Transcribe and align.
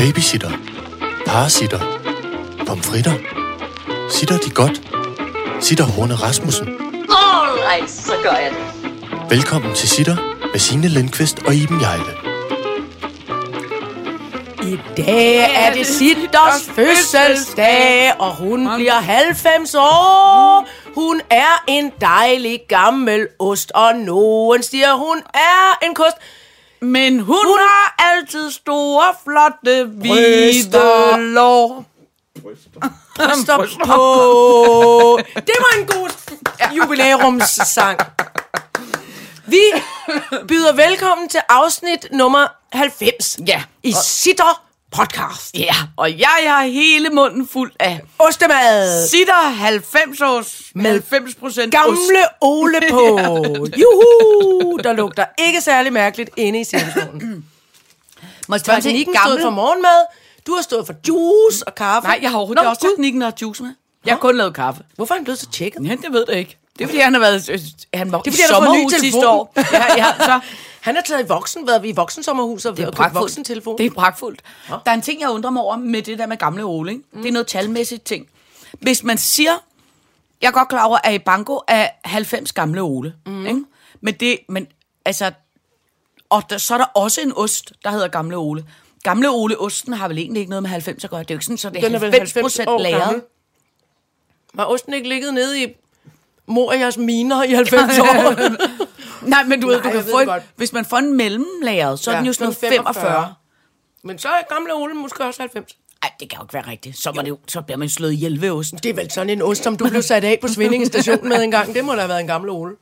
Babysitter. 0.00 0.50
Parasitter. 1.26 1.78
Pomfritter. 2.66 3.12
Sitter 4.10 4.38
de 4.38 4.50
godt? 4.50 4.82
Sitter 5.60 5.84
Horne 5.84 6.14
Rasmussen. 6.14 6.68
Alright, 6.68 7.90
så 7.90 8.12
gør 8.22 8.30
jeg 8.30 8.50
det. 8.50 9.30
Velkommen 9.30 9.74
til 9.74 9.88
Sitter 9.88 10.16
med 10.52 10.58
Signe 10.60 10.88
Lindqvist 10.88 11.38
og 11.46 11.54
Iben 11.54 11.80
Jejle. 11.80 12.12
I 14.62 14.78
dag 14.96 15.54
er 15.54 15.72
det 15.72 15.86
Sitters 15.86 16.70
fødselsdag, 16.74 18.12
og 18.18 18.36
hun 18.36 18.68
bliver 18.76 19.00
90 19.00 19.74
år. 19.74 20.68
Hun 20.94 21.20
er 21.30 21.64
en 21.68 21.92
dejlig 22.00 22.60
gammel 22.68 23.28
ost, 23.38 23.72
og 23.74 23.94
nogen 23.94 24.62
siger, 24.62 24.94
hun 24.94 25.22
er 25.34 25.86
en 25.86 25.94
kost. 25.94 26.16
Men 26.82 27.20
hun, 27.20 27.36
hun 27.46 27.58
har 27.58 27.94
altid 27.98 28.50
store, 28.50 29.14
flotte, 29.24 29.86
Bryster. 30.00 31.12
hvide 31.12 31.32
lår. 31.32 31.84
Bryster 32.42 33.56
på. 33.84 35.20
Det 35.34 35.56
var 35.58 35.78
en 35.80 35.86
god 35.86 36.10
jubilæumssang. 36.76 37.98
Vi 39.46 39.60
byder 40.48 40.72
velkommen 40.72 41.28
til 41.28 41.40
afsnit 41.48 42.06
nummer 42.12 42.46
90 42.72 43.38
Ja. 43.46 43.62
i 43.82 43.94
Sitter 44.04 44.62
podcast. 44.90 45.54
Ja, 45.58 45.74
og 45.96 46.18
jeg 46.18 46.44
har 46.46 46.64
hele 46.64 47.08
munden 47.10 47.48
fuld 47.48 47.72
af 47.80 48.00
Ostemad. 48.18 49.08
sitter 49.08 49.48
90 49.50 50.20
års 50.20 50.62
med 50.74 50.90
90 50.90 51.34
procent 51.34 51.72
Gamle 51.72 51.96
Ole 52.40 52.80
på. 52.90 53.18
Juhu! 53.76 54.76
Der 54.84 54.92
lugter 54.92 55.24
ikke 55.38 55.60
særlig 55.60 55.92
mærkeligt 55.92 56.30
inde 56.36 56.60
i 56.60 56.64
situationen. 56.64 57.44
Teknikken 58.64 59.14
stod 59.26 59.40
for 59.42 59.50
morgenmad. 59.50 60.06
Du 60.46 60.54
har 60.54 60.62
stået 60.62 60.86
for 60.86 60.94
juice 61.08 61.68
og 61.68 61.74
kaffe. 61.74 62.08
Nej, 62.08 62.18
jeg 62.22 62.30
har 62.30 62.36
overhovedet 62.38 62.64
Nå, 62.64 62.70
også 62.70 62.80
Gud. 62.80 62.90
teknikken 62.90 63.22
og 63.22 63.32
juice 63.42 63.62
med. 63.62 63.72
Jeg 64.06 64.14
har 64.14 64.18
kun 64.18 64.36
lavet 64.36 64.54
kaffe. 64.54 64.82
Hvorfor 64.96 65.14
er 65.14 65.18
han 65.18 65.24
blevet 65.24 65.38
så 65.38 65.46
tjekket? 65.50 65.84
Ja, 65.88 65.90
det 65.90 66.12
ved 66.12 66.24
jeg 66.28 66.38
ikke. 66.38 66.56
Det 66.78 66.84
er 66.84 66.88
fordi, 66.88 67.00
han 67.00 67.12
har 67.14 67.20
været... 67.20 67.50
øh, 67.50 67.58
Han 67.94 68.12
var 68.12 68.18
Det 68.22 68.26
er 68.26 68.32
i 68.32 68.42
fordi, 68.42 68.52
har 68.54 68.60
ny 68.60 68.64
sommerhus 68.66 68.92
sidste 68.92 69.28
år. 69.28 69.52
Ja, 69.56 69.84
ja, 69.96 70.06
så 70.18 70.40
Han 70.80 70.96
er 70.96 71.00
taget 71.00 71.24
i 71.24 71.28
voksen, 71.28 71.66
været 71.66 71.86
i 71.86 71.92
voksensommerhus 71.92 72.64
og 72.64 72.76
købt 72.76 73.14
voksentelefon. 73.14 73.78
Det 73.78 73.86
er 73.86 73.90
pragtfuldt. 73.90 74.42
Der 74.68 74.78
er 74.86 74.92
en 74.92 75.02
ting, 75.02 75.20
jeg 75.20 75.30
undrer 75.30 75.50
mig 75.50 75.62
over 75.62 75.76
med 75.76 76.02
det 76.02 76.18
der 76.18 76.26
med 76.26 76.36
gamle 76.36 76.64
Ole. 76.64 76.92
Ikke? 76.92 77.04
Mm. 77.12 77.22
Det 77.22 77.28
er 77.28 77.32
noget 77.32 77.46
talmæssigt 77.46 78.04
ting. 78.04 78.26
Hvis 78.80 79.04
man 79.04 79.18
siger... 79.18 79.52
Jeg 80.42 80.48
er 80.48 80.52
godt 80.52 80.68
klar 80.68 80.84
over, 80.84 80.98
at 81.04 81.14
i 81.14 81.18
banko 81.18 81.60
er 81.68 81.88
90 82.04 82.52
gamle 82.52 82.80
Ole. 82.82 83.14
Mm. 83.26 83.46
Ikke? 83.46 83.64
Men 84.00 84.14
det... 84.14 84.38
Men, 84.48 84.66
altså, 85.04 85.32
og 86.30 86.42
der, 86.50 86.58
så 86.58 86.74
er 86.74 86.78
der 86.78 86.84
også 86.84 87.20
en 87.20 87.32
ost, 87.36 87.72
der 87.84 87.90
hedder 87.90 88.08
Gamle 88.08 88.36
Ole. 88.36 88.64
Gamle 89.02 89.30
Ole 89.30 89.60
Osten 89.60 89.92
har 89.92 90.08
vel 90.08 90.18
egentlig 90.18 90.40
ikke 90.40 90.50
noget 90.50 90.62
med 90.62 90.70
90 90.70 91.04
at 91.04 91.10
gøre. 91.10 91.20
Det 91.20 91.30
er 91.30 91.34
jo 91.34 91.36
ikke 91.36 91.44
sådan, 91.44 91.58
så 91.58 91.70
det 91.70 91.82
Den 91.82 91.94
er 91.94 91.98
vel 91.98 92.10
90 92.10 92.32
90 92.32 92.42
procent 92.42 92.68
år 92.68 92.78
lagret. 92.78 93.22
Var 94.54 94.64
osten 94.64 94.94
ikke 94.94 95.08
ligget 95.08 95.34
nede 95.34 95.62
i 95.62 95.66
Morias 96.46 96.98
miner 96.98 97.42
i 97.42 97.52
90 97.52 97.98
år? 97.98 98.34
Nej, 99.22 99.44
men 99.44 99.60
du 99.60 99.66
ved, 99.66 99.80
Nej, 99.82 99.92
du 99.92 99.98
kan 99.98 100.10
få 100.10 100.24
godt. 100.24 100.42
hvis 100.56 100.72
man 100.72 100.84
får 100.84 100.96
en 100.96 101.16
mellemlagret, 101.16 101.98
så 102.00 102.10
er 102.10 102.14
Ja, 102.14 102.18
den 102.18 102.26
jo 102.26 102.32
sådan 102.32 102.52
sådan 102.52 102.70
noget 102.70 102.94
45. 102.94 103.04
45. 103.04 103.34
Men 104.04 104.18
så 104.18 104.28
er 104.28 104.54
gamle 104.54 104.74
Ole 104.74 104.94
måske 104.94 105.24
også 105.24 105.40
90. 105.42 105.76
Ej, 106.02 106.10
det 106.20 106.30
kan 106.30 106.38
jo 106.38 106.44
ikke 106.44 106.54
være 106.54 106.68
rigtigt. 106.70 106.98
Så, 107.02 107.12
var 107.14 107.22
det 107.22 107.28
jo, 107.28 107.38
så 107.48 107.60
bliver 107.60 107.78
man 107.78 107.88
slået 107.88 108.12
ihjel 108.12 108.40
ved 108.40 108.50
osten. 108.50 108.78
Det 108.82 108.90
er 108.90 108.94
vel 108.94 109.10
sådan 109.10 109.30
en 109.30 109.42
ost, 109.42 109.62
som 109.62 109.76
du 109.76 109.88
blev 109.88 110.02
sat 110.02 110.24
af 110.24 110.38
på 110.40 110.48
Svindinge 110.48 110.86
station 110.86 111.28
med 111.28 111.42
en 111.42 111.50
gang. 111.50 111.74
Det 111.74 111.84
må 111.84 111.92
da 111.92 111.98
have 111.98 112.08
været 112.08 112.20
en 112.20 112.26
gammel 112.26 112.50
Ole. 112.50 112.74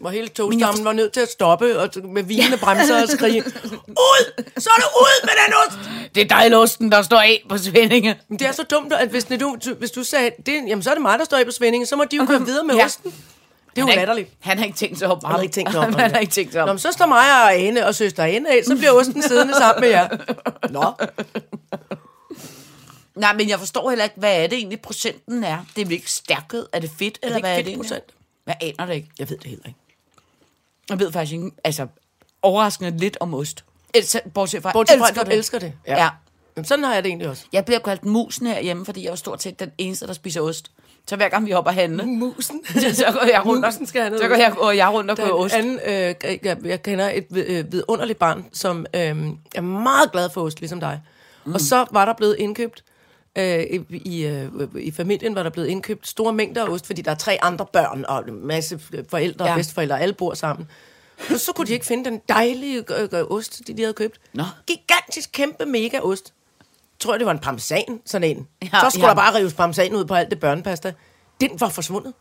Hvor 0.00 0.10
hele 0.10 0.28
togstammen 0.28 0.84
var 0.84 0.92
nødt 0.92 1.12
til 1.12 1.20
at 1.20 1.30
stoppe 1.30 1.78
og 1.78 1.88
med 2.04 2.22
vinende 2.22 2.56
bremser 2.56 3.02
og 3.02 3.08
skrige, 3.08 3.44
Ud! 3.88 4.42
Så 4.58 4.70
er 4.76 4.80
det 4.80 4.86
ud 5.00 5.22
med 5.24 5.30
den 5.46 5.54
ost! 5.66 5.90
Det 6.14 6.22
er 6.22 6.28
dejlosten, 6.28 6.92
der 6.92 7.02
står 7.02 7.16
af 7.20 7.44
på 7.48 7.58
Svendinge. 7.58 8.16
Men 8.28 8.38
det 8.38 8.46
er 8.48 8.52
så 8.52 8.62
dumt, 8.62 8.92
at 8.92 9.08
hvis 9.08 9.24
du, 9.24 9.56
hvis 9.78 9.90
du 9.90 10.04
sagde, 10.04 10.30
det, 10.46 10.52
jamen 10.68 10.82
så 10.82 10.90
er 10.90 10.94
det 10.94 11.02
mig, 11.02 11.18
der 11.18 11.24
står 11.24 11.36
af 11.36 11.44
på 11.44 11.50
Svindinge, 11.52 11.86
så 11.86 11.96
må 11.96 12.04
de 12.10 12.16
jo 12.16 12.26
køre 12.26 12.40
videre 12.46 12.64
med 12.64 12.74
Ja. 12.74 12.84
osten. 12.84 13.14
Det 13.76 13.82
er 13.82 13.86
jo 13.86 13.96
latterligt. 13.96 14.30
Han 14.40 14.58
har 14.58 14.64
ikke 14.64 14.76
tænkt 14.76 14.98
sig 14.98 15.08
om. 15.08 15.20
Han 15.24 15.34
har 15.34 15.42
ikke 15.42 15.54
tænkt 15.54 15.72
sig 15.72 15.80
om. 15.80 15.94
Han 16.00 16.10
har 16.10 16.18
ikke 16.18 16.32
tænkt 16.32 16.52
sig 16.52 16.62
om. 16.62 16.68
Nå, 16.68 16.72
men 16.72 16.78
så 16.78 16.92
står 16.92 17.06
mig 17.06 17.42
og 17.42 17.54
Ane 17.54 17.86
og 17.86 17.94
søster 17.94 18.24
Ane 18.24 18.50
af, 18.50 18.64
så 18.64 18.76
bliver 18.76 18.92
osten 18.92 19.22
siddende 19.28 19.54
sammen 19.54 19.80
med 19.80 19.88
jer. 19.88 20.08
Nå, 20.70 20.92
Nej, 23.16 23.36
men 23.36 23.48
jeg 23.48 23.58
forstår 23.58 23.88
heller 23.90 24.04
ikke, 24.04 24.16
hvad 24.18 24.42
er 24.42 24.46
det 24.46 24.58
egentlig 24.58 24.80
procenten 24.80 25.44
er? 25.44 25.64
Det 25.76 25.82
er 25.82 25.86
vel 25.86 25.92
ikke 25.92 26.10
stærket? 26.10 26.66
Er 26.72 26.78
det 26.78 26.90
fedt? 26.98 27.18
Eller 27.22 27.40
hvad 27.40 27.58
er 27.58 27.62
det 27.62 27.76
procent? 27.76 28.04
Jeg 28.46 28.56
aner 28.60 28.86
det 28.86 28.94
ikke. 28.94 29.08
jeg 29.18 29.30
ved 29.30 29.38
det 29.38 29.46
heller 29.46 29.66
ikke. 29.66 29.78
Jeg 30.90 30.98
ved 30.98 31.12
faktisk 31.12 31.32
ikke, 31.32 31.50
altså 31.64 31.86
overraskende 32.42 32.98
lidt 32.98 33.16
om 33.20 33.34
ost. 33.34 33.64
Altså, 33.94 34.20
bortset 34.34 34.62
fra, 34.62 34.72
Bortset 34.72 34.98
fra, 34.98 35.08
elsker 35.08 35.24
du 35.24 35.30
elsker 35.30 35.58
det. 35.58 35.72
Ja. 35.86 36.02
ja. 36.02 36.08
Jamen, 36.56 36.64
sådan 36.64 36.84
har 36.84 36.94
jeg 36.94 37.02
det 37.02 37.08
egentlig 37.08 37.28
også. 37.28 37.44
Jeg 37.52 37.64
bliver 37.64 37.78
kaldt 37.78 38.04
musen 38.04 38.46
herhjemme, 38.46 38.84
fordi 38.84 39.00
jeg 39.00 39.06
er 39.06 39.12
jo 39.12 39.16
stort 39.16 39.42
set 39.42 39.60
den 39.60 39.72
eneste, 39.78 40.06
der 40.06 40.12
spiser 40.12 40.40
ost. 40.40 40.70
Så 41.08 41.16
hver 41.16 41.28
gang 41.28 41.46
vi 41.46 41.50
hopper 41.50 41.70
handle, 41.70 42.06
Musen. 42.06 42.64
så 42.94 43.04
går 43.12 43.26
jeg 43.32 43.46
rundt, 43.46 43.64
og, 43.64 43.72
Musen 43.72 43.86
skal 43.86 44.00
have 44.00 44.10
noget 44.10 44.22
så 44.24 44.28
går 44.28 44.36
jeg, 44.36 44.52
går 44.56 44.70
jeg 44.70 44.88
rundt 44.92 45.10
og 45.10 45.16
køber 45.16 45.28
er 45.28 45.34
ost. 45.34 45.54
en 45.54 45.60
anden, 45.60 45.80
øh, 45.86 46.14
jeg, 46.44 46.56
jeg 46.64 46.82
kender 46.82 47.10
et 47.14 47.26
øh, 47.36 47.72
vidunderligt 47.72 48.18
barn, 48.18 48.44
som 48.52 48.86
øh, 48.94 49.00
er 49.54 49.60
meget 49.60 50.12
glad 50.12 50.30
for 50.30 50.42
ost, 50.42 50.60
ligesom 50.60 50.80
dig. 50.80 51.00
Mm. 51.44 51.54
Og 51.54 51.60
så 51.60 51.86
var 51.90 52.04
der 52.04 52.12
blevet 52.12 52.36
indkøbt, 52.38 52.84
øh, 53.38 53.64
i, 53.90 54.26
øh, 54.26 54.48
i 54.78 54.90
familien 54.90 55.34
var 55.34 55.42
der 55.42 55.50
blevet 55.50 55.68
indkøbt 55.68 56.08
store 56.08 56.32
mængder 56.32 56.64
af 56.64 56.68
ost, 56.68 56.86
fordi 56.86 57.02
der 57.02 57.10
er 57.10 57.14
tre 57.14 57.38
andre 57.42 57.66
børn 57.72 58.04
og 58.08 58.24
en 58.28 58.46
masse 58.46 58.80
forældre 59.10 59.44
og 59.44 59.48
Ja. 59.48 59.56
bedsteforældre, 59.56 60.00
alle 60.00 60.14
bor 60.14 60.34
sammen. 60.34 60.68
Og 61.30 61.40
så 61.40 61.52
kunne 61.52 61.66
de 61.66 61.72
ikke 61.72 61.86
finde 61.86 62.04
den 62.10 62.20
dejlige 62.28 62.84
øh, 62.98 63.08
øh, 63.12 63.24
ost, 63.30 63.62
de, 63.66 63.76
de 63.76 63.82
havde 63.82 63.94
købt. 63.94 64.20
Nå. 64.32 64.42
Gigantisk, 64.66 65.30
kæmpe 65.32 65.66
mega 65.66 65.98
ost. 66.00 66.32
Tror 67.00 67.12
jeg, 67.12 67.18
det 67.20 67.26
var 67.26 67.32
en 67.32 67.38
parmesan, 67.38 68.00
sådan 68.06 68.30
en. 68.30 68.48
Ja, 68.62 68.80
så 68.80 68.90
skulle 68.90 69.06
ja. 69.06 69.08
der 69.08 69.14
bare 69.14 69.34
rives 69.34 69.54
parmesan 69.54 69.94
ud 69.94 70.04
på 70.04 70.14
alt 70.14 70.30
det 70.30 70.40
børnepasta. 70.40 70.92
Den 71.40 71.50
var 71.60 71.68
forsvundet. 71.68 72.12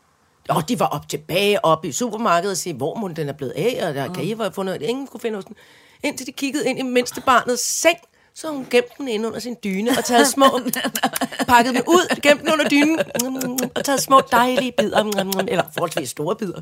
Og 0.49 0.69
de 0.69 0.79
var 0.79 0.85
op 0.85 1.09
tilbage 1.09 1.65
op 1.65 1.85
i 1.85 1.91
supermarkedet 1.91 2.51
og 2.51 2.57
sige, 2.57 2.73
hvor 2.73 2.95
må 2.95 3.07
den 3.07 3.29
er 3.29 3.33
blevet 3.33 3.53
af, 3.55 3.87
og 3.87 3.95
der 3.95 4.13
kan 4.13 4.23
I 4.23 4.33
have 4.33 4.51
fundet, 4.51 4.81
ingen 4.81 5.07
kunne 5.07 5.19
finde 5.19 5.37
osten. 5.37 5.55
Indtil 6.03 6.27
de 6.27 6.31
kiggede 6.31 6.69
ind 6.69 6.79
i 6.79 6.81
mindste 6.81 7.21
barnets 7.21 7.81
seng, 7.81 7.97
så 8.35 8.47
hun 8.51 8.67
gemt 8.69 8.97
den 8.97 9.07
inde 9.07 9.27
under 9.27 9.39
sin 9.39 9.55
dyne 9.63 9.91
og 9.97 10.05
taget 10.05 10.27
små, 10.27 10.45
pakket 11.47 11.75
den 11.75 11.83
ud, 11.87 12.21
gemt 12.21 12.41
den 12.41 12.53
under 12.53 12.69
dynen, 12.69 12.99
og 13.75 13.85
taget 13.85 14.01
små 14.01 14.21
dejlige 14.31 14.71
bidder, 14.71 15.43
eller 15.47 15.63
forholdsvis 15.73 16.09
store 16.09 16.35
bidder. 16.35 16.61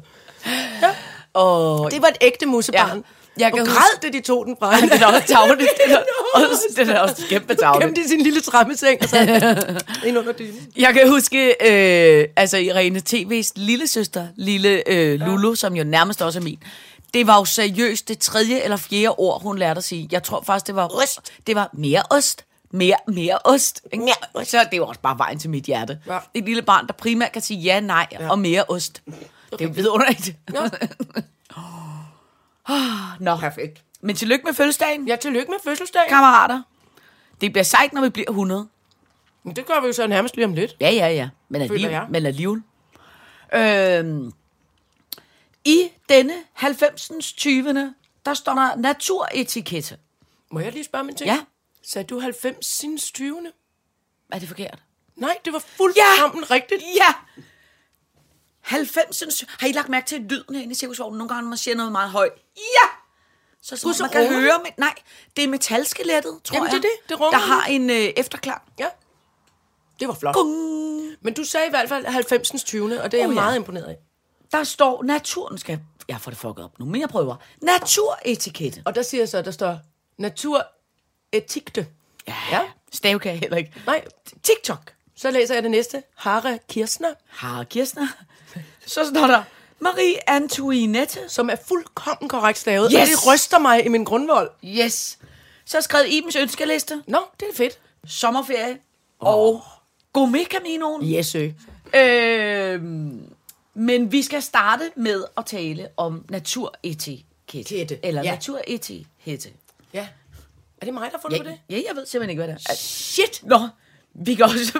Og 1.33 1.91
Det 1.91 2.01
var 2.01 2.07
et 2.07 2.17
ægte 2.21 2.45
mussebarn. 2.45 2.97
Ja. 2.97 3.03
Jeg 3.39 3.51
kan 3.51 3.59
og 3.61 3.67
huske- 3.67 3.73
græd, 3.81 4.01
det 4.01 4.13
de 4.13 4.21
tog 4.21 4.45
den 4.45 4.55
fra 4.59 4.81
det 4.81 5.01
er 5.01 5.05
også 5.05 5.27
tavligt. 5.27 5.69
Det 5.87 5.93
er 5.93 6.49
også, 6.49 6.63
det 6.77 6.89
er 6.89 6.99
også 6.99 7.23
kæmpe 7.29 7.55
tavligt. 7.55 7.95
Gemt 7.95 8.05
i 8.05 8.09
sin 8.09 8.21
lille 8.21 8.41
trammeseng 8.41 9.01
og 9.01 9.09
så 9.09 9.17
ind 10.07 10.17
under 10.17 10.31
dynen. 10.31 10.67
Jeg 10.77 10.93
kan 10.93 11.09
huske, 11.09 11.47
øh, 11.47 12.27
altså 12.35 12.57
Irene 12.57 13.01
TV's 13.09 13.51
lille 13.55 13.87
søster, 13.87 14.27
lille 14.35 14.89
øh, 14.89 15.19
Lulu, 15.19 15.49
ja. 15.49 15.55
som 15.55 15.75
jo 15.75 15.83
nærmest 15.83 16.21
også 16.21 16.39
er 16.39 16.43
min. 16.43 16.59
Det 17.13 17.27
var 17.27 17.37
jo 17.37 17.45
seriøst 17.45 18.07
det 18.07 18.19
tredje 18.19 18.59
eller 18.59 18.77
fjerde 18.77 19.15
ord, 19.17 19.41
hun 19.41 19.57
lærte 19.57 19.77
at 19.77 19.83
sige. 19.83 20.07
Jeg 20.11 20.23
tror 20.23 20.43
faktisk, 20.45 20.67
det 20.67 20.75
var 20.75 21.01
ost. 21.01 21.19
Det 21.47 21.55
var 21.55 21.69
mere 21.73 22.03
ost. 22.09 22.45
Mere, 22.71 22.95
mere 23.07 23.37
ost. 23.45 23.81
Ikke? 23.93 24.05
Mere 24.05 24.13
ost. 24.33 24.51
Så 24.51 24.65
det 24.71 24.77
jo 24.77 24.85
også 24.87 25.01
bare 25.01 25.17
vejen 25.17 25.39
til 25.39 25.49
mit 25.49 25.63
hjerte. 25.63 25.97
Ja. 26.07 26.17
Et 26.33 26.45
lille 26.45 26.61
barn, 26.61 26.87
der 26.87 26.93
primært 26.93 27.31
kan 27.31 27.41
sige 27.41 27.59
ja, 27.59 27.79
nej 27.79 28.07
ja. 28.11 28.29
og 28.29 28.39
mere 28.39 28.63
ost. 28.67 29.01
Det 29.59 29.61
er 29.61 29.67
vidunderligt. 29.73 30.35
Ja. 30.53 30.59
Nå, 33.19 33.35
perfekt. 33.37 33.83
Men 34.01 34.15
tillykke 34.15 34.45
med 34.45 34.53
fødselsdagen, 34.53 35.07
ja, 35.07 35.15
tillykke 35.15 35.51
med 35.51 35.57
fødselsdagen. 35.63 36.09
kammerater. 36.09 36.61
Det 37.41 37.51
bliver 37.53 37.63
sejt, 37.63 37.93
når 37.93 38.01
vi 38.01 38.09
bliver 38.09 38.29
100. 38.29 38.67
Men 39.43 39.55
det 39.55 39.65
gør 39.65 39.81
vi 39.81 39.87
jo 39.87 39.93
så 39.93 40.07
nærmest 40.07 40.35
lige 40.35 40.45
om 40.45 40.53
lidt. 40.53 40.75
Ja, 40.81 40.89
ja, 40.89 41.07
ja. 41.09 41.29
Men 41.49 41.61
Føler 41.61 41.73
alligevel. 41.73 41.91
jeg. 41.93 42.05
Men 42.09 42.25
alligevel. 42.25 42.61
Øhm, 43.53 44.33
I 45.65 45.89
denne 46.09 46.33
90. 46.53 47.11
20. 47.33 47.93
der 48.25 48.33
står 48.33 48.53
der 48.53 48.75
naturetikette. 48.75 49.97
Må 50.51 50.59
jeg 50.59 50.71
lige 50.73 50.83
spørge 50.83 51.03
min 51.03 51.15
ting? 51.15 51.27
Ja. 51.29 51.39
Sagde 51.83 52.07
du 52.07 52.19
90 52.19 52.65
sinds 52.65 53.11
20. 53.11 53.37
Er 54.31 54.39
det 54.39 54.47
forkert? 54.47 54.79
Nej, 55.15 55.37
det 55.45 55.53
var 55.53 55.59
fuldkommen 55.59 56.43
ja. 56.49 56.55
rigtigt. 56.55 56.81
Ja! 56.81 57.41
90. 58.63 59.43
Har 59.59 59.67
I 59.67 59.71
lagt 59.71 59.89
mærke 59.89 60.05
til 60.07 60.21
lyden 60.21 60.55
herinde 60.55 60.71
i 60.71 60.75
cirkusvognen? 60.75 61.17
Nogle 61.17 61.33
gange, 61.33 61.49
man 61.49 61.57
siger 61.57 61.75
noget 61.75 61.91
meget 61.91 62.09
højt. 62.09 62.31
Ja! 62.57 62.89
Så, 63.61 63.75
så 63.77 63.95
man 64.01 64.09
kan 64.09 64.27
høre... 64.33 64.59
Med, 64.63 64.71
nej, 64.77 64.93
det 65.37 65.43
er 65.43 65.47
metalskelettet, 65.47 66.39
tror 66.43 66.55
Jamen, 66.55 66.71
jeg. 66.71 66.81
det 66.81 66.85
er 66.85 66.89
det. 67.01 67.09
Det 67.09 67.19
runger 67.19 67.39
Der 67.39 67.45
har 67.45 67.65
en 67.65 67.89
øh, 67.89 67.95
efterklang. 67.95 68.61
Ja. 68.79 68.87
Det 69.99 70.07
var 70.07 70.13
flot. 70.13 70.35
Men 71.21 71.33
du 71.33 71.43
sagde 71.43 71.67
i 71.67 71.69
hvert 71.69 71.89
fald 71.89 72.05
90. 72.05 72.63
20. 72.63 73.01
Og 73.01 73.11
det 73.11 73.17
er 73.17 73.21
jeg 73.21 73.29
Oh, 73.29 73.35
ja. 73.35 73.41
meget 73.41 73.55
imponeret 73.55 73.85
af. 73.85 73.97
Der 74.51 74.63
står 74.63 75.03
naturen 75.03 75.57
skal... 75.57 75.79
Jeg 76.07 76.21
får 76.21 76.31
det 76.31 76.37
fucket 76.37 76.65
op 76.65 76.79
nu, 76.79 76.85
men 76.85 77.01
jeg 77.01 77.09
prøver. 77.09 77.35
Naturetikette. 77.61 78.81
Og 78.85 78.95
der 78.95 79.01
siger 79.01 79.21
jeg 79.21 79.29
så, 79.29 79.41
der 79.41 79.51
står 79.51 79.77
naturetikte. 80.17 81.87
Ja, 82.27 82.35
ja. 82.51 82.61
Stave 82.91 83.19
kan 83.19 83.31
jeg 83.31 83.39
heller 83.39 83.57
ikke. 83.57 83.73
Nej, 83.85 84.05
TikTok. 84.43 84.92
Så 85.15 85.31
læser 85.31 85.53
jeg 85.53 85.63
det 85.63 85.71
næste. 85.71 86.03
Hare 86.15 86.59
Kirsner, 86.69 87.13
Har 87.29 87.63
Kirstner. 87.63 88.07
Så 88.85 89.05
står 89.05 89.27
der 89.27 89.43
Marie 89.79 90.29
Antoinette. 90.29 91.19
som 91.27 91.49
er 91.49 91.55
fuldkommen 91.67 92.29
korrekt 92.29 92.57
stavet. 92.59 92.91
Yes! 92.91 93.01
Og 93.01 93.07
det 93.07 93.27
ryster 93.33 93.59
mig 93.59 93.85
i 93.85 93.87
min 93.87 94.03
grundvold. 94.03 94.49
Yes. 94.65 95.17
Så 95.65 95.77
har 95.77 95.79
jeg 95.79 95.83
skrevet 95.83 96.05
Ibens 96.09 96.35
ønskeliste, 96.35 97.03
Nå, 97.07 97.19
det 97.39 97.47
er 97.51 97.55
fedt. 97.55 97.79
sommerferie 98.07 98.77
og 99.19 99.61
Gourmet 100.13 100.47
Caminoen. 100.47 101.05
Yes, 101.13 101.25
sø. 101.27 101.49
Øh, 101.95 102.81
men 103.73 104.11
vi 104.11 104.21
skal 104.21 104.41
starte 104.41 104.91
med 104.95 105.23
at 105.37 105.45
tale 105.45 105.87
om 105.97 106.25
naturetikette. 106.29 107.23
Kette, 107.63 108.05
Eller 108.05 108.23
ja. 108.23 108.31
naturetikette. 108.31 109.49
Ja. 109.93 110.07
Er 110.81 110.85
det 110.85 110.93
mig, 110.93 111.11
der 111.11 111.17
har 111.17 111.21
fundet 111.21 111.37
Ja, 111.37 111.43
på 111.43 111.49
det? 111.49 111.59
ja, 111.69 111.81
jeg 111.87 111.95
ved 111.95 112.05
simpelthen 112.05 112.29
ikke, 112.29 112.43
hvad 112.43 112.55
det 112.55 112.65
er. 112.69 112.75
Shit! 112.75 113.41
Nå, 113.43 113.59
vi 114.13 114.35
kan 114.35 114.45
også... 114.45 114.79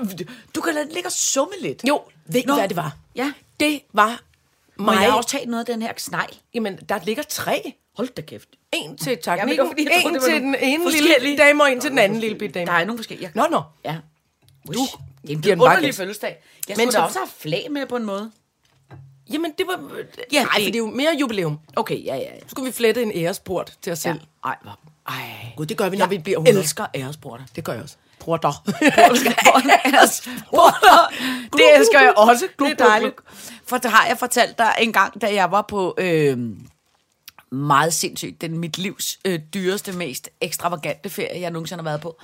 Du 0.56 0.62
kan 0.62 0.74
lade 0.74 0.94
ligge 0.94 1.08
og 1.08 1.12
summe 1.12 1.54
lidt. 1.62 1.82
Jo, 1.88 2.02
ved 2.26 2.44
du, 2.48 2.54
hvad 2.54 2.68
det 2.68 2.76
var? 2.78 2.96
Ja. 3.16 3.34
Det 3.60 3.82
var 3.94 4.22
Må 4.78 4.86
mig. 4.92 5.02
jeg 5.04 5.14
også 5.14 5.30
tage 5.30 5.46
noget 5.46 5.60
af 5.70 5.74
den 5.74 5.82
her 5.82 5.94
knegl? 5.94 6.38
Jamen, 6.54 6.76
der 6.90 7.00
ligger 7.06 7.24
tre. 7.24 7.74
Hold 7.98 8.08
da 8.16 8.22
kæft. 8.22 8.50
En 8.72 8.98
til 8.98 9.12
det 9.12 9.20
teknikken, 9.24 9.58
var, 9.66 9.70
fordi 9.72 9.84
jeg 9.84 9.92
troede, 10.02 10.08
en 10.08 10.14
det 10.14 10.22
var 10.22 10.28
til 10.28 10.42
nogle 10.42 10.58
den 10.58 10.64
ene 10.70 10.84
forskellige- 10.84 11.20
lille 11.20 11.38
dame, 11.38 11.64
og 11.64 11.72
en 11.72 11.82
til 11.82 11.90
den 11.90 12.00
anden 12.00 12.20
lille 12.20 12.38
bitte 12.38 12.54
dame. 12.60 12.66
Der 12.66 12.72
er 12.78 12.86
nogle 12.86 13.00
forskellige. 13.00 13.32
Nå, 13.36 13.44
nå. 13.52 13.62
Ja. 13.86 13.96
Du 14.68 14.74
Jamen, 14.74 14.88
det 15.28 15.28
giver 15.28 15.36
er 15.38 15.42
den 15.42 15.52
en 15.52 15.58
bare 15.60 15.66
underlig 15.68 15.88
gas. 15.88 15.98
fødselsdag. 15.98 16.44
Jeg 16.70 16.78
Men 16.78 16.92
skulle 16.92 16.92
så- 16.92 17.00
også 17.00 17.20
have 17.20 17.30
flag 17.40 17.68
med 17.72 17.86
på 17.86 17.96
en 17.96 18.04
måde. 18.06 18.32
Jamen, 19.34 19.52
det 19.58 19.68
var... 19.68 19.92
Ja, 20.32 20.44
Nej, 20.44 20.52
for 20.54 20.60
det- 20.60 20.76
er 20.76 20.80
jo 20.80 20.86
mere 20.90 21.16
jubilæum. 21.20 21.60
Okay, 21.76 22.06
ja, 22.06 22.16
ja, 22.16 22.22
ja. 22.22 22.40
Så 22.40 22.46
skulle 22.48 22.66
vi 22.66 22.72
flette 22.72 23.02
en 23.04 23.12
æresport 23.16 23.74
til 23.82 23.92
os 23.92 24.00
selv. 24.00 24.20
Ej, 24.46 24.56
hvor... 24.62 24.80
Ej. 25.08 25.16
Gud, 25.58 25.66
det 25.66 25.78
gør 25.78 25.90
vi, 25.90 25.98
når 25.98 26.06
jeg 26.06 26.10
vi 26.12 26.18
bliver 26.18 26.38
100. 26.40 26.60
elsker 26.60 26.86
æresporter. 26.96 27.44
Det 27.56 27.64
gør 27.64 27.74
jeg 27.74 27.84
også. 27.84 27.96
Porter. 28.24 28.64
Det 31.58 31.76
elsker 31.76 32.02
jeg 32.02 32.14
også. 32.18 32.48
Det 32.60 32.72
er 32.72 32.76
dejligt. 32.76 33.16
For 33.68 33.78
det 33.78 33.92
har 33.92 34.08
jeg 34.08 34.18
fortalt 34.18 34.58
dig 34.58 34.76
en 34.80 34.94
gang, 34.94 35.22
da 35.22 35.34
jeg 35.34 35.52
var 35.52 35.62
på... 35.62 35.96
Øh, 35.98 36.38
meget 37.52 37.94
sindssygt. 37.94 38.42
Den 38.42 38.58
mit 38.58 38.78
livs 38.78 39.20
øh, 39.26 39.40
dyreste, 39.54 39.92
mest 39.92 40.30
ekstravagante 40.42 41.10
ferie, 41.10 41.42
jeg 41.42 41.52
nogensinde 41.52 41.84
har 41.84 41.90
været 41.90 42.02
på. 42.02 42.18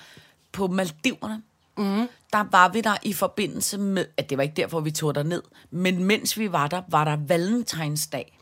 På 0.52 0.68
Maldiverne. 0.68 1.42
Mm. 1.78 2.10
Der 2.34 2.46
var 2.52 2.70
vi 2.70 2.82
der 2.82 2.98
i 3.04 3.14
forbindelse 3.14 3.78
med... 3.78 4.06
At 4.18 4.30
det 4.30 4.38
var 4.38 4.44
ikke 4.44 4.56
derfor, 4.56 4.80
vi 4.80 4.92
tog 4.92 5.16
der 5.16 5.24
ned. 5.24 5.44
Men 5.72 6.04
mens 6.04 6.38
vi 6.38 6.52
var 6.52 6.68
der, 6.68 6.82
var 6.88 7.04
der 7.04 7.18
Valentinsdag. 7.28 8.40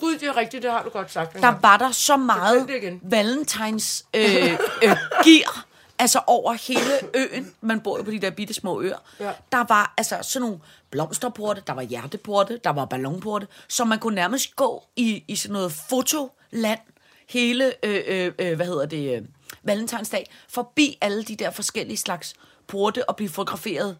Gud, 0.00 0.18
det 0.18 0.28
er 0.28 0.36
rigtigt, 0.36 0.62
det 0.62 0.70
har 0.70 0.82
du 0.82 0.90
godt 0.90 1.12
sagt. 1.12 1.34
Der 1.34 1.54
var 1.60 1.76
der 1.76 1.90
så 1.90 2.16
meget 2.16 2.68
valentines 3.02 4.04
øh, 4.14 4.52
øh, 4.82 4.96
gear, 5.24 5.64
altså 5.98 6.20
over 6.26 6.52
hele 6.52 7.08
øen. 7.14 7.54
Man 7.60 7.80
bor 7.80 7.96
jo 7.96 8.02
på 8.02 8.10
de 8.10 8.18
der 8.18 8.30
bitte 8.30 8.54
små 8.54 8.80
øer. 8.80 8.98
Ja. 9.20 9.32
Der 9.52 9.64
var 9.68 9.94
altså 9.96 10.18
sådan 10.22 10.42
nogle 10.42 10.60
blomsterporte, 10.90 11.62
der 11.66 11.72
var 11.72 11.82
hjerteporte, 11.82 12.60
der 12.64 12.70
var 12.70 12.84
ballonporte, 12.84 13.46
så 13.68 13.84
man 13.84 13.98
kunne 13.98 14.14
nærmest 14.14 14.56
gå 14.56 14.84
i, 14.96 15.24
i 15.28 15.36
sådan 15.36 15.52
noget 15.52 15.72
fotoland 15.72 16.80
hele, 17.28 17.72
øh, 17.82 18.02
øh, 18.06 18.32
øh, 18.38 18.56
hvad 18.56 18.66
hedder 18.66 18.86
det, 18.86 19.16
øh, 19.16 19.22
valentinsdag, 19.62 20.30
forbi 20.48 20.98
alle 21.00 21.22
de 21.22 21.36
der 21.36 21.50
forskellige 21.50 21.96
slags 21.96 22.34
porte 22.66 23.08
og 23.08 23.16
blive 23.16 23.28
fotograferet 23.28 23.96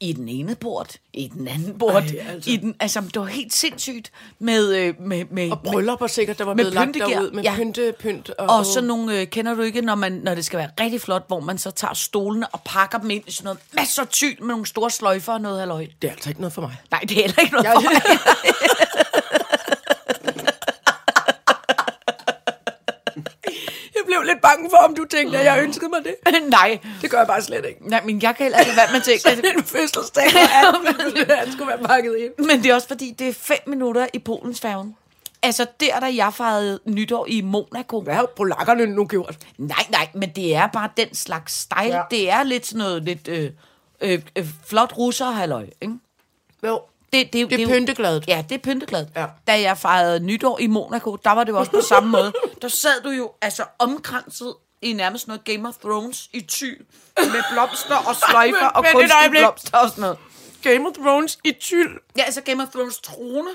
i 0.00 0.12
den 0.12 0.28
ene 0.28 0.54
port, 0.54 0.96
i 1.12 1.28
den 1.28 1.48
anden 1.48 1.82
Ej, 1.90 1.96
altså. 2.28 2.50
i 2.50 2.56
den, 2.56 2.74
altså 2.80 3.00
det 3.00 3.16
var 3.20 3.26
helt 3.26 3.54
sindssygt 3.54 4.12
med, 4.38 4.74
øh, 4.76 4.94
med, 5.00 5.24
med, 5.30 5.50
Og 5.50 5.60
bryllupper 5.64 6.06
sikkert, 6.06 6.38
der 6.38 6.44
var 6.44 6.54
med 6.54 6.64
blevet 6.64 6.74
lagt 6.74 6.94
derud 6.94 7.30
med 7.30 7.42
Ja. 7.42 7.54
pynte, 7.56 7.94
pynt. 7.98 8.30
Og, 8.30 8.56
og 8.58 8.66
sådan 8.66 8.86
nogle, 8.86 9.20
øh, 9.20 9.26
kender 9.26 9.54
du 9.54 9.62
ikke, 9.62 9.80
når, 9.80 9.94
man, 9.94 10.12
når 10.12 10.34
det 10.34 10.44
skal 10.44 10.58
være 10.58 10.70
rigtig 10.80 11.00
flot, 11.00 11.24
hvor 11.28 11.40
man 11.40 11.58
så 11.58 11.70
tager 11.70 11.94
stolene 11.94 12.48
og 12.48 12.60
pakker 12.64 12.98
dem 12.98 13.10
ind 13.10 13.22
i 13.26 13.30
sådan 13.32 13.44
noget 13.44 13.58
masser 13.72 14.02
af 14.02 14.08
tyld 14.08 14.38
med 14.40 14.48
nogle 14.48 14.66
store 14.66 14.90
sløjfer 14.90 15.32
og 15.32 15.40
noget 15.40 15.58
halvøj. 15.60 15.86
Det 16.02 16.08
er 16.08 16.12
altså 16.12 16.28
ikke 16.30 16.40
noget 16.40 16.52
for 16.52 16.62
mig. 16.62 16.76
Nej, 16.90 17.00
det 17.00 17.10
er 17.18 17.22
heller 17.22 17.40
ikke 17.42 17.52
noget 17.54 17.64
Jeg- 17.64 17.74
for 17.74 17.82
mig. 17.82 18.02
Jeg 23.94 24.02
blev 24.06 24.22
lidt 24.22 24.37
bange 24.48 24.70
for, 24.70 24.76
om 24.76 24.94
du 24.94 25.04
tænkte, 25.04 25.38
at 25.38 25.44
jeg 25.44 25.62
ønskede 25.62 25.90
mig 25.90 26.00
det. 26.04 26.14
Nej. 26.58 26.78
Det 27.02 27.10
gør 27.10 27.18
jeg 27.18 27.26
bare 27.26 27.42
slet 27.42 27.64
ikke. 27.64 27.88
Nej, 27.88 28.02
men 28.04 28.22
jeg 28.22 28.36
kan 28.36 28.44
heller 28.44 28.58
ikke 28.58 28.76
være 28.76 28.92
med 28.92 29.00
ting. 29.00 29.20
Sådan 29.44 29.56
en 29.56 29.64
fødselsdag, 29.64 30.24
hvor 30.32 31.34
alt 31.40 31.52
skulle 31.52 31.68
være 31.68 31.88
pakket 31.88 32.16
ind. 32.16 32.46
Men 32.46 32.62
det 32.62 32.70
er 32.70 32.74
også 32.74 32.88
fordi, 32.88 33.14
det 33.18 33.28
er 33.28 33.32
fem 33.32 33.58
minutter 33.66 34.06
i 34.12 34.18
Polens 34.18 34.60
færgen. 34.60 34.96
Altså 35.42 35.66
der, 35.80 36.00
da 36.00 36.06
jeg 36.16 36.34
fejrede 36.34 36.80
nytår 36.84 37.26
i 37.28 37.40
Monaco. 37.40 38.00
Hvad 38.00 38.14
har 38.14 38.26
polakkerne 38.36 38.86
nu 38.86 39.06
gjort? 39.06 39.36
Nej, 39.58 39.84
nej, 39.90 40.08
men 40.14 40.30
det 40.36 40.54
er 40.54 40.66
bare 40.66 40.88
den 40.96 41.14
slags 41.14 41.52
style. 41.52 41.82
Ja. 41.82 41.96
Ja. 41.96 42.02
Det 42.10 42.30
er 42.30 42.42
lidt 42.42 42.66
sådan 42.66 42.78
noget 42.78 43.02
lidt 43.02 43.28
øh, 43.28 43.50
øh, 44.00 44.22
øh, 44.36 44.46
flot 44.66 44.98
russer 44.98 45.30
halløj, 45.30 45.66
ikke? 45.80 45.94
Jo, 46.66 46.80
Det, 47.12 47.32
det, 47.32 47.50
det 47.50 47.58
er 47.58 47.62
jo- 47.62 47.68
pyntegladet. 47.68 48.24
Ja, 48.28 48.44
det 48.48 48.54
er 48.54 48.58
pyntegladet. 48.58 49.08
Ja. 49.16 49.26
Da 49.46 49.60
jeg 49.60 49.78
fejrede 49.78 50.20
nytår 50.20 50.58
i 50.58 50.66
Monaco, 50.66 51.16
der 51.16 51.30
var 51.30 51.44
det 51.44 51.52
jo 51.52 51.58
også 51.58 51.70
på 51.70 51.80
samme 51.88 52.08
måde. 52.10 52.32
Der 52.62 52.68
sad 52.68 53.02
du 53.02 53.10
jo 53.10 53.32
altså 53.42 53.64
omkranset 53.78 54.54
i 54.82 54.92
nærmest 54.92 55.28
noget 55.28 55.44
Game 55.44 55.68
of 55.68 55.74
Thrones 55.76 56.28
i 56.32 56.40
ty 56.40 56.64
med 57.16 57.42
blomster 57.52 57.96
og 57.96 58.16
sløjfer 58.28 58.66
og 58.66 58.80
et 58.86 58.92
kunstige 58.92 59.30
blomster 59.30 59.78
og 59.78 59.88
sådan 59.88 60.00
noget. 60.02 60.18
Game 60.62 60.88
of 60.88 60.92
Thrones 60.94 61.38
i 61.44 61.52
tyld. 61.60 62.00
Ja, 62.16 62.22
altså 62.22 62.40
Game 62.40 62.62
of 62.62 62.68
Thrones 62.68 62.98
trone. 62.98 63.50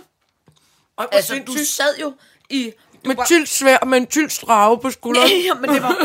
Og 0.98 1.08
Altså, 1.12 1.42
du 1.48 1.54
sad 1.66 1.98
jo 2.02 2.14
i... 2.50 2.72
Med 3.06 3.16
var- 3.16 3.26
tyld 3.26 3.46
svær 3.46 3.78
og 3.78 3.88
med 3.88 3.98
en 3.98 4.08
tyld 4.08 4.30
strave 4.30 4.80
på 4.80 4.92
skulderen. 4.92 5.30
Ja, 5.46 5.54
men 5.54 5.70
det 5.70 5.82
var... 5.82 5.96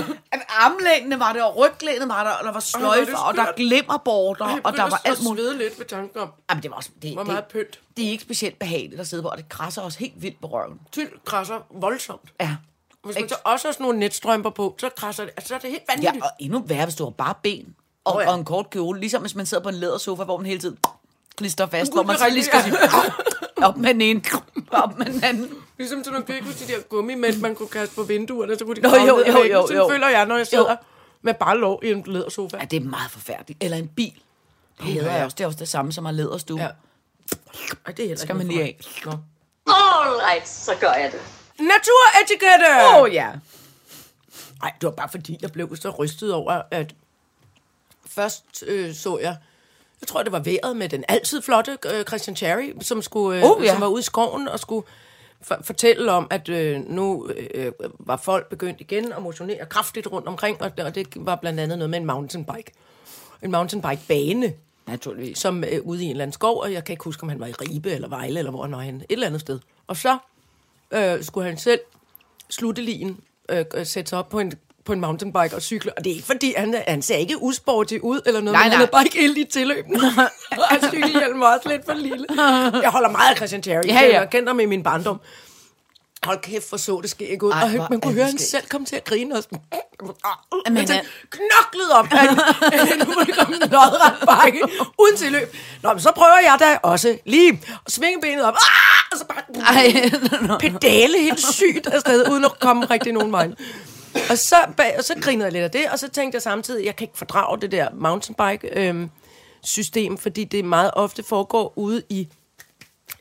Armlængene 0.49 1.19
var 1.21 1.33
der, 1.33 1.43
og 1.43 1.56
ryglænet 1.56 2.09
var 2.09 2.25
der, 2.25 2.31
og 2.31 2.45
der 2.45 2.50
var 2.50 2.50
er 2.50 2.61
det 2.61 2.62
sløjfer, 2.62 3.17
og 3.19 3.35
der 3.35 3.53
glimmerborder, 3.56 4.49
Jeg 4.49 4.61
og 4.65 4.77
der 4.77 4.83
var 4.83 5.00
alt 5.05 5.23
muligt. 5.25 5.45
svede 5.47 5.59
lidt 5.59 5.79
ved 5.79 5.87
tanken 5.87 6.21
om 6.21 6.29
Jamen, 6.50 6.62
det 6.62 6.71
var 6.71 6.77
også... 6.77 6.91
Det, 7.03 7.12
hvor 7.12 7.23
det, 7.23 7.33
meget 7.33 7.45
pynt. 7.45 7.81
det 7.97 8.06
er 8.06 8.11
ikke 8.11 8.23
specielt 8.25 8.59
behageligt 8.59 9.00
at 9.00 9.06
sidde 9.09 9.23
på, 9.23 9.29
og 9.29 9.39
det 9.39 9.49
krasser 9.49 9.83
også 9.83 9.99
helt 9.99 10.23
vildt 10.23 10.41
på 10.41 10.47
røven. 10.47 10.81
Tyld 10.93 11.09
krasser 11.25 11.55
voldsomt. 11.81 12.33
Ja. 12.41 12.56
Hvis 13.05 13.17
man 13.21 13.29
så 13.29 13.37
også 13.44 13.69
har 13.69 13.73
sådan 13.73 13.85
nogle 13.85 13.99
netstrømper 13.99 14.51
på, 14.51 14.75
så 14.79 14.89
krasser 14.97 15.25
det. 15.25 15.33
Altså, 15.37 15.49
så 15.49 15.55
er 15.55 15.59
det 15.59 15.71
helt 15.71 15.83
Ja, 15.89 15.94
vanvittigt. 15.94 16.25
og 16.25 16.31
endnu 16.41 16.62
værre, 16.67 16.85
hvis 16.85 16.94
du 16.94 17.05
har 17.05 17.11
bare 17.11 17.35
ben 17.43 17.75
og, 18.05 18.15
oh, 18.15 18.21
ja. 18.21 18.27
ja. 18.27 18.33
og 18.33 18.39
en 18.39 18.44
kort 18.44 18.71
kjole. 18.71 19.01
Ligesom 19.01 19.21
hvis 19.21 19.35
man 19.35 19.47
sidder 19.47 19.62
på 19.62 19.69
en 19.69 19.75
lædersofa, 19.75 20.25
hvor 20.25 20.37
man 20.37 20.47
hele 20.47 20.61
tiden 20.61 20.79
lige 21.39 21.51
står 21.51 21.67
fast, 21.67 21.93
hvor 21.93 22.03
man 22.03 22.17
det 22.17 22.21
så 22.25 22.31
lige 22.31 22.44
skal 22.44 22.62
sige, 22.62 22.77
op 23.62 23.77
med 23.77 23.94
ene, 23.94 24.23
op 24.71 24.99
med 24.99 25.06
den 25.06 25.25
anden. 25.25 25.51
Ligesom 25.79 26.05
sådan 26.05 26.25
nogle 26.29 26.43
huske 26.43 26.65
de 26.67 26.73
der 26.73 26.81
gummimænd, 26.83 27.41
man 27.41 27.55
kunne 27.55 27.69
kaste 27.69 27.95
på 27.95 28.03
vinduerne, 28.03 28.59
så 28.59 28.65
kunne 28.65 28.77
de 28.77 28.81
Nå, 28.81 28.89
komme 28.89 29.07
jo, 29.09 29.17
ned 29.17 29.27
jo, 29.27 29.33
væggen. 29.33 29.53
jo, 29.53 29.67
Sådan 29.67 29.77
jo. 29.83 29.89
føler 29.89 30.09
jeg, 30.09 30.27
når 30.27 30.37
jeg 30.37 30.47
sidder 30.47 30.71
Jo. 30.71 30.77
med 31.23 31.35
bare 31.35 31.59
lov 31.59 31.81
i 31.85 31.91
en 31.91 32.03
lædersofa. 32.07 32.57
Ja, 32.61 32.65
det 32.65 32.77
er 32.77 32.81
meget 32.85 33.11
forfærdeligt. 33.11 33.65
Eller 33.65 33.77
en 33.77 33.89
bil. 33.89 34.15
Det 34.79 34.87
hader 34.87 35.13
jeg 35.13 35.25
også. 35.25 35.35
Det 35.35 35.45
er 35.45 35.47
også 35.47 35.59
det 35.59 35.69
samme 35.69 35.93
som 35.93 36.07
at 36.07 36.15
læderstue. 36.15 36.61
Ja. 36.61 36.69
Ej, 37.87 37.93
det 37.93 37.99
er 38.03 38.09
heller 38.09 38.17
Skal 38.17 38.37
man 38.37 38.49
lige 38.49 38.63
af. 38.63 38.79
Nå. 39.05 39.11
All 39.11 40.21
right, 40.31 40.49
så 40.49 40.75
gør 40.81 40.93
jeg 40.93 41.13
det. 41.13 41.21
Naturetikette! 41.59 42.67
Åh, 42.95 43.03
oh, 43.03 43.15
ja. 43.15 43.31
Nej, 44.63 44.73
det 44.81 44.87
var 44.87 44.91
bare 44.91 45.09
fordi, 45.09 45.39
jeg 45.43 45.53
blev 45.53 45.77
så 45.77 45.91
rystet 45.91 46.33
over, 46.35 46.63
at 46.71 46.95
først 48.07 48.65
øh, 48.67 48.94
så 48.94 49.19
jeg, 49.19 49.37
jeg 50.01 50.08
tror, 50.08 50.23
det 50.23 50.32
var 50.32 50.39
vejret 50.39 50.77
med 50.77 50.89
den 50.89 51.05
altid 51.08 51.43
flotte 51.43 51.79
øh, 51.93 52.05
Christian 52.05 52.37
Cherry, 52.37 52.73
som, 52.81 53.03
skulle, 53.03 53.39
øh, 53.44 53.51
Oh, 53.51 53.65
ja. 53.65 53.73
som 53.73 53.81
var 53.81 53.87
ude 53.87 54.01
i 54.01 54.03
skoven 54.03 54.49
og 54.49 54.61
skulle 54.61 54.87
for, 55.43 55.59
fortælle 55.63 56.13
om, 56.13 56.27
at 56.31 56.49
øh, 56.49 56.91
nu 56.91 57.31
øh, 57.55 57.73
var 57.99 58.17
folk 58.17 58.49
begyndt 58.49 58.81
igen 58.81 59.13
at 59.13 59.23
motionere 59.23 59.67
kraftigt 59.67 60.07
rundt 60.13 60.29
omkring, 60.29 60.63
og, 60.63 60.71
og 60.79 60.95
det 60.95 61.07
var 61.17 61.37
blandt 61.37 61.61
andet 61.61 61.79
noget 61.79 61.91
med 61.91 61.99
en 61.99 62.07
mountainbike. 62.07 62.73
En 63.43 63.51
mountainbike-bane, 63.51 64.53
Naturligvis. 64.87 65.39
som 65.39 65.65
øh, 65.65 65.81
ude 65.83 66.03
i 66.03 66.05
en 66.05 66.11
eller 66.11 66.23
anden 66.23 66.33
skov, 66.33 66.61
og 66.61 66.73
jeg 66.73 66.85
kan 66.85 66.93
ikke 66.93 67.05
huske, 67.05 67.23
om 67.23 67.29
han 67.29 67.41
var 67.41 67.47
i 67.47 67.53
Ribe 67.53 67.91
eller 67.91 68.09
Vejle, 68.09 68.39
eller 68.39 68.51
hvor 68.51 68.63
han 68.63 68.73
var 68.73 68.81
henne. 68.81 69.01
Et 69.01 69.07
eller 69.13 69.27
andet 69.27 69.41
sted. 69.41 69.61
Og 69.87 69.97
så 69.97 70.19
øh, 70.91 71.23
skulle 71.23 71.49
han 71.49 71.59
selv 71.59 71.81
slutte 72.51 72.83
ligen, 72.83 73.21
øh, 73.49 73.65
øh, 73.75 73.87
sætte 73.87 74.09
sig 74.09 74.19
op 74.19 74.29
på 74.29 74.39
en, 74.39 74.53
på 74.89 74.93
en 74.93 75.01
mountainbike 75.01 75.57
og 75.57 75.63
cykle. 75.63 75.93
Og 75.99 76.05
det 76.05 76.11
er 76.11 76.15
ikke 76.15 76.27
fordi, 76.27 76.55
han, 76.57 76.75
han 76.89 77.03
ser 77.03 77.17
ikke 77.17 77.43
usportig 77.43 78.05
ud 78.05 78.21
eller 78.27 78.41
noget, 78.41 78.53
Nej, 78.53 78.63
men 78.65 78.71
han 78.71 78.79
nej. 78.79 78.87
er 78.87 78.91
bare 78.91 79.05
ikke 79.05 79.21
helt 79.21 79.39
i 79.39 79.45
tilløbene. 79.45 79.99
og 80.61 80.65
hans 80.69 80.85
cykelhjelm 80.93 81.41
var 81.41 81.57
også 81.57 81.69
lidt 81.69 81.85
for 81.85 81.95
lille. 81.95 82.27
Jeg 82.83 82.91
holder 82.91 83.11
meget 83.11 83.31
af 83.31 83.37
Christian 83.37 83.63
Terry. 83.63 83.87
Ja, 83.87 83.93
ja. 84.01 84.21
Jeg 84.21 84.31
kendte 84.31 84.51
ham 84.51 84.61
i 84.61 84.65
min 84.67 84.83
barndom. 84.83 85.21
Hold 86.23 86.39
kæft, 86.41 86.69
for 86.71 86.77
så 86.77 86.99
det 87.03 87.11
sker 87.11 87.27
ikke 87.27 87.47
ud. 87.47 87.51
Ej, 87.53 87.63
og 87.79 87.87
man 87.91 88.01
kunne 88.01 88.15
høre, 88.15 88.25
det 88.25 88.31
han 88.33 88.39
selv 88.39 88.67
komme 88.69 88.85
til 88.87 88.97
at 88.97 89.05
grine 89.05 89.37
og 89.37 89.43
sådan... 89.43 89.59
Jamen, 90.67 90.79
han 90.79 90.89
han- 90.89 91.05
knoklede 91.31 91.93
op 91.93 92.07
af 92.13 92.95
en 92.95 93.07
hurtigkommende 93.07 93.67
lodret 93.69 94.13
bakke, 94.27 94.63
uden 94.99 95.17
tilløb. 95.17 95.55
Nå, 95.83 95.93
men 95.93 96.01
så 96.01 96.13
prøver 96.17 96.39
jeg 96.45 96.57
da 96.61 96.79
også 96.83 97.19
lige 97.27 97.61
at 97.87 97.93
svinge 97.93 98.21
benet 98.21 98.45
op. 98.45 98.55
Ah! 98.55 99.13
Og 99.13 99.19
så 99.19 99.25
bare 99.25 99.43
Ej, 99.77 100.11
pedale 100.73 101.19
helt 101.21 101.47
sygt 101.53 101.87
afsted, 101.87 102.31
uden 102.31 102.45
at 102.45 102.59
komme 102.61 102.85
rigtig 102.85 103.13
nogen 103.13 103.33
vej. 103.33 103.49
Og 104.31 104.38
så, 104.38 104.56
bag, 104.77 104.94
og 104.98 105.05
så 105.05 105.15
grinede 105.20 105.44
jeg 105.44 105.53
lidt 105.53 105.65
af 105.65 105.70
det, 105.70 105.88
og 105.93 105.98
så 105.98 106.08
tænkte 106.08 106.36
jeg 106.36 106.43
samtidig, 106.43 106.86
jeg 106.86 106.96
kan 106.96 107.05
ikke 107.05 107.19
fordrage 107.19 107.60
det 107.60 107.72
der 107.72 107.88
mountainbike-system, 107.94 110.19
fordi 110.19 110.44
det 110.44 110.65
meget 110.65 110.91
ofte 110.94 111.22
foregår 111.22 111.72
ude 111.77 112.03
i, 112.08 112.29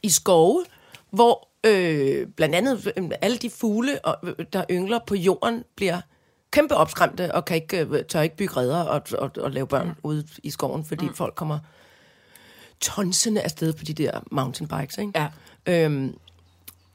i 0.04 0.10
skove, 0.10 0.66
hvor 1.10 1.48
øh, 1.64 2.28
blandt 2.28 2.56
andet 2.56 2.94
øh, 2.98 3.10
alle 3.22 3.38
de 3.38 3.50
fugle, 3.50 4.00
øh, 4.24 4.34
der 4.54 4.64
yngler 4.72 5.00
på 5.08 5.16
jorden, 5.16 5.64
bliver 5.76 6.02
kæmpe 6.52 6.76
opskræmte 6.76 7.36
og 7.36 7.46
kan 7.46 7.56
ikke, 7.56 7.80
øh, 7.80 8.06
tør 8.06 8.22
ikke 8.22 8.38
bygge 8.38 8.58
redder 8.58 8.84
og, 8.84 9.02
og, 9.18 9.32
og 9.38 9.52
lave 9.52 9.68
børn 9.68 9.96
ude 10.04 10.28
i 10.44 10.50
skoven, 10.50 10.86
fordi 10.86 11.06
mm. 11.06 11.14
folk 11.14 11.36
kommer 11.36 11.60
tonsende 12.82 13.42
afsted 13.42 13.74
på 13.74 13.84
de 13.84 13.94
der 13.94 14.20
mountainbikes. 14.32 14.98
Ikke? 14.98 15.12
Ja. 15.16 15.28
Øhm, 15.66 16.18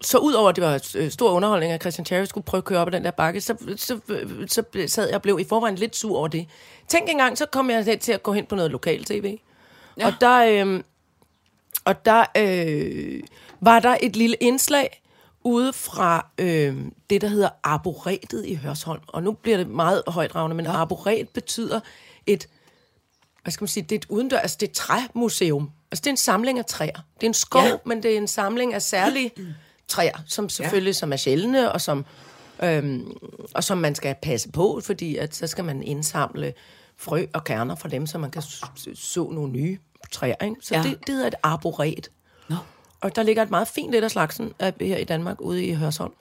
så 0.03 0.19
udover 0.19 0.49
at 0.49 0.57
det 0.57 0.65
var 0.65 0.83
øh, 0.97 1.11
stor 1.11 1.31
underholdning, 1.31 1.73
at 1.73 1.81
Christian 1.81 2.07
Cherry 2.07 2.25
skulle 2.25 2.45
prøve 2.45 2.59
at 2.59 2.65
køre 2.65 2.79
op 2.79 2.89
ad 2.89 2.93
den 2.93 3.05
der 3.05 3.11
bakke, 3.11 3.41
så, 3.41 3.55
så, 3.77 4.01
så 4.47 4.63
sad 4.87 5.07
jeg 5.07 5.15
og 5.15 5.23
blev 5.23 5.41
i 5.41 5.45
forvejen 5.45 5.75
lidt 5.75 5.97
sur 5.97 6.19
over 6.19 6.29
det. 6.29 6.47
Tænk 6.89 7.09
engang, 7.09 7.39
så 7.39 7.47
kom 7.47 7.71
jeg 7.71 8.01
til 8.01 8.13
at 8.13 8.23
gå 8.23 8.33
hen 8.33 8.47
på 8.47 8.55
noget 8.55 8.71
lokal-tv. 8.71 9.39
Ja. 9.99 10.07
Og 10.07 10.13
der, 10.21 10.65
øh, 10.65 10.83
og 11.85 12.05
der 12.05 12.25
øh, 12.37 13.21
var 13.61 13.81
der 13.81 13.97
et 14.03 14.17
lille 14.17 14.37
indslag 14.41 15.03
ude 15.45 15.73
fra 15.73 16.27
øh, 16.39 16.77
det, 17.11 17.21
der 17.21 17.29
hedder 17.29 17.49
Arboretet 17.63 18.47
i 18.47 18.55
Hørsholm. 18.55 19.03
Og 19.07 19.23
nu 19.23 19.33
bliver 19.33 19.57
det 19.57 19.69
meget 19.69 20.03
højdragende, 20.07 20.57
men 20.57 20.67
ja. 20.67 20.73
arboret 20.73 21.29
betyder 21.29 21.81
et, 22.27 22.49
hvad 23.43 23.53
skal 23.53 23.63
man 23.63 23.69
sige, 23.69 23.83
det 23.83 23.93
er 23.93 23.99
et 23.99 24.07
udendør, 24.09 24.39
altså 24.39 24.57
det 24.61 24.67
er 24.67 24.71
et 24.71 24.77
træmuseum. 24.77 25.71
Altså 25.91 26.01
det 26.01 26.07
er 26.07 26.13
en 26.13 26.17
samling 26.17 26.59
af 26.59 26.65
træer. 26.65 27.01
Det 27.15 27.23
er 27.23 27.27
en 27.31 27.35
skov, 27.35 27.65
ja. 27.65 27.77
men 27.85 28.03
det 28.03 28.13
er 28.13 28.17
en 28.17 28.29
samling 28.29 28.75
af 28.75 28.83
særlige 28.83 29.31
træer, 29.89 30.19
som 30.27 30.49
selvfølgelig 30.49 30.89
ja. 30.89 30.99
som 30.99 31.13
er 31.13 31.17
sjældne, 31.17 31.73
og 31.73 31.81
som, 31.81 32.05
øhm, 32.63 33.13
og 33.55 33.65
som 33.65 33.79
man 33.79 33.95
skal 33.95 34.15
passe 34.23 34.49
på, 34.49 34.81
fordi 34.85 35.17
at 35.17 35.35
så 35.35 35.47
skal 35.47 35.65
man 35.65 35.83
indsamle 35.83 36.55
frø 36.97 37.27
og 37.35 37.45
kerner 37.45 37.75
fra 37.75 37.89
dem, 37.89 38.07
så 38.07 38.19
man 38.19 38.31
kan 38.31 38.43
så 38.95 39.29
nogle 39.33 39.53
nye 39.53 39.79
træer. 40.13 40.45
Ikke? 40.45 40.57
Så 40.61 40.75
Ja. 40.75 40.83
det, 40.83 40.99
det 41.07 41.15
hedder 41.15 41.27
et 41.27 41.35
arboret. 41.43 42.11
Nå. 42.49 42.57
Og 43.01 43.17
der 43.17 43.23
ligger 43.23 43.43
et 43.43 43.51
meget 43.51 43.69
fint 43.69 43.93
lidt 43.93 44.05
af 44.05 44.11
slagsen 44.11 44.53
øh, 44.63 44.73
her 44.81 44.97
i 44.97 45.05
Danmark, 45.05 45.41
ude 45.41 45.65
i 45.65 45.75
Hørsholm. 45.75 46.13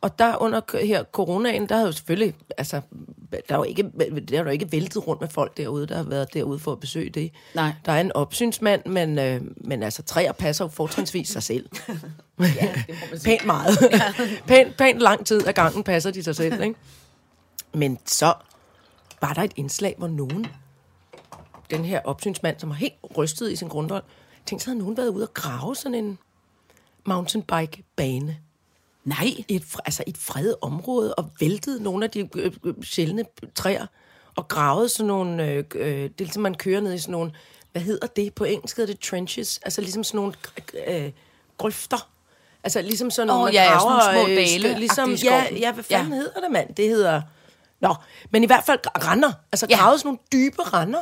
Og 0.00 0.18
der 0.18 0.42
under 0.42 0.84
her 0.86 1.04
coronaen, 1.04 1.68
der 1.68 1.76
har 1.76 1.86
jo 1.86 1.92
selvfølgelig, 1.92 2.34
altså, 2.58 2.80
der 3.32 3.54
er 3.54 3.56
jo 3.56 3.62
ikke, 3.62 3.90
der 4.28 4.38
er 4.38 4.42
jo 4.42 4.48
ikke 4.48 4.72
væltet 4.72 5.06
rundt 5.06 5.20
med 5.20 5.28
folk 5.28 5.56
derude, 5.56 5.86
der 5.86 5.96
har 5.96 6.02
været 6.02 6.34
derude 6.34 6.58
for 6.58 6.72
at 6.72 6.80
besøge 6.80 7.10
det. 7.10 7.32
Nej. 7.54 7.72
Der 7.84 7.92
er 7.92 8.00
en 8.00 8.12
opsynsmand, 8.12 8.86
men, 8.86 9.18
øh, 9.18 9.40
men 9.56 9.82
altså, 9.82 10.02
træer 10.02 10.32
passer 10.32 10.64
jo 10.64 10.68
fortrinsvis 10.68 11.28
sig 11.28 11.42
selv. 11.42 11.68
Ja, 12.40 12.74
det. 12.86 13.22
Pænt 13.24 13.46
meget. 13.46 13.78
pænt, 14.46 14.76
pænt 14.76 14.98
lang 14.98 15.26
tid 15.26 15.46
af 15.46 15.54
gangen 15.54 15.84
passer 15.84 16.10
de 16.10 16.22
sig 16.22 16.36
selv, 16.36 16.62
ikke? 16.62 16.74
Men 17.72 17.98
så 18.06 18.34
var 19.20 19.32
der 19.32 19.42
et 19.42 19.52
indslag, 19.56 19.94
hvor 19.98 20.08
nogen, 20.08 20.46
den 21.70 21.84
her 21.84 22.00
opsynsmand, 22.04 22.58
som 22.58 22.68
var 22.68 22.76
helt 22.76 22.94
rystet 23.16 23.52
i 23.52 23.56
sin 23.56 23.68
grundvold, 23.68 24.02
tænkte, 24.46 24.64
så 24.64 24.70
havde 24.70 24.78
nogen 24.78 24.96
været 24.96 25.08
ude 25.08 25.24
og 25.24 25.34
grave 25.34 25.76
sådan 25.76 25.94
en 25.94 26.18
mountainbike-bane 27.04 28.36
Nej. 29.04 29.44
et, 29.48 29.64
altså 29.84 30.04
et 30.06 30.16
fredet 30.16 30.56
område 30.60 31.14
og 31.14 31.30
væltede 31.40 31.82
nogle 31.82 32.04
af 32.04 32.10
de 32.10 32.28
øh, 32.36 32.52
øh, 32.64 32.74
sjældne 32.82 33.24
træer 33.54 33.86
og 34.36 34.48
gravede 34.48 34.88
sådan 34.88 35.06
nogle, 35.06 35.44
øh, 35.46 35.64
øh, 35.74 35.86
det 35.86 36.04
er 36.04 36.10
ligesom 36.18 36.42
man 36.42 36.54
kører 36.54 36.80
ned 36.80 36.94
i 36.94 36.98
sådan 36.98 37.12
nogle, 37.12 37.32
hvad 37.72 37.82
hedder 37.82 38.06
det 38.06 38.34
på 38.34 38.44
engelsk, 38.44 38.76
hedder 38.76 38.92
det 38.92 39.00
trenches, 39.02 39.60
altså 39.62 39.80
ligesom 39.80 40.04
sådan 40.04 40.18
nogle 40.18 40.32
øh, 40.86 41.12
grøfter. 41.58 42.08
Altså 42.64 42.82
ligesom 42.82 43.10
sådan 43.10 43.26
nogle, 43.26 43.40
Åh, 43.42 43.44
man 43.44 43.52
ja, 43.54 43.64
sådan 43.64 43.78
graver, 43.78 44.12
nogle 44.12 44.24
små 44.24 44.30
øh, 44.30 44.36
dale-agtige 44.36 44.78
ligesom, 44.78 45.12
ja, 45.12 45.46
ja, 45.56 45.72
hvad 45.72 45.84
fanden 45.84 46.12
Ja. 46.12 46.18
hedder 46.18 46.40
det, 46.40 46.50
mand? 46.50 46.74
Det 46.74 46.88
hedder, 46.88 47.22
nå, 47.80 47.94
men 48.30 48.42
i 48.42 48.46
hvert 48.46 48.64
fald 48.64 48.78
render, 49.08 49.32
altså 49.52 49.66
Ja. 49.70 49.76
gravede 49.76 49.98
sådan 49.98 50.08
nogle 50.08 50.18
dybe 50.32 50.62
render 50.62 51.00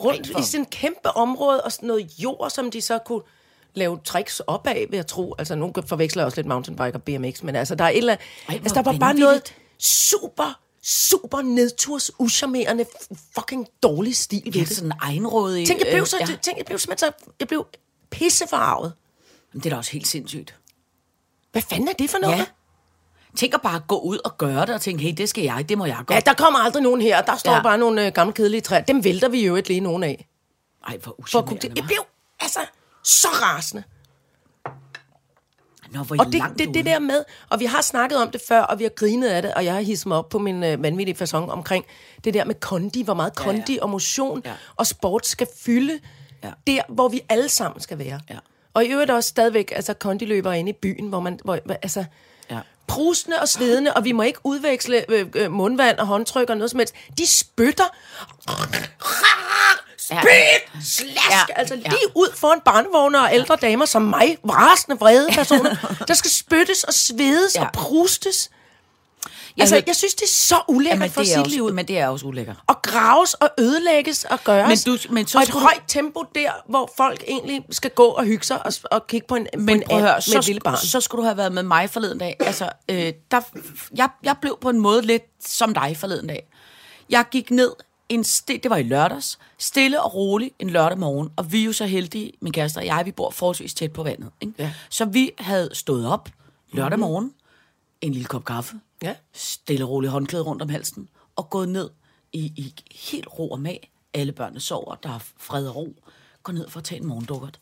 rundt 0.00 0.26
i 0.26 0.42
sådan 0.42 0.62
et 0.62 0.70
kæmpe 0.70 1.10
område 1.16 1.64
og 1.64 1.72
sådan 1.72 1.86
noget 1.86 2.10
jord, 2.18 2.50
som 2.50 2.70
de 2.70 2.80
så 2.80 2.98
kunne 2.98 3.22
lave 3.78 3.98
tricks 4.04 4.40
op 4.40 4.66
af, 4.66 4.86
vil 4.90 4.96
jeg 4.96 5.06
tro. 5.06 5.34
Altså, 5.38 5.54
nogen 5.54 5.74
forveksler 5.86 6.24
også 6.24 6.36
lidt 6.38 6.46
mountainbike 6.46 6.94
og 6.94 7.02
BMX, 7.02 7.42
men 7.42 7.56
altså, 7.56 7.74
der 7.74 7.84
er 7.84 7.88
et 7.88 7.96
eller 7.98 8.12
andet... 8.12 8.26
Ej, 8.48 8.54
Altså, 8.54 8.74
der 8.74 8.82
var 8.82 8.98
bare 8.98 9.14
noget 9.14 9.54
super, 9.78 10.60
super 10.82 11.42
nedturs, 11.42 12.10
uschammerende, 12.18 12.84
fucking 13.34 13.66
dårlig 13.82 14.16
stil 14.16 14.42
ved 14.44 14.52
Ja, 14.52 14.60
det. 14.60 14.68
sådan 14.76 14.92
egenrådig. 15.02 15.66
Tænk, 15.66 15.80
jeg 15.80 15.88
blev 15.90 16.00
øh, 16.00 16.06
så... 16.06 16.16
ja. 16.20 16.26
Tænk, 16.42 16.58
jeg 16.58 16.66
blev 16.66 16.78
simpelthen 16.78 17.12
så... 17.18 17.32
Jeg 17.40 17.48
blev 17.48 17.66
pissefarvet. 18.10 18.92
Men 19.52 19.60
det 19.62 19.66
er 19.66 19.70
da 19.70 19.76
også 19.76 19.90
helt 19.92 20.06
sindssygt. 20.08 20.54
Hvad 21.52 21.62
fanden 21.62 21.88
er 21.88 21.92
det 21.92 22.10
for 22.10 22.18
noget? 22.18 22.36
Ja. 22.38 22.44
Tænk 23.36 23.54
at 23.54 23.62
bare 23.62 23.80
gå 23.88 23.98
ud 24.00 24.18
og 24.24 24.38
gøre 24.38 24.60
det, 24.66 24.74
og 24.74 24.80
tænke, 24.80 25.02
hey, 25.04 25.12
det 25.16 25.28
skal 25.28 25.44
jeg, 25.44 25.68
det 25.68 25.78
må 25.78 25.84
jeg 25.84 25.96
gøre. 26.06 26.14
Ja, 26.16 26.20
der 26.20 26.34
kommer 26.34 26.58
aldrig 26.58 26.82
nogen 26.82 27.00
her. 27.00 27.22
Der 27.22 27.36
står 27.36 27.52
Ja. 27.52 27.62
bare 27.62 27.78
nogle 27.78 28.06
øh, 28.06 28.12
gamle 28.12 28.32
kedelige 28.32 28.60
træer. 28.60 28.80
Dem 28.80 29.04
vælter 29.04 29.28
vi 29.28 29.46
jo 29.46 29.56
et 29.56 29.68
lige 29.68 29.80
nogen 29.80 30.02
af. 30.02 30.28
Ej, 30.88 30.96
hvor 30.96 31.20
uschammerende, 31.20 31.72
jeg 31.76 31.84
blev 31.84 31.98
altså 32.40 32.60
så 33.04 33.28
rasende. 33.28 33.82
Nå, 35.90 36.02
hvor 36.02 36.16
Og 36.18 36.26
det, 36.26 36.34
langt 36.34 36.58
det, 36.58 36.74
det 36.74 36.84
der 36.84 36.98
med, 36.98 37.24
og 37.50 37.60
vi 37.60 37.64
har 37.64 37.80
snakket 37.82 38.22
om 38.22 38.30
det 38.30 38.40
før, 38.48 38.60
og 38.60 38.78
vi 38.78 38.84
har 38.84 38.90
grinet 38.90 39.28
af 39.28 39.42
det, 39.42 39.54
og 39.54 39.64
jeg 39.64 39.74
har 39.74 39.80
hisset 39.80 40.06
mig 40.06 40.16
op 40.18 40.28
på 40.28 40.38
min 40.38 40.64
øh, 40.64 40.82
vanvittige 40.82 41.14
fasong 41.16 41.50
omkring 41.52 41.84
det 42.24 42.34
der 42.34 42.44
med 42.44 42.54
kondi, 42.54 43.02
hvor 43.02 43.14
meget 43.14 43.36
kondi 43.36 43.74
ja, 43.74 43.82
og 43.82 43.90
motion 43.90 44.42
Ja. 44.44 44.50
ja. 44.50 44.56
og 44.76 44.86
sport 44.86 45.26
skal 45.26 45.46
fylde 45.64 45.98
Ja. 46.42 46.48
ja. 46.48 46.52
der, 46.72 46.82
hvor 46.88 47.08
vi 47.08 47.20
alle 47.28 47.48
sammen 47.48 47.80
skal 47.80 47.98
være. 47.98 48.20
Ja. 48.30 48.38
Og 48.74 48.84
i 48.84 48.88
øvrigt 48.88 49.10
også 49.10 49.28
stadigvæk, 49.28 49.72
altså 49.76 49.94
kondiløber 49.94 50.52
inde 50.52 50.70
i 50.70 50.74
byen, 50.82 51.08
hvor 51.08 51.20
man, 51.20 51.38
hvor, 51.44 51.58
altså, 51.82 52.00
Ja. 52.00 52.06
Prusende 52.88 53.40
og 53.40 53.48
svedende, 53.48 53.92
og 53.94 54.04
vi 54.04 54.12
må 54.12 54.22
ikke 54.22 54.38
udveksle 54.44 55.10
øh, 55.10 55.26
øh, 55.34 55.50
mundvand 55.52 55.98
og 55.98 56.06
håndtryk 56.06 56.50
og 56.50 56.56
noget 56.56 56.70
som 56.70 56.78
helst. 56.78 56.94
De 57.18 57.26
spytter. 57.26 57.84
Spyt! 59.98 60.84
Slask! 60.84 61.30
Ja. 61.30 61.40
Altså 61.56 61.74
Ja. 61.74 61.80
lige 61.90 62.08
ud 62.14 62.28
foran 62.36 62.60
barnevogne 62.64 63.20
og 63.20 63.34
ældre 63.34 63.56
damer 63.56 63.84
som 63.86 64.02
mig, 64.02 64.38
rasende, 64.44 64.98
vrede 64.98 65.28
personer, 65.32 65.94
der 66.08 66.14
skal 66.14 66.30
spyttes 66.30 66.84
og 66.84 66.94
svedes 66.94 67.54
ja. 67.56 67.64
og 67.64 67.72
prustes. 67.72 68.50
Jeg 69.56 69.62
altså, 69.62 69.74
hørte- 69.74 69.84
jeg 69.86 69.96
synes, 69.96 70.14
det 70.14 70.22
er 70.22 70.26
så 70.28 70.56
ulækkert 70.68 70.98
Jamen, 70.98 71.10
for 71.10 71.22
sige 71.24 71.38
også, 71.40 71.60
ud. 71.60 71.72
men 71.72 71.88
det 71.88 71.98
er 71.98 72.08
også 72.08 72.26
ulækkert. 72.26 72.56
Og 72.66 72.82
graves 72.82 73.34
og 73.34 73.50
ødelægges 73.58 74.24
og 74.24 74.38
gøres. 74.44 74.86
Men 74.86 74.94
du- 74.96 75.12
men 75.14 75.26
så 75.26 75.38
og 75.38 75.42
et 75.42 75.50
højt 75.50 75.82
tempo 75.88 76.24
der, 76.34 76.50
hvor 76.68 76.90
folk 76.96 77.24
egentlig 77.28 77.64
skal 77.70 77.90
gå 77.90 78.04
og 78.04 78.24
hygge 78.24 78.46
sig 78.46 78.66
og, 78.66 78.72
og 78.90 79.06
kigge 79.06 79.26
på 79.26 79.34
en, 79.34 79.46
på 79.54 79.60
Men 79.60 79.76
en 79.76 79.82
prøv 79.88 80.00
høre, 80.00 80.14
and 80.14 80.22
så, 80.22 80.30
med 80.34 80.38
et 80.38 80.46
lille 80.46 80.60
barn. 80.60 80.76
så 80.76 81.00
skulle 81.00 81.20
du 81.22 81.24
have 81.24 81.36
været 81.36 81.52
med 81.52 81.62
mig 81.62 81.90
forleden 81.90 82.18
dag. 82.18 82.36
Altså, 82.40 82.70
øh, 82.88 83.12
der, 83.30 83.40
jeg, 83.96 84.08
jeg 84.22 84.36
blev 84.40 84.58
på 84.60 84.70
en 84.70 84.80
måde 84.80 85.02
lidt 85.02 85.22
som 85.46 85.74
dig 85.74 85.96
forleden 85.96 86.26
dag. 86.26 86.48
Jeg 87.10 87.24
gik 87.30 87.50
ned, 87.50 87.70
en 88.08 88.20
sti- 88.24 88.60
det 88.62 88.70
var 88.70 88.76
i 88.76 88.82
lørdags, 88.82 89.38
stille 89.58 90.02
og 90.02 90.14
roligt 90.14 90.54
en 90.58 90.70
lørdag 90.70 90.98
morgen, 90.98 91.28
og 91.36 91.52
vi 91.52 91.60
er 91.60 91.64
jo 91.64 91.72
så 91.72 91.86
heldige, 91.86 92.32
min 92.40 92.52
kæreste 92.52 92.78
og 92.78 92.86
jeg, 92.86 93.02
vi 93.04 93.12
bor 93.12 93.30
forholdsvis 93.30 93.74
tæt 93.74 93.92
på 93.92 94.02
vandet. 94.02 94.30
Ikke? 94.40 94.52
Ja. 94.58 94.72
Så 94.90 95.04
vi 95.04 95.30
havde 95.38 95.70
stået 95.72 96.06
op 96.08 96.28
lørdag 96.72 96.98
morgen, 96.98 97.32
en 98.00 98.12
lille 98.12 98.26
kop 98.28 98.44
kaffe, 98.44 98.74
Ja. 99.02 99.14
stille 99.32 99.84
og 99.84 99.90
roligt 99.90 100.12
håndklæde 100.12 100.42
rundt 100.42 100.62
om 100.62 100.68
halsen, 100.68 101.08
og 101.36 101.50
gået 101.50 101.68
ned 101.68 101.90
i, 102.32 102.38
i 102.40 102.74
helt 102.92 103.26
ro 103.38 103.50
og 103.50 103.60
mag. 103.60 103.92
Alle 104.14 104.32
børnene 104.32 104.60
sover, 104.60 104.94
der 104.94 105.08
er 105.08 105.18
fred 105.36 105.68
og 105.68 105.76
ro. 105.76 106.02
Gå 106.42 106.52
ned 106.52 106.68
for 106.68 106.78
at 106.80 106.84
tage 106.84 107.00
en 107.00 107.06
morgendukkert. 107.06 107.60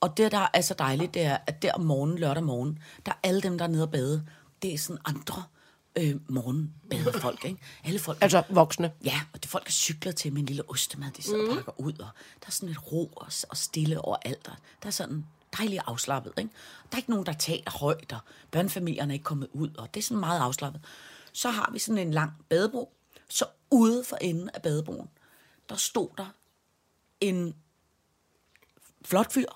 Og 0.00 0.16
det, 0.16 0.32
der 0.32 0.46
er 0.54 0.60
så 0.60 0.74
dejligt, 0.78 1.14
det 1.14 1.22
er, 1.22 1.38
at 1.46 1.62
der 1.62 1.72
om 1.72 1.80
morgenen, 1.80 2.18
lørdag 2.18 2.42
morgen, 2.42 2.78
der 3.06 3.12
er 3.12 3.16
alle 3.22 3.40
dem, 3.40 3.58
der 3.58 3.64
er 3.64 3.68
nede 3.68 3.82
og 3.82 3.90
bade, 3.90 4.26
det 4.62 4.74
er 4.74 4.78
sådan 4.78 5.00
andre 5.04 5.42
øh, 5.98 6.16
morgenbadefolk, 6.28 7.44
ikke? 7.44 7.60
Alle 7.84 7.98
folk, 7.98 8.18
Altså 8.20 8.42
voksne. 8.48 8.92
Ja, 9.04 9.20
og 9.32 9.42
det 9.42 9.50
folk 9.50 9.66
er 9.66 9.70
cykler 9.70 10.12
til 10.12 10.32
med 10.32 10.40
en 10.40 10.46
lille 10.46 10.70
ostemad, 10.70 11.10
de 11.16 11.22
sidder 11.22 11.48
og 11.50 11.54
pakker 11.56 11.80
ud, 11.80 11.92
og 11.92 12.08
der 12.40 12.46
er 12.46 12.50
sådan 12.50 12.68
et 12.68 12.92
ro 12.92 13.06
og, 13.16 13.26
og 13.48 13.56
stille 13.56 14.00
over 14.00 14.16
alt. 14.22 14.46
Der, 14.46 14.52
der 14.82 14.86
er 14.86 14.90
sådan 14.90 15.26
dejligt 15.58 15.82
afslappet, 15.86 16.32
ikke? 16.38 16.50
Der 16.90 16.96
er 16.96 16.98
ikke 16.98 17.10
nogen, 17.10 17.26
der 17.26 17.32
taler 17.32 17.78
højt, 17.78 18.12
og 18.12 18.18
børnefamilierne 18.50 19.12
er 19.12 19.14
ikke 19.14 19.24
kommet 19.24 19.48
ud, 19.52 19.70
og 19.78 19.94
det 19.94 20.00
er 20.00 20.04
sådan 20.04 20.20
meget 20.20 20.40
afslappet. 20.40 20.84
Så 21.32 21.50
har 21.50 21.70
vi 21.72 21.78
sådan 21.78 22.06
en 22.06 22.14
lang 22.14 22.32
badebro, 22.48 22.92
så 23.28 23.44
ude 23.70 24.04
for 24.04 24.16
enden 24.20 24.50
af 24.54 24.62
badebroen, 24.62 25.08
der 25.68 25.76
stod 25.76 26.08
der 26.18 26.26
en 27.20 27.54
flot 29.04 29.32
fyr. 29.32 29.46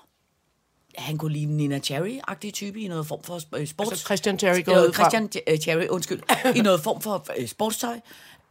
Han 0.97 1.17
kunne 1.17 1.33
ligne 1.33 1.57
Nina 1.57 1.79
Cherry-agtig 1.79 2.51
type 2.51 2.79
i 2.79 2.87
noget 2.87 3.07
form 3.07 3.23
for 3.23 3.57
øh, 3.57 3.67
sports... 3.67 3.91
Altså 3.91 4.05
Christian 4.05 4.39
Cherry 4.39 4.65
går 4.65 4.73
Øh, 4.77 4.83
ud 4.83 4.93
fra. 4.93 5.03
Christian 5.03 5.29
øh, 5.47 5.57
Cherry, 5.57 5.87
undskyld. 5.87 6.21
I 6.55 6.61
noget 6.61 6.81
form 6.81 7.01
for 7.01 7.25
sportstøj. 7.47 7.99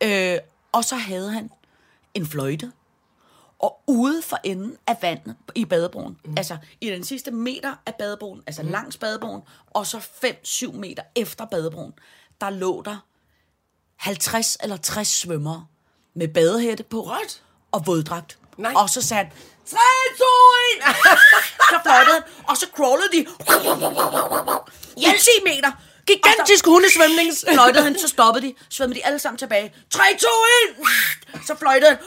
Øh, 0.03 0.39
og 0.73 0.85
så 0.85 0.97
havde 0.97 1.33
han 1.33 1.51
en 2.15 2.27
fløjte. 2.27 2.73
Og 3.63 3.83
ude 3.87 4.23
for 4.23 4.39
enden 4.45 4.77
af 4.87 4.97
vandet 5.03 5.37
i 5.55 5.65
badebroen, 5.65 6.19
mm. 6.25 6.35
altså 6.37 6.57
i 6.81 6.91
den 6.91 7.05
sidste 7.05 7.31
meter 7.31 7.75
af 7.87 7.95
badebroen, 7.95 8.43
altså 8.47 8.63
mm. 8.63 8.69
langs 8.69 8.97
badebroen, 8.97 9.43
og 9.67 9.87
så 9.87 9.99
5-7 9.99 10.73
meter 10.73 11.03
efter 11.17 11.45
badebroen, 11.45 11.93
der 12.41 12.51
lå 12.51 12.83
der 12.85 13.07
50 13.97 14.57
eller 14.63 14.77
60 14.77 15.09
svømmere 15.09 15.67
med 16.15 16.29
badehætte 16.29 16.85
på 16.85 17.07
What? 17.07 17.43
og 17.73 17.87
våddragt. 17.87 18.39
Nej. 18.57 18.73
Og 18.77 18.91
så 18.91 19.03
sagde 19.03 19.25
han, 19.25 19.33
3, 19.67 19.79
2, 20.19 20.25
1! 20.79 20.95
så 21.71 21.79
fløjtede 21.83 22.15
han, 22.15 22.23
og 22.49 22.57
så 22.57 22.67
crawlede 22.77 23.09
de 23.13 23.21
i 24.97 25.07
10 25.21 25.31
meter. 25.45 25.73
Gigantisk 26.07 26.67
hundesvømning. 26.67 27.33
Fløjtede 27.53 27.85
han, 27.85 27.99
så 27.99 28.09
stoppede 28.09 28.47
de, 28.47 28.55
svømmede 28.71 29.01
de 29.01 29.07
alle 29.07 29.19
sammen 29.19 29.39
tilbage. 29.39 29.75
3, 29.91 30.03
2, 30.21 30.27
1! 31.35 31.41
Så 31.47 31.55
fløjtede 31.59 31.91
han. 31.91 31.99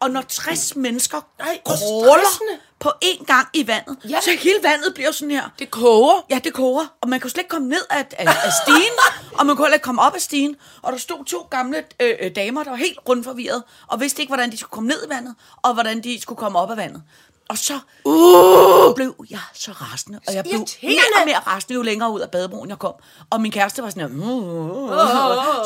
Og 0.00 0.10
når 0.10 0.22
60 0.28 0.76
mennesker 0.76 1.20
Nej, 1.38 1.58
stressende. 1.64 2.58
på 2.80 2.92
én 3.04 3.24
gang 3.24 3.48
i 3.52 3.66
vandet, 3.66 3.96
Ja. 4.08 4.20
så 4.20 4.30
hele 4.38 4.58
vandet 4.62 4.94
bliver 4.94 5.10
sådan 5.10 5.30
her. 5.30 5.42
Det 5.58 5.70
koger. 5.70 6.24
Ja, 6.30 6.38
det 6.44 6.52
koger, 6.52 6.86
og 7.02 7.08
man 7.08 7.20
kunne 7.20 7.30
slet 7.30 7.40
ikke 7.40 7.48
komme 7.48 7.68
ned 7.68 7.80
af, 7.90 8.06
af, 8.18 8.26
af 8.28 8.52
stigen, 8.64 8.92
og 9.38 9.46
man 9.46 9.56
kunne 9.56 9.66
heller 9.66 9.74
ikke 9.74 9.84
komme 9.84 10.02
op 10.02 10.14
af 10.14 10.20
stigen. 10.20 10.56
Og 10.82 10.92
der 10.92 10.98
stod 10.98 11.24
to 11.24 11.38
gamle 11.50 11.84
øh, 12.00 12.14
øh, 12.20 12.30
damer, 12.36 12.62
der 12.62 12.70
var 12.70 12.76
helt 12.76 12.98
rundt 13.08 13.24
forvirret, 13.24 13.62
og 13.86 14.00
vidste 14.00 14.22
ikke, 14.22 14.30
hvordan 14.30 14.50
de 14.52 14.56
skulle 14.56 14.70
komme 14.70 14.88
ned 14.88 15.06
i 15.06 15.08
vandet, 15.08 15.34
og 15.62 15.74
hvordan 15.74 16.00
de 16.04 16.20
skulle 16.22 16.38
komme 16.38 16.58
op 16.58 16.70
af 16.70 16.76
vandet. 16.76 17.02
Og 17.48 17.58
så 17.58 17.74
uh! 18.04 18.94
blev 18.94 19.26
jeg 19.30 19.40
så 19.54 19.72
rasende, 19.72 20.20
og 20.28 20.34
jeg 20.34 20.44
blev 20.44 20.66
mere 20.82 21.20
og 21.20 21.26
mere 21.26 21.38
rasende, 21.38 21.74
jo 21.74 21.82
længere 21.82 22.12
ud 22.12 22.20
af 22.20 22.30
badebroen 22.30 22.70
jeg 22.70 22.78
kom. 22.78 22.94
Og 23.30 23.40
min 23.40 23.52
kæreste 23.52 23.82
var 23.82 23.90
sådan 23.90 24.10
her, 24.10 24.26
uh, 24.26 24.88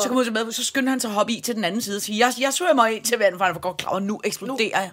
så 0.01 0.07
kom 0.07 0.17
ud 0.17 0.23
til 0.25 0.31
badebroen, 0.31 0.53
så 0.53 0.65
skyndte 0.65 0.89
han 0.89 0.99
sig 0.99 1.09
at 1.09 1.15
hoppe 1.15 1.33
i 1.33 1.41
til 1.41 1.55
den 1.55 1.63
anden 1.63 1.81
side 1.81 1.95
og 1.95 2.01
sige, 2.01 2.25
jeg, 2.25 2.33
jeg 2.39 2.53
svømmer 2.53 2.85
ind 2.85 3.03
til 3.03 3.17
vandet, 3.17 3.37
for 3.37 3.45
han 3.45 3.55
var 3.55 3.61
godt 3.61 3.77
klar, 3.77 3.91
og 3.91 4.03
nu 4.03 4.21
eksploderer 4.23 4.79
jeg. 4.81 4.91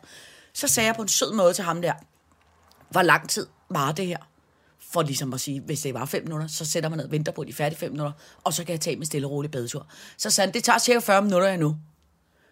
Så 0.55 0.69
sagde 0.69 0.87
jeg 0.87 0.97
på 0.97 1.03
en 1.03 1.09
sød 1.09 1.33
måde 1.33 1.55
til 1.55 1.65
ham 1.65 1.83
der, 1.83 1.93
hvor 2.91 3.03
lang 3.03 3.29
tid 3.29 3.47
var 3.71 3.93
det 3.93 4.07
her? 4.07 4.19
For 4.91 5.03
ligesom 5.03 5.33
at 5.33 5.41
sige, 5.41 5.61
hvis 5.61 5.81
det 5.81 5.95
var 5.95 6.05
fem 6.05 6.23
minutter, 6.23 6.47
så 6.47 6.65
sætter 6.65 6.89
man 6.89 6.97
ned 6.97 7.07
og 7.07 7.13
venter 7.13 7.33
på, 7.33 7.41
at 7.41 7.47
de 7.47 7.53
er 7.53 7.57
færdige 7.57 7.79
fem 7.79 7.93
minutter, 7.93 8.13
og 8.45 8.53
så 8.53 8.65
kan 8.65 8.73
jeg 8.73 8.81
tage 8.81 8.97
min 8.97 9.07
stille 9.07 9.27
og 9.27 9.31
rolig 9.31 9.51
badetur. 9.51 9.87
Så 10.17 10.31
sagde 10.31 10.47
han, 10.47 10.55
det 10.55 10.65
tager 10.65 10.79
cirka 10.79 10.99
40 10.99 11.23
minutter 11.23 11.49
endnu. 11.49 11.77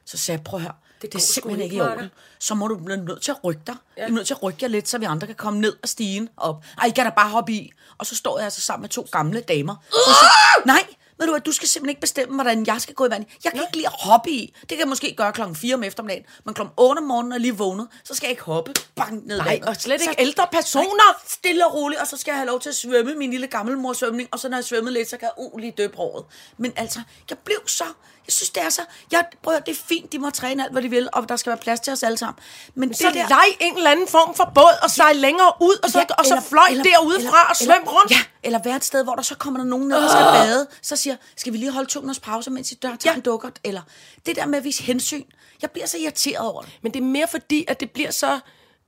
Så 0.07 0.17
sagde 0.17 0.39
jeg, 0.39 0.45
prøv 0.45 0.61
her, 0.61 0.71
det, 1.03 1.13
det 1.13 1.19
er 1.19 1.23
simpelthen 1.23 1.63
ikke, 1.65 1.75
ikke 1.75 1.85
i 1.85 1.89
orden. 1.89 2.11
Så 2.39 2.55
må 2.55 2.69
du 2.69 2.77
blive 2.77 2.97
nødt 2.97 3.23
til 3.23 3.31
at 3.31 3.45
rykke 3.45 3.63
dig. 3.67 3.77
Ja. 3.97 4.03
Du 4.03 4.09
er 4.11 4.15
nødt 4.15 4.27
til 4.27 4.35
at 4.35 4.43
rykke 4.43 4.59
jer 4.63 4.69
lidt, 4.69 4.89
så 4.89 4.99
vi 4.99 5.05
andre 5.05 5.27
kan 5.27 5.37
komme 5.37 5.61
ned 5.61 5.77
og 5.83 5.89
stigen 5.89 6.29
op. 6.37 6.65
Ej, 6.79 6.87
I 6.87 6.91
kan 6.91 7.05
da 7.05 7.11
bare 7.17 7.29
hoppe 7.31 7.53
i. 7.53 7.73
Og 7.99 8.07
så 8.07 8.17
står 8.17 8.39
jeg 8.39 8.45
altså 8.45 8.61
sammen 8.61 8.83
med 8.83 8.89
to 8.89 9.07
gamle 9.13 9.41
damer. 9.41 9.75
Og 9.93 10.15
så, 10.15 10.27
nej, 10.67 10.87
ved 11.19 11.27
du 11.27 11.33
hvad, 11.33 11.41
du 11.41 11.53
skal 11.53 11.69
simpelthen 11.69 11.89
ikke 11.91 12.01
bestemme, 12.01 12.35
hvordan 12.35 12.67
jeg 12.67 12.81
skal 12.81 12.95
gå 12.95 13.07
i 13.07 13.11
vand. 13.11 13.25
Jeg 13.45 13.53
kan 13.53 13.61
ikke 13.63 13.77
lide 13.77 13.87
at 13.87 13.93
hoppe 14.01 14.31
i. 14.31 14.55
Det 14.61 14.69
kan 14.69 14.79
jeg 14.79 14.89
måske 14.89 15.15
gøre 15.17 15.33
klokken 15.33 15.57
4 15.57 15.75
om 15.75 15.83
eftermiddagen. 15.83 16.25
Men 16.45 16.55
klokken 16.55 16.75
8 16.77 16.99
om 16.99 17.05
morgenen 17.05 17.33
er 17.33 17.39
lige 17.39 17.57
vågnet, 17.57 17.89
så 18.05 18.15
skal 18.15 18.27
jeg 18.27 18.31
ikke 18.31 18.43
hoppe. 18.43 18.73
Bang, 18.97 19.27
ned 19.27 19.37
i 19.37 19.39
Nej, 19.39 19.61
og 19.67 19.77
slet 19.77 19.95
ikke 20.03 20.05
Så- 20.05 20.15
ældre 20.23 20.47
personer. 20.53 20.85
Nej, 20.85 21.15
stille 21.27 21.67
og 21.67 21.75
roligt, 21.75 22.01
og 22.01 22.07
så 22.07 22.17
skal 22.17 22.31
jeg 22.33 22.39
have 22.39 22.47
lov 22.47 22.61
til 22.61 22.69
at 22.69 22.75
svømme 22.75 23.15
min 23.15 23.31
lille 23.31 23.47
gammelmor 23.47 23.93
svømning, 23.93 24.29
og 24.33 24.39
så 24.39 24.49
når 24.49 24.57
jeg 24.57 24.65
svømmet 24.65 24.93
lidt, 24.93 25.09
så 25.11 25.17
kan 25.17 25.29
jeg 25.37 25.45
uh, 25.53 25.59
lige 25.59 25.75
dø 25.79 25.89
på 25.89 25.97
håret. 25.97 26.25
Men 26.57 26.73
altså, 26.77 27.01
jeg 27.31 27.39
blev 27.39 27.59
så, 27.67 27.85
jeg 28.27 28.33
synes 28.33 28.51
det 28.51 28.63
er 28.63 28.69
så, 28.69 28.83
jeg, 29.13 29.25
prøv 29.43 29.55
at 29.55 29.59
høre, 29.59 29.65
det 29.67 29.73
er 29.81 29.83
fint, 29.89 30.13
de 30.13 30.19
må 30.19 30.31
træne 30.31 30.63
alt, 30.65 30.73
hvad 30.73 30.83
de 30.83 30.91
vil, 30.91 31.09
og 31.13 31.29
der 31.29 31.37
skal 31.37 31.51
være 31.51 31.59
plads 31.59 31.81
til 31.81 31.93
os 31.93 32.03
alle 32.03 32.19
sammen. 32.19 32.39
Men 32.75 32.95
Så 32.95 33.11
leg 33.15 33.45
en 33.61 33.77
eller 33.77 33.91
anden 33.91 34.09
form 34.09 34.35
for 34.35 34.53
båd, 34.55 34.79
og 34.83 34.91
sejl 34.91 35.17
længere 35.17 35.53
ud, 35.61 35.79
og 35.85 35.91
så, 35.91 36.05
og 36.19 36.27
så 36.27 36.43
fløj 36.49 36.69
derudefra 36.85 37.51
og 37.51 37.57
svøm 37.57 37.83
rundt. 37.87 38.11
Ja, 38.11 38.17
eller 38.43 38.59
være 38.65 38.77
et 38.77 38.85
sted, 38.85 39.05
hvor 39.05 39.15
der 39.15 39.23
så 39.23 39.35
kommer 39.35 39.61
der 39.61 39.65
nogen 39.67 39.89
ned 39.89 39.97
og 39.97 40.11
skal 40.11 40.25
bade, 40.25 40.67
så 40.83 40.97
siger, 40.97 41.17
skal 41.37 41.53
vi 41.53 41.59
lige 41.59 41.73
holde 41.73 41.89
to 41.91 42.01
minutters 42.01 42.21
pause, 42.21 42.51
mens 42.51 42.73
I 42.73 42.75
dør 42.75 42.89
tager 42.97 43.13
Ja. 43.13 43.17
en 43.17 43.21
dukkert? 43.23 43.59
Eller 43.65 43.81
det 44.27 44.37
der 44.37 44.47
med 44.47 44.59
at 44.59 44.65
vise 44.65 44.83
hensyn. 44.83 45.23
Jeg 45.63 45.71
bliver 45.71 45.87
så 45.87 45.99
irriteret 45.99 46.39
over 46.53 46.63
det. 46.63 46.71
Men 46.83 46.93
det 46.95 47.01
er 47.01 47.05
mere 47.05 47.27
fordi, 47.31 47.65
at 47.69 47.81
det 47.81 47.91
bliver 47.91 48.11
så, 48.11 48.41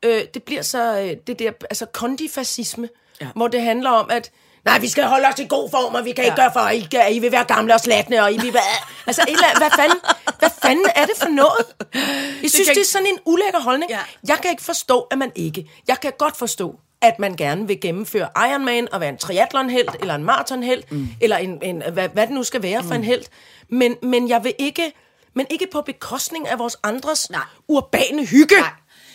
øh, 0.02 0.23
det 0.35 0.42
bliver 0.42 0.62
så, 0.62 0.99
øh, 0.99 1.16
det 1.26 1.38
der, 1.38 1.52
altså 1.71 1.87
kondifascisme, 1.87 2.88
Ja. 3.21 3.26
ja. 3.26 3.30
hvor 3.37 3.49
det 3.49 3.62
handler 3.62 3.90
om, 3.90 4.11
at 4.11 4.30
nej, 4.64 4.78
vi 4.78 4.88
skal 4.88 5.04
holde 5.04 5.26
os 5.28 5.38
i 5.38 5.46
god 5.48 5.70
form, 5.70 5.94
og 5.94 6.04
vi 6.04 6.12
kan 6.12 6.24
ja. 6.24 6.30
ikke 6.30 6.36
gøre 6.42 6.50
for, 6.52 6.60
at 6.60 6.76
I, 6.76 6.88
at 6.96 7.14
I 7.14 7.18
vil 7.18 7.32
være 7.32 7.44
gamle 7.44 7.74
og 7.74 7.80
slatne, 7.80 8.22
og 8.22 8.32
I 8.32 8.38
vil 8.40 8.54
være... 8.54 8.62
altså, 9.06 9.22
eller 9.28 9.58
hvad 9.58 9.70
fanden, 9.76 9.98
hvad 10.38 10.50
fanden 10.62 10.86
er 10.94 11.06
det 11.06 11.14
for 11.16 11.28
noget? 11.28 11.66
Jeg 12.42 12.50
synes, 12.50 12.52
det, 12.52 12.66
kan- 12.66 12.74
det 12.74 12.80
er 12.80 12.86
sådan 12.86 13.06
en 13.06 13.18
ulækker 13.26 13.60
holdning. 13.60 13.90
Ja. 13.90 13.98
Jeg 14.28 14.38
kan 14.42 14.50
ikke 14.50 14.62
forstå, 14.62 15.00
at 15.00 15.18
man 15.18 15.32
ikke... 15.34 15.70
Jeg 15.88 16.00
kan 16.00 16.12
godt 16.18 16.36
forstå, 16.36 16.74
at 17.02 17.18
man 17.18 17.36
gerne 17.36 17.66
vil 17.66 17.80
gennemføre 17.80 18.28
Ironman 18.36 18.92
og 18.92 19.00
være 19.00 19.08
en 19.08 19.18
triathlonhelt, 19.18 19.90
eller 20.00 20.14
en 20.14 20.24
maratonhelt, 20.24 20.92
mm. 20.92 21.08
eller 21.20 21.36
en, 21.36 21.58
en, 21.62 21.82
hvad, 21.92 22.08
hvad 22.08 22.26
det 22.26 22.34
nu 22.34 22.42
skal 22.42 22.62
være 22.62 22.84
for 22.84 22.94
en 22.94 23.04
helt. 23.04 23.30
Men, 23.68 23.96
men 24.02 24.28
jeg 24.28 24.44
vil 24.44 24.54
ikke... 24.58 24.92
Men 25.34 25.46
ikke 25.50 25.66
på 25.72 25.80
bekostning 25.80 26.48
af 26.48 26.58
vores 26.58 26.76
andres 26.82 27.30
Nej. 27.30 27.40
urbane 27.68 28.26
hygge. 28.26 28.56
Nej. 28.56 28.70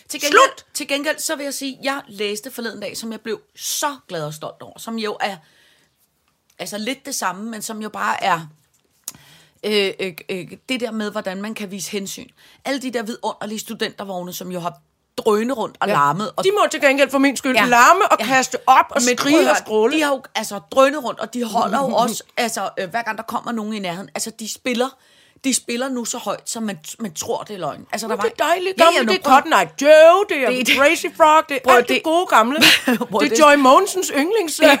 Til 0.08 0.20
gengæld, 0.20 0.32
Slut! 0.32 0.66
til 0.74 0.88
gengæld, 0.88 1.18
så 1.18 1.36
vil 1.36 1.44
jeg 1.44 1.54
sige, 1.54 1.78
jeg 1.82 2.02
læste 2.08 2.50
forleden 2.50 2.80
dag, 2.80 2.96
som 2.96 3.12
jeg 3.12 3.20
blev 3.20 3.40
så 3.56 3.96
glad 4.08 4.24
og 4.26 4.34
stolt 4.34 4.62
over, 4.62 4.78
som 4.78 4.98
jo 4.98 5.16
er 5.20 5.36
altså 6.58 6.78
lidt 6.78 7.06
det 7.06 7.14
samme, 7.14 7.50
men 7.50 7.62
som 7.62 7.82
jo 7.82 7.88
bare 7.88 8.24
er 8.24 8.40
øh, 9.64 9.92
øh, 10.00 10.12
øh, 10.28 10.46
det 10.68 10.80
der 10.80 10.90
med, 10.90 11.10
hvordan 11.10 11.42
man 11.42 11.54
kan 11.54 11.70
vise 11.70 11.90
hensyn. 11.90 12.28
Alle 12.64 12.82
de 12.82 12.90
der 12.92 13.02
vidunderlige 13.02 13.58
studentervogne, 13.58 14.32
som 14.32 14.52
jo 14.52 14.60
har 14.60 14.78
drønet 15.16 15.56
rundt 15.56 15.76
og 15.80 15.88
ja. 15.88 15.92
larmet. 15.94 16.32
Og 16.36 16.44
De 16.44 16.50
må 16.52 16.66
til 16.70 16.80
gengæld 16.80 17.10
for 17.10 17.18
min 17.18 17.36
skyld 17.36 17.56
Ja. 17.56 17.64
larme 17.66 18.12
og 18.12 18.16
Ja. 18.20 18.24
kaste 18.26 18.58
op 18.66 18.86
og 18.90 19.02
Men 19.08 19.18
skrige 19.18 19.50
og 19.50 19.56
skråle. 19.56 19.96
De 19.96 20.02
har 20.02 20.10
jo 20.10 20.22
altså 20.34 20.58
drønet 20.70 21.04
rundt, 21.04 21.20
og 21.20 21.34
de 21.34 21.44
holder 21.44 21.78
jo 21.78 21.94
også, 22.02 22.22
altså 22.36 22.70
øh, 22.78 22.90
hver 22.90 23.02
gang 23.02 23.18
der 23.18 23.24
kommer 23.24 23.52
nogen 23.52 23.72
i 23.72 23.78
nærheden, 23.78 24.10
altså 24.14 24.30
de 24.30 24.52
spiller, 24.52 24.96
de 25.44 25.54
spiller 25.54 25.88
nu 25.88 26.04
så 26.04 26.18
højt, 26.18 26.50
som 26.50 26.62
man, 26.62 26.78
man 26.98 27.14
tror, 27.14 27.42
det 27.42 27.54
er 27.54 27.58
løgn. 27.58 27.86
Altså, 27.92 28.08
der 28.08 28.16
Det 28.16 28.24
er 28.38 28.44
dejligt 28.44 28.78
Ja, 28.78 28.84
ja, 28.98 29.02
det 29.02 29.10
er 29.10 29.22
Cotton 29.22 29.52
Eye 29.52 29.68
Joe, 29.82 30.24
det 30.28 30.36
er 30.44 30.50
Det- 30.50 30.66
det, 30.66 30.76
Crazy 30.76 31.06
Frog, 31.16 31.42
det 31.48 31.58
er 31.64 31.70
alt 31.72 31.88
det, 31.88 31.94
det- 31.94 32.02
gode 32.02 32.26
gamle. 32.26 32.58
Prøv, 33.10 33.20
det 33.22 33.30
det- 33.30 33.40
er 33.40 33.48
Joy 33.50 33.56
Mogensens 33.56 34.12
yndlings 34.16 34.56
det, 34.56 34.78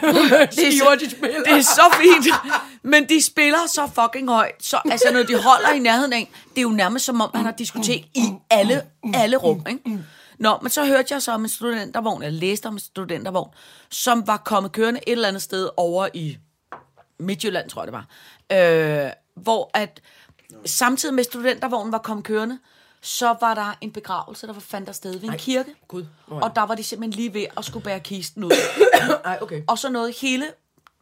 så- 0.78 0.96
de 1.00 1.10
spiller. 1.10 1.42
Det 1.42 1.52
er 1.52 1.60
så 1.62 1.94
fint. 2.00 2.34
Men 2.82 3.08
de 3.08 3.22
spiller 3.24 3.58
så 3.74 3.88
fucking 4.02 4.28
højt. 4.30 4.54
Så, 4.60 4.80
altså, 4.90 5.12
når 5.12 5.22
de 5.22 5.42
holder 5.42 5.70
i 5.70 5.78
nærheden 5.78 6.12
af, 6.12 6.30
det 6.50 6.58
er 6.58 6.62
jo 6.62 6.68
nærmest 6.70 7.04
som 7.04 7.20
om, 7.20 7.30
han 7.34 7.44
har 7.44 7.52
diskotek 7.52 8.04
i 8.14 8.24
alle, 8.50 8.82
alle 9.14 9.36
rum. 9.36 9.66
Ikke? 9.68 9.98
Nå, 10.38 10.58
men 10.62 10.70
så 10.70 10.84
hørte 10.84 11.14
jeg 11.14 11.22
så 11.22 11.32
om 11.32 11.42
en 11.42 11.48
studentervogn, 11.48 12.22
jeg 12.22 12.32
læste 12.32 12.66
om 12.66 12.72
en 12.74 12.80
studentervogn, 12.80 13.50
som 13.90 14.26
var 14.26 14.36
kommet 14.36 14.72
kørende 14.72 15.00
et 15.06 15.12
eller 15.12 15.28
andet 15.28 15.42
sted 15.42 15.68
over 15.76 16.08
i 16.14 16.36
Midtjylland, 17.20 17.70
tror 17.70 17.82
jeg 17.84 17.92
det 17.92 17.92
var. 17.92 18.06
Øh, 19.04 19.10
hvor 19.36 19.70
at 19.74 20.00
samtidig 20.64 21.14
med 21.14 21.24
studentervognen 21.24 21.92
var 21.92 21.98
kommet 21.98 22.24
kørende, 22.24 22.58
så 23.00 23.36
var 23.40 23.54
der 23.54 23.74
en 23.80 23.92
begravelse, 23.92 24.46
der 24.46 24.52
fandt 24.52 24.86
der 24.86 24.92
sted 24.92 25.18
ved 25.18 25.28
en 25.28 25.38
kirke. 25.38 25.74
Gud. 25.88 26.06
Ja. 26.30 26.34
Og 26.34 26.50
der 26.56 26.62
var 26.62 26.74
de 26.74 26.82
simpelthen 26.82 27.16
lige 27.16 27.34
ved 27.34 27.46
at 27.56 27.64
skulle 27.64 27.84
bære 27.84 28.00
kisten 28.00 28.44
ud. 28.44 28.50
Ej, 29.24 29.38
okay. 29.42 29.62
Og 29.68 29.78
så 29.78 29.90
nåede 29.90 30.12
hele 30.20 30.46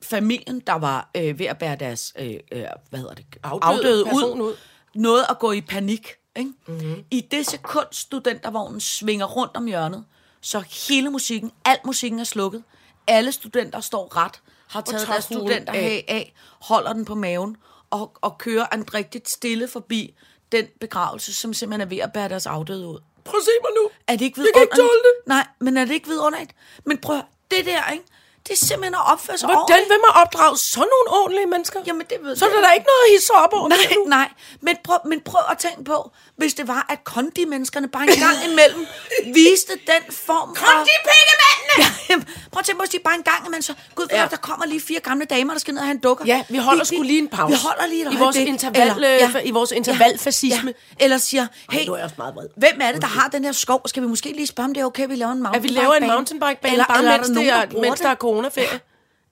familien, 0.02 0.60
der 0.60 0.72
var 0.72 1.10
øh, 1.16 1.38
ved 1.38 1.46
at 1.46 1.58
bære 1.58 1.76
deres, 1.76 2.12
øh, 2.18 2.34
øh, 2.52 2.64
hvad 2.90 3.00
hedder 3.00 3.14
det, 3.14 3.24
Afdøde 3.42 4.04
person 4.04 4.40
ud. 4.40 4.56
nåede 4.94 5.26
at 5.30 5.38
gå 5.38 5.52
i 5.52 5.60
panik. 5.60 6.08
Ikke? 6.36 6.52
Mm-hmm. 6.66 7.04
I 7.10 7.20
det 7.20 7.46
sekund, 7.46 7.86
studentervognen 7.90 8.80
svinger 8.80 9.26
rundt 9.26 9.56
om 9.56 9.66
hjørnet, 9.66 10.04
så 10.40 10.60
hele 10.88 11.10
musikken, 11.10 11.52
al 11.64 11.78
musikken 11.84 12.20
er 12.20 12.24
slukket. 12.24 12.62
Alle 13.06 13.32
studenter 13.32 13.80
står 13.80 14.16
ret, 14.16 14.40
har 14.68 14.80
taget 14.80 15.08
deres 15.08 15.28
huen 15.28 15.40
studenter 15.40 15.72
af. 15.72 15.78
af. 15.78 16.04
af, 16.08 16.34
holder 16.60 16.92
den 16.92 17.04
på 17.04 17.14
maven 17.14 17.56
og, 17.92 18.12
og 18.20 18.38
kører 18.38 18.66
andrigtigt 18.72 19.30
stille 19.30 19.68
forbi 19.68 20.14
den 20.52 20.66
begravelse, 20.80 21.34
som 21.34 21.54
simpelthen 21.54 21.80
er 21.80 21.86
ved 21.86 21.98
at 21.98 22.12
bære 22.12 22.28
deres 22.28 22.46
afdøde 22.46 22.86
ud. 22.88 22.98
Prøv 23.24 23.38
at 23.38 23.44
se 23.44 23.50
mig 23.62 23.70
nu. 23.82 23.90
Er 24.08 24.12
det 24.16 24.24
ikke 24.24 24.40
Jeg 24.40 24.46
kan 24.54 24.62
ikke 24.62 24.74
vidunderligt? 24.76 25.02
tåle 25.04 25.12
det. 25.16 25.28
Nej, 25.28 25.46
men 25.60 25.76
er 25.76 25.84
det 25.84 25.94
ikke 25.94 26.08
vidunderligt? 26.08 26.52
Men 26.86 26.98
prøv 26.98 27.20
det 27.50 27.66
der, 27.66 27.90
ikke? 27.92 28.04
Det 28.48 28.52
er 28.52 28.56
simpelthen 28.66 28.94
at 28.94 29.12
opføre 29.12 29.38
sig 29.38 29.46
Hvordan 29.46 29.62
ordentligt. 29.62 29.88
vil 29.90 29.98
man 30.06 30.12
opdrage 30.22 30.58
sådan 30.58 30.88
nogle 30.94 31.20
ordentlige 31.20 31.46
mennesker? 31.46 31.80
Jamen, 31.86 32.06
det 32.10 32.18
ved 32.22 32.36
Så 32.36 32.44
er 32.46 32.50
der 32.50 32.60
da 32.60 32.70
ikke 32.78 32.86
noget 32.92 33.02
at 33.06 33.10
hisse 33.12 33.32
op 33.32 33.52
over. 33.52 33.68
Nej, 33.68 33.78
nej. 34.18 34.28
Men 34.60 34.76
prøv, 34.84 34.98
men 35.06 35.20
prøv 35.20 35.40
at 35.50 35.58
tænke 35.58 35.84
på, 35.84 36.10
hvis 36.36 36.54
det 36.54 36.68
var, 36.68 36.86
at 36.88 37.04
kondi-menneskerne 37.04 37.88
bare 37.88 38.02
en 38.02 38.08
gang 38.26 38.36
imellem 38.50 38.86
viste 39.38 39.72
den 39.72 40.02
form 40.26 40.56
for... 40.56 40.66
Kondi-pikgemændene! 40.66 41.76
Ja, 42.08 42.16
prøv 42.52 42.58
at 42.58 42.64
tænke 42.64 42.78
på, 42.78 42.82
hvis 42.82 42.90
de 42.90 42.98
bare 43.04 43.14
en 43.14 43.22
gang 43.22 43.46
imellem 43.46 43.62
så... 43.62 43.74
Gud, 43.94 44.06
ja. 44.10 44.20
Ja. 44.20 44.26
der 44.30 44.36
kommer 44.36 44.66
lige 44.66 44.80
fire 44.80 45.00
gamle 45.00 45.24
damer, 45.24 45.52
der 45.52 45.60
skal 45.60 45.74
ned 45.74 45.80
og 45.80 45.86
have 45.86 45.94
en 45.94 46.00
dukker. 46.00 46.24
Ja, 46.26 46.44
vi 46.48 46.56
holder 46.56 46.84
sgu 46.84 47.02
lige 47.02 47.18
en 47.18 47.28
pause. 47.28 47.54
Vi 47.54 47.58
holder 47.62 47.86
lige 47.86 48.06
et 48.06 48.12
I 48.12 48.16
vores 48.16 48.36
interval, 48.36 49.04
øh, 49.04 49.46
i 49.46 49.50
vores 49.50 49.72
intervalfascisme. 49.72 50.74
Ja. 51.00 51.04
Eller 51.04 51.18
siger, 51.18 51.46
hey, 51.70 51.86
nu 51.86 51.92
er 51.92 51.96
jeg 51.96 52.04
også 52.04 52.14
meget 52.18 52.34
vred. 52.34 52.46
hvem 52.56 52.80
er 52.80 52.92
det, 52.92 53.02
der 53.02 53.08
har 53.08 53.28
den 53.28 53.44
her 53.44 53.52
skov? 53.52 53.82
Skal 53.86 54.02
vi 54.02 54.08
måske 54.08 54.32
lige 54.32 54.46
spørge, 54.46 54.64
om 54.64 54.74
det 54.74 54.80
er 54.80 54.84
okay, 54.84 55.08
vi 55.08 55.14
laver 55.14 55.32
en 55.32 55.46
At 55.46 55.62
vi 55.62 55.68
mountainbike 55.68 55.80
laver 55.80 55.94
en 55.94 56.06
mountainbike-bane, 56.06 56.84
bare 56.88 56.98
eller 56.98 57.12
er 57.12 57.16
mens, 57.18 57.28
der 57.28 57.54
er, 57.54 57.80
mens 57.80 58.00
der 58.00 58.08
er? 58.08 58.14
Coronaferie. 58.32 58.80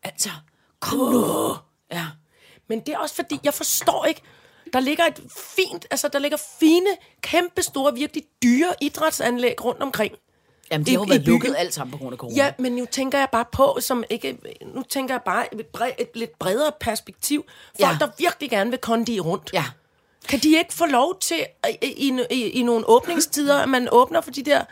Altså, 0.02 0.30
kom 0.80 0.98
nu. 0.98 1.54
Ja. 1.92 2.06
Men 2.68 2.80
det 2.80 2.94
er 2.94 2.98
også 2.98 3.14
fordi, 3.14 3.40
jeg 3.44 3.54
forstår 3.54 4.04
ikke, 4.04 4.22
der 4.72 4.80
ligger 4.80 5.04
et 5.04 5.20
fint, 5.56 5.86
altså 5.90 6.08
der 6.08 6.18
ligger 6.18 6.38
fine, 6.60 6.86
kæmpe 7.20 7.62
store, 7.62 7.94
virkelig 7.94 8.24
dyre 8.42 8.74
idrætsanlæg 8.80 9.64
rundt 9.64 9.82
omkring. 9.82 10.14
Jamen, 10.70 10.86
det 10.86 10.92
har 10.92 11.00
jo 11.00 11.04
været 11.08 11.20
byen. 11.24 11.32
lukket 11.32 11.54
alt 11.58 11.74
sammen 11.74 11.92
på 11.92 11.98
grund 11.98 12.12
af 12.12 12.18
corona. 12.18 12.36
Ja, 12.36 12.52
men 12.58 12.72
nu 12.72 12.84
tænker 12.90 13.18
jeg 13.18 13.28
bare 13.32 13.44
på, 13.52 13.78
som 13.80 14.04
ikke, 14.10 14.38
nu 14.74 14.82
tænker 14.82 15.14
jeg 15.14 15.22
bare 15.24 15.54
et, 15.54 15.66
bred, 15.66 15.90
et 15.98 16.10
lidt 16.14 16.38
bredere 16.38 16.72
perspektiv. 16.80 17.44
Folk, 17.80 17.92
Ja. 17.92 17.96
der 18.00 18.08
virkelig 18.18 18.50
gerne 18.50 18.70
vil 18.70 18.78
kondi 18.78 19.20
rundt. 19.20 19.50
Ja. 19.52 19.64
Kan 20.28 20.38
de 20.38 20.58
ikke 20.58 20.74
få 20.74 20.86
lov 20.86 21.18
til, 21.20 21.46
i, 21.82 21.86
i, 21.86 22.20
i, 22.30 22.48
i 22.50 22.62
nogle 22.62 22.88
åbningstider, 22.88 23.58
at 23.58 23.68
man 23.68 23.88
åbner 23.92 24.20
for 24.20 24.30
de 24.30 24.42
der 24.42 24.64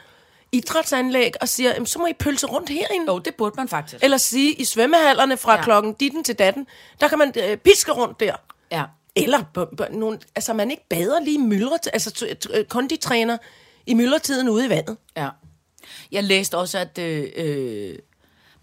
idrætsanlæg 0.53 1.33
og 1.41 1.49
siger, 1.49 1.71
"Jamen, 1.73 1.87
så 1.87 1.99
må 1.99 2.07
I 2.07 2.13
pølse 2.13 2.47
rundt 2.47 2.69
herinde? 2.69 3.07
Jo, 3.13 3.19
det 3.19 3.35
burde 3.35 3.55
man 3.57 3.69
faktisk. 3.69 4.05
Eller 4.05 4.17
sige, 4.17 4.53
i 4.53 4.65
svømmehallerne 4.65 5.37
fra 5.37 5.55
Ja. 5.55 5.63
klokken 5.63 5.93
ditten 5.93 6.25
til 6.25 6.35
datten, 6.35 6.67
der 7.01 7.09
kan 7.09 7.19
man 7.19 7.33
øh, 7.37 7.57
piske 7.57 7.93
rundt 7.93 8.21
der. 8.21 8.37
Ja. 8.73 8.85
Eller 9.17 9.45
på, 9.55 9.69
på 9.77 9.85
nogle, 9.91 10.19
altså 10.37 10.53
man 10.53 10.71
ikke 10.71 10.87
bader 10.91 11.21
lige 11.21 11.35
i 11.35 11.41
myldret, 11.43 11.89
altså 11.93 12.11
t- 12.19 12.49
t- 12.49 12.57
øh, 12.59 12.65
konditræner 12.65 13.37
i 13.87 13.95
myldretiden 13.95 14.49
ude 14.49 14.67
i 14.67 14.69
vandet. 14.69 14.97
Ja. 15.17 15.29
Jeg 16.13 16.25
læste 16.25 16.59
også, 16.59 16.79
at 16.79 16.99
øh, 16.99 17.29
øh, 17.37 17.99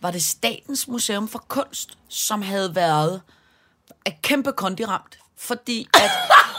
var 0.02 0.12
det 0.12 0.24
Statens 0.24 0.88
Museum 0.88 1.28
for 1.28 1.45
Kunst, 1.48 1.98
som 2.10 2.41
havde 2.41 2.76
været 2.76 3.21
et 4.08 4.21
kæmpe 4.21 4.52
kondiramt, 4.52 5.17
fordi 5.38 5.88
at... 5.93 6.12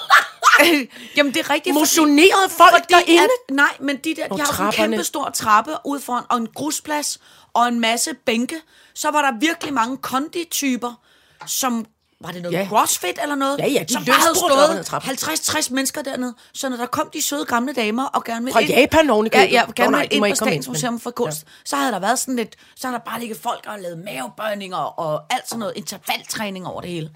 Jamen, 1.16 1.34
det 1.34 1.40
er 1.40 1.50
rigtigt. 1.50 1.74
Motionerede 1.74 2.50
folk 2.50 2.74
fordi 2.74 2.94
derinde? 2.94 3.22
At, 3.48 3.54
nej, 3.54 3.76
men 3.80 3.96
de 3.96 4.14
der, 4.14 4.26
Og 4.30 4.38
de 4.38 4.42
har 4.42 4.66
en 4.66 4.72
kæmpe 4.72 5.04
stor 5.04 5.30
trappe 5.30 5.72
ud 5.84 6.00
foran, 6.00 6.24
og 6.30 6.38
en 6.38 6.48
grusplads, 6.54 7.18
og 7.54 7.68
en 7.68 7.80
masse 7.80 8.14
bænke. 8.26 8.56
Så 8.94 9.10
var 9.10 9.30
der 9.30 9.38
virkelig 9.38 9.74
mange 9.74 9.96
kondityper, 9.96 11.00
som 11.46 11.86
var 12.20 12.30
det 12.30 12.42
noget 12.42 12.56
Ja. 12.56 12.66
crossfit 12.68 13.18
eller 13.22 13.34
noget? 13.34 13.58
Ja, 13.58 13.66
ja, 13.66 13.82
de 13.82 13.92
som 13.92 14.04
bare 14.04 14.16
havde 14.20 14.34
stået 14.34 15.68
50-60 15.68 15.74
mennesker 15.74 16.02
dernede. 16.02 16.34
Så 16.54 16.68
når 16.68 16.76
der 16.76 16.86
kom 16.86 17.10
de 17.12 17.22
søde 17.22 17.44
gamle 17.44 17.72
damer 17.72 18.04
og 18.04 18.24
gerne 18.24 18.44
ville 18.44 18.52
Fra 18.52 18.60
ind, 18.60 18.70
Japan 18.70 19.10
oven 19.10 19.28
ja, 19.32 19.42
ja, 19.42 19.66
Nå, 19.66 19.72
gerne 19.76 19.90
nej, 19.90 20.00
ville 20.00 20.24
de 20.24 20.28
ind 20.28 20.32
på 20.38 20.44
Statens 20.44 20.68
Museum 20.68 21.00
for 21.00 21.10
Kunst, 21.10 21.42
ja. 21.42 21.48
så 21.64 21.76
havde 21.76 21.92
der 21.92 21.98
været 21.98 22.18
sådan 22.18 22.36
lidt, 22.36 22.56
så 22.76 22.86
har 22.86 22.94
der 22.98 23.04
bare 23.04 23.20
ligget 23.20 23.38
folk 23.38 23.64
og 23.66 23.78
lavet 23.80 23.98
mavebøjninger 23.98 24.76
og 24.76 25.22
alt 25.30 25.48
sådan 25.48 25.58
noget, 25.58 25.72
intervaltræning 25.76 26.66
over 26.66 26.80
det 26.80 26.90
hele. 26.90 27.10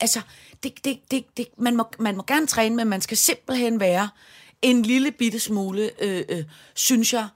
Altså, 0.00 0.20
det, 0.64 0.84
det, 0.84 0.98
det, 1.10 1.24
det, 1.36 1.46
man, 1.58 1.76
må, 1.76 1.84
man 1.98 2.16
må 2.16 2.22
gerne 2.26 2.46
træne, 2.46 2.76
men 2.76 2.88
man 2.88 3.00
skal 3.00 3.16
simpelthen 3.16 3.80
være 3.80 4.08
en 4.62 4.82
lille 4.82 5.10
bitte 5.10 5.40
smule, 5.40 5.90
øh, 6.00 6.24
øh, 6.28 6.44
synes 6.74 7.12
jeg, 7.12 7.28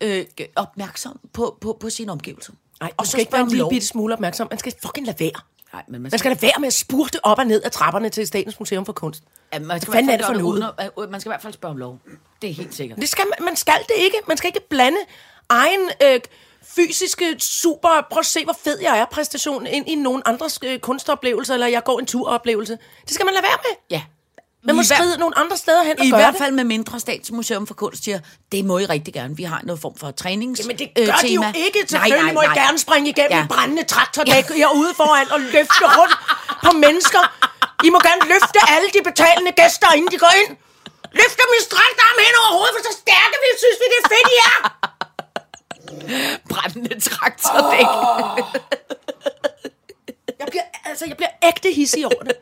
øh, 0.00 0.24
opmærksom 0.56 1.20
på, 1.32 1.58
på, 1.60 1.76
på 1.80 1.90
sine 1.90 2.12
omgivelser. 2.12 2.52
Nej, 2.80 2.92
og 2.96 3.06
skal 3.06 3.20
ikke 3.20 3.32
være 3.32 3.42
en 3.42 3.48
lille 3.48 3.68
bitte 3.70 3.86
smule 3.86 4.14
opmærksom. 4.14 4.46
Man 4.50 4.58
skal 4.58 4.74
fucking 4.82 5.06
lade 5.06 5.20
være. 5.20 5.40
Nej, 5.72 5.82
men 5.88 6.02
man 6.02 6.10
Man 6.12 6.18
skal 6.18 6.30
lade 6.30 6.42
være 6.42 6.52
med 6.60 6.66
at 6.66 6.72
spurte 6.72 7.24
op 7.26 7.38
og 7.38 7.46
ned 7.46 7.62
af 7.62 7.70
trapperne 7.70 8.08
til 8.08 8.26
Statens 8.26 8.60
Museum 8.60 8.86
for 8.86 8.92
Kunst. 8.92 9.22
Ja, 9.52 9.58
man 9.58 9.80
skal, 9.80 9.92
Hvad 10.04 10.14
er 10.14 10.16
det 10.16 10.26
for 10.26 10.32
noget? 10.34 10.70
at- 10.78 10.90
øh, 11.02 11.10
man 11.10 11.20
skal 11.20 11.28
i 11.28 11.32
hvert 11.32 11.42
fald 11.42 11.52
spørge 11.52 11.70
om 11.72 11.76
lov. 11.78 11.98
Det 12.42 12.50
er 12.50 12.54
helt 12.54 12.74
sikkert. 12.74 12.98
Det 13.00 13.08
skal 13.08 13.24
man, 13.38 13.44
man 13.46 13.56
skal 13.56 13.78
det 13.88 13.94
ikke. 13.98 14.16
Man 14.28 14.36
skal 14.36 14.48
ikke 14.48 14.60
blande 14.70 14.98
egen 15.48 15.80
øh, 16.02 16.20
fysiske 16.76 17.36
super, 17.40 18.06
prøv 18.10 18.20
at 18.20 18.26
se, 18.26 18.44
hvor 18.44 18.56
fed 18.64 18.78
jeg 18.80 18.98
er, 18.98 19.04
præstation 19.04 19.66
ind 19.66 19.88
i 19.88 19.94
nogen 19.94 20.22
andres 20.26 20.58
øh, 20.64 20.78
kunstoplevelser, 20.78 21.54
eller 21.54 21.66
jeg 21.66 21.84
går 21.84 21.98
en 21.98 22.06
turoplevelse. 22.06 22.78
Det 23.06 23.14
skal 23.14 23.24
man 23.26 23.34
lade 23.34 23.42
være 23.50 23.58
med. 23.66 23.74
Ja. 23.90 24.02
Man 24.64 24.74
må 24.76 24.82
I 24.82 24.86
hver- 24.86 24.96
skride 24.96 25.14
nogle 25.18 25.38
andre 25.38 25.56
steder 25.64 25.82
hen 25.88 25.96
og 26.00 26.06
I 26.06 26.10
gøre 26.10 26.20
hvert 26.20 26.34
det. 26.34 26.42
fald 26.42 26.52
med 26.60 26.64
mindre 26.74 27.00
Statsmuseum 27.00 27.66
for 27.66 27.74
Kunst 27.82 28.04
siger, 28.04 28.18
det 28.52 28.64
må 28.64 28.74
I 28.78 28.86
rigtig 28.94 29.14
gerne. 29.14 29.36
Vi 29.36 29.42
har 29.52 29.60
noget 29.68 29.80
form 29.84 29.96
for 30.02 30.10
trænings 30.22 30.60
Jamen 30.60 30.76
det 30.82 30.88
øh, 30.98 31.06
gør 31.06 31.18
de 31.26 31.34
jo 31.38 31.44
ikke. 31.66 31.78
Selvfølgelig 31.92 32.34
må 32.38 32.42
I 32.42 32.52
gerne 32.62 32.78
springe 32.86 33.06
igennem 33.14 33.36
Ja. 33.38 33.38
ja. 33.38 33.46
brændende 33.54 33.84
traktordæk 33.94 34.44
herude 34.62 34.92
foran 35.00 35.26
og 35.34 35.40
løfte 35.54 35.84
rundt 35.98 36.14
på 36.66 36.70
mennesker. 36.84 37.22
I 37.86 37.88
må 37.94 37.98
gerne 38.08 38.22
løfte 38.32 38.58
alle 38.74 38.88
de 38.96 39.00
betalende 39.10 39.52
gæster, 39.60 39.88
inden 39.96 40.10
de 40.14 40.18
går 40.24 40.32
ind. 40.42 40.50
Løft 41.20 41.36
dem 41.42 41.50
i 41.58 41.60
strakt 41.68 41.98
arm 42.06 42.18
hen 42.26 42.34
over 42.42 42.50
hovedet, 42.56 42.72
for 42.76 42.82
så 42.88 42.92
stærke 43.04 43.36
vi 43.44 43.48
synes 43.62 43.76
vi, 43.82 43.86
det 43.92 43.98
er 44.04 44.08
fedt, 44.14 44.28
I 44.36 44.38
er. 44.50 44.58
Brændende 46.50 47.00
traktordæk. 47.00 47.86
Jeg 50.38 50.46
bliver, 50.50 50.62
altså, 50.84 51.04
jeg 51.08 51.16
bliver 51.16 51.30
ægte 51.48 51.72
hissig 51.72 52.06
over 52.06 52.22
det. 52.24 52.32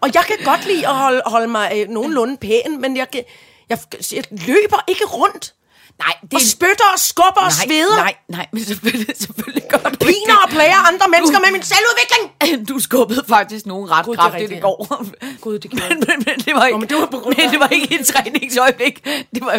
Og 0.00 0.10
jeg 0.14 0.24
kan 0.24 0.36
godt 0.44 0.66
lide 0.66 0.88
at 0.88 0.94
holde, 0.94 1.22
holde 1.26 1.48
mig 1.48 1.72
øh, 1.76 1.88
nogenlunde 1.88 2.36
pæn, 2.36 2.80
men 2.80 2.96
jeg, 2.96 3.10
kan- 3.10 3.24
jeg, 3.68 3.78
jeg 4.12 4.24
løber 4.30 4.84
ikke 4.88 5.04
rundt. 5.04 5.54
Nej, 5.98 6.12
det 6.22 6.34
Og 6.34 6.40
spytter 6.40 6.84
og 6.92 6.98
skubber 6.98 7.40
og 7.40 7.52
nej, 7.58 7.66
sveder. 7.66 7.96
Nej, 7.96 8.14
nej, 8.28 8.46
men 8.52 8.64
selvfølgelig, 8.64 9.16
selvfølgelig 9.16 9.62
gør 9.68 9.78
du 9.78 9.88
ikke 9.90 10.20
Piner 10.24 10.36
og 10.44 10.48
plager 10.50 10.88
andre 10.88 11.06
mennesker 11.08 11.38
med 11.40 11.50
min 11.52 11.62
selvudvikling. 11.62 12.24
det. 12.60 12.68
Du 12.74 12.78
skubbede 12.80 13.24
faktisk 13.28 13.66
nogen 13.66 13.90
ret 13.90 14.04
det 14.06 14.12
er 14.12 14.16
kraftigt 14.16 14.52
i 14.52 14.58
går. 14.60 15.04
Gud, 15.40 15.58
det 15.58 15.70
gjorde 15.70 15.88
men, 15.94 15.98
men, 16.08 16.24
men, 16.26 16.38
det 16.44 16.54
var 16.54 16.64
ikke, 16.66 16.76
Nå, 16.76 16.80
men 16.80 16.88
det 16.88 16.96
var 16.96 17.06
på 17.06 17.18
grund 17.18 17.36
men 17.36 17.50
det 17.50 17.60
var 17.60 17.68
ikke 17.68 18.00
et 18.00 18.06
træningsøjeblik. 18.06 19.04
Det 19.34 19.40
var, 19.44 19.52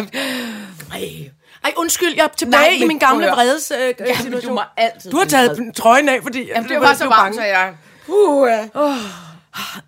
Ej. 0.92 1.30
Ej, 1.66 1.72
undskyld, 1.76 2.14
jeg 2.16 2.24
er 2.24 2.28
tilbage 2.28 2.50
Nej, 2.60 2.68
Nej, 2.68 2.74
i 2.76 2.78
men 2.78 2.88
min 2.88 2.98
gamle 2.98 3.26
vredes 3.26 3.70
øh, 3.70 3.94
men 3.98 4.06
du 4.08 4.22
situation. 4.22 4.54
må 4.54 4.60
altid 4.76 5.10
Du 5.10 5.16
har 5.18 5.24
taget 5.24 5.50
vred. 5.58 5.72
trøjen 5.72 6.08
af, 6.08 6.22
fordi 6.22 6.42
Jamen, 6.46 6.68
du 6.68 6.74
det 6.74 6.80
var 6.82 6.94
så 6.94 7.04
du 7.04 7.10
varmt, 7.10 7.34
så 7.34 7.42
jeg... 7.42 7.74
Uh, 8.06 8.48
ja. 8.48 8.68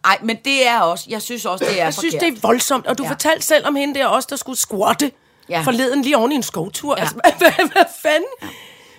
Ej, 0.04 0.18
men 0.22 0.38
det 0.44 0.66
er 0.66 0.80
også, 0.80 1.04
jeg 1.08 1.22
synes 1.22 1.44
også, 1.44 1.64
det 1.64 1.80
er 1.80 1.84
Jeg 1.84 1.94
synes, 1.94 2.14
forkert. 2.14 2.30
det 2.32 2.36
er 2.36 2.40
voldsomt. 2.48 2.86
Og 2.86 2.98
du 2.98 3.02
Ja. 3.02 3.06
ja. 3.08 3.12
fortalte 3.12 3.46
selv 3.46 3.66
om 3.66 3.76
hende 3.76 3.98
der 3.98 4.06
også, 4.06 4.26
der 4.30 4.36
skulle 4.36 4.58
squatte 4.58 5.10
Ja. 5.48 5.58
ja. 5.58 5.62
forleden 5.64 6.02
lige 6.02 6.16
oven 6.16 6.32
i 6.32 6.34
en 6.34 6.42
skovtur. 6.42 6.94
Ja. 6.98 7.02
Ja. 7.02 7.02
Altså, 7.02 7.16
hvad, 7.38 7.50
hvad, 7.56 7.66
hvad 7.72 7.84
fanden? 8.02 8.24
Ja. 8.42 8.46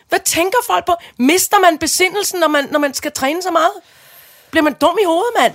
Hvad 0.10 0.20
tænker 0.20 0.58
folk 0.68 0.86
på? 0.86 0.96
Mister 1.20 1.60
man 1.60 1.78
besindelsen, 1.78 2.39
når 2.39 2.48
man, 2.48 2.68
når 2.72 2.80
man 2.80 2.94
skal 2.94 3.12
træne 3.12 3.42
så 3.42 3.52
meget? 3.52 3.72
Bliver 4.52 4.63
man 4.63 4.74
dum 4.74 4.98
i 5.02 5.06
hovedet, 5.06 5.32
mand? 5.39 5.54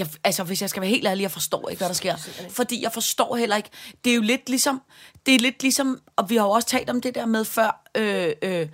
Jeg, 0.00 0.08
altså, 0.24 0.44
hvis 0.44 0.62
jeg 0.62 0.70
skal 0.70 0.80
være 0.80 0.90
helt 0.90 1.06
ærlig, 1.06 1.22
jeg 1.22 1.30
forstår 1.30 1.68
ikke, 1.68 1.80
hvad 1.80 1.88
der 1.88 1.94
sker. 1.94 2.16
Fordi 2.50 2.82
jeg 2.82 2.92
forstår 2.92 3.36
heller 3.36 3.56
ikke. 3.56 3.70
Det 4.04 4.10
er 4.10 4.14
jo 4.14 4.22
lidt 4.22 4.48
ligesom, 4.48 4.82
det 5.26 5.34
er 5.34 5.38
lidt 5.38 5.62
ligesom, 5.62 6.00
og 6.16 6.30
vi 6.30 6.36
har 6.36 6.44
jo 6.44 6.50
også 6.50 6.68
talt 6.68 6.90
om 6.90 7.00
det 7.00 7.14
der 7.14 7.26
med 7.26 7.44
før, 7.44 7.82
øh, 7.94 8.32
øh, 8.42 8.68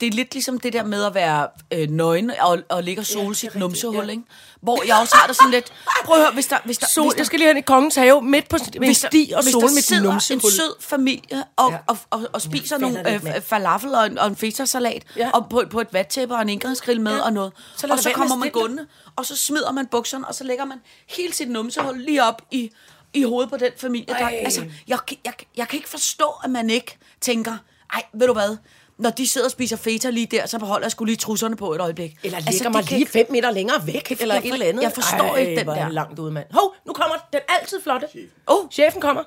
det 0.00 0.06
er 0.06 0.12
lidt 0.12 0.32
ligesom 0.32 0.60
det 0.60 0.72
der 0.72 0.84
med 0.84 1.04
at 1.04 1.14
være 1.14 1.48
øh, 1.72 1.90
nøgen 1.90 2.32
og, 2.40 2.58
og 2.68 2.82
ligge 2.82 3.02
og 3.02 3.06
sole 3.06 3.28
ja, 3.28 3.34
sit 3.34 3.54
numsehul, 3.54 4.04
ja. 4.04 4.10
ikke? 4.10 4.22
Hvor 4.60 4.82
jeg 4.86 4.96
også 5.00 5.16
har 5.16 5.26
det 5.26 5.36
sådan 5.36 5.50
lidt, 5.50 5.72
prøv 6.04 6.16
at 6.16 6.22
høre, 6.22 6.32
hvis 6.32 6.46
der, 6.46 6.56
hvis 6.64 6.78
der, 6.78 6.86
Sol, 6.86 7.04
hvis 7.04 7.12
der, 7.12 7.18
jeg 7.18 7.26
skal 7.26 7.38
lige 7.38 7.48
hen 7.48 7.56
i 7.56 7.60
kongens 7.60 7.94
have 7.94 8.22
midt 8.22 8.48
på 8.48 8.56
en 8.56 8.78
hvis 8.78 9.00
der, 9.00 9.08
sti 9.08 9.32
og 9.36 9.44
sol 9.44 9.62
med 9.62 9.68
din 9.68 9.82
sidder 9.82 10.02
numsehul. 10.02 10.36
en 10.36 10.50
sød 10.50 10.74
familie 10.80 11.44
og, 11.56 11.70
ja. 11.70 11.76
Ja. 11.76 11.80
og, 11.86 11.98
og, 12.10 12.28
og 12.32 12.42
spiser 12.42 12.78
falder 12.78 13.18
nogle 13.18 13.36
øh, 13.36 13.42
falafel 13.42 13.94
og 13.94 14.06
en, 14.06 14.18
og 14.18 14.26
en 14.26 14.36
fetasalat 14.36 15.02
ja. 15.16 15.24
Ja. 15.24 15.30
og 15.30 15.46
på, 15.50 15.62
på 15.70 15.80
et 15.80 15.88
vattæppe 15.92 16.34
og 16.34 16.42
en 16.42 16.48
indgangsgrill 16.48 17.00
med 17.00 17.12
ja. 17.12 17.18
Ja. 17.18 17.24
og 17.24 17.32
noget. 17.32 17.52
Så 17.76 17.86
og 17.90 17.98
så 17.98 18.10
kommer 18.10 18.36
man 18.36 18.50
gående, 18.50 18.86
og 19.16 19.26
så 19.26 19.36
smider 19.36 19.72
man 19.72 19.86
bukserne, 19.86 20.28
og 20.28 20.34
så 20.34 20.44
lægger 20.44 20.64
man 20.64 20.78
hele 21.08 21.32
sit 21.34 21.50
numsehul 21.50 21.98
lige 21.98 22.24
op 22.24 22.42
i, 22.50 22.70
i 23.14 23.22
hovedet 23.22 23.50
på 23.50 23.56
den 23.56 23.72
familie. 23.76 24.14
Der, 24.14 24.20
Ej. 24.20 24.40
altså, 24.44 24.64
jeg, 24.88 24.98
jeg, 25.24 25.32
jeg 25.56 25.68
kan 25.68 25.76
ikke 25.76 25.88
forstå, 25.88 26.26
at 26.44 26.50
man 26.50 26.70
ikke 26.70 26.98
tænker, 27.20 27.56
ej, 27.92 28.02
ved 28.14 28.26
du 28.26 28.32
hvad, 28.32 28.56
når 28.98 29.10
de 29.10 29.28
sidder 29.28 29.46
og 29.46 29.50
spiser 29.50 29.76
feta 29.76 30.10
lige 30.10 30.26
der, 30.26 30.46
så 30.46 30.58
beholder 30.58 30.84
jeg 30.84 30.90
skulle 30.90 31.10
lige 31.10 31.16
trusserne 31.16 31.56
på 31.56 31.72
et 31.74 31.80
øjeblik. 31.80 32.16
Eller 32.22 32.36
Altså, 32.36 32.50
ligger 32.50 32.64
det 32.68 32.72
mig 32.72 32.84
kan 32.84 32.88
lige 32.90 33.00
ikke- 33.00 33.12
fem 33.12 33.26
meter 33.30 33.50
længere 33.50 33.86
væk, 33.86 34.10
eller 34.20 34.34
jeg 34.34 34.44
et 34.46 34.52
eller 34.52 34.66
andet. 34.66 34.82
jeg 34.82 34.92
forstår 34.92 35.24
Ej, 35.34 35.36
ikke 35.40 35.60
den 35.60 35.68
er 35.68 35.74
der. 35.74 35.88
langt 35.88 36.18
ude, 36.18 36.32
mand. 36.32 36.46
Hov, 36.50 36.74
nu 36.86 36.92
kommer 36.92 37.16
den 37.32 37.40
altid 37.48 37.82
flotte. 37.82 38.06
Oh, 38.46 38.70
Chefen 38.70 39.00
kommer. 39.00 39.22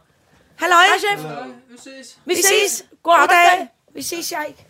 halløj. 0.56 0.80
Hej, 0.82 0.98
chef. 1.00 1.26
Vi 2.26 2.36
ses. 2.36 2.86
God 3.04 3.14
arbejdsdag. 3.14 3.68
Vi 3.94 4.02
ses, 4.02 4.32
jeg 4.32 4.46
ikke. 4.48 4.66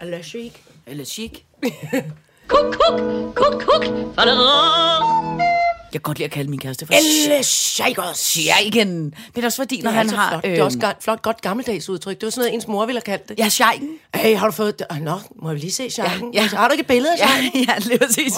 Eller 0.00 0.22
chic. 0.22 0.52
Eller 0.86 1.04
chic. 1.04 1.32
Kuk, 2.48 2.76
kuk, 2.80 3.00
kuk, 3.34 3.62
kuk. 3.62 3.84
Jeg 5.92 5.92
kan 5.92 6.00
godt 6.00 6.18
lide 6.18 6.24
at 6.24 6.30
kalde 6.30 6.50
min 6.50 6.58
kæreste 6.58 6.86
for 6.86 6.94
Elle 6.94 7.44
Shakers. 7.44 8.16
Sheiken. 8.18 9.14
Det 9.34 9.42
er 9.42 9.46
også 9.46 9.56
fordi, 9.56 9.80
når 9.82 9.90
Det 9.90 9.94
er 9.94 9.98
han 9.98 10.00
altså 10.06 10.16
har... 10.16 10.30
flot. 10.30 10.42
Det 10.44 10.58
er 10.58 10.62
også 10.62 10.78
ga- 10.78 11.00
flot, 11.00 11.22
godt 11.22 11.40
gammeldags 11.40 11.88
udtryk. 11.88 12.20
Det 12.20 12.26
var 12.26 12.30
sådan 12.30 12.40
noget, 12.40 12.54
ens 12.54 12.68
mor 12.68 12.86
ville 12.86 12.96
have 13.06 13.16
kaldt 13.18 13.28
det. 13.28 13.38
Ja, 13.38 13.48
Sheiken. 13.48 13.88
Hey, 14.14 14.36
har 14.36 14.46
du 14.46 14.52
fået... 14.52 14.78
det? 14.78 14.86
Ah, 14.90 15.00
Nå, 15.02 15.18
må 15.36 15.50
jeg 15.50 15.60
lige 15.60 15.72
se 15.72 15.90
Shaken? 15.90 16.34
Ja, 16.34 16.40
Ja, 16.42 16.48
ja. 16.52 16.56
Har 16.58 16.68
du 16.68 16.72
ikke 16.72 16.80
et 16.80 16.86
billede 16.86 17.12
af 17.12 17.18
Ja, 17.18 17.26
Shaken? 17.28 17.64
ja, 17.68 17.78
lige 17.78 17.98
præcis. 17.98 18.32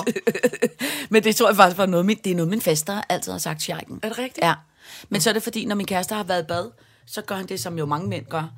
Men 1.10 1.24
det 1.24 1.36
tror 1.36 1.48
jeg 1.48 1.56
faktisk 1.56 1.78
var 1.78 1.86
noget, 1.86 2.06
min, 2.06 2.18
det 2.24 2.32
er 2.32 2.36
noget, 2.36 2.48
min 2.50 2.60
faster 2.60 3.00
altid 3.08 3.32
har 3.32 3.38
sagt, 3.38 3.62
Sheiken. 3.62 4.00
Er 4.02 4.08
det 4.08 4.18
rigtigt? 4.18 4.44
Ja. 4.46 4.54
Men 5.08 5.20
så 5.20 5.28
er 5.30 5.34
det 5.34 5.42
fordi, 5.42 5.64
når 5.64 5.74
min 5.74 5.86
kæreste 5.86 6.14
har 6.14 6.22
været 6.22 6.42
i 6.42 6.46
bad, 6.46 6.70
så 7.06 7.22
gør 7.22 7.34
han 7.34 7.46
det, 7.46 7.60
som 7.60 7.78
jo 7.78 7.86
mange 7.86 8.08
mænd 8.08 8.24
gør. 8.30 8.50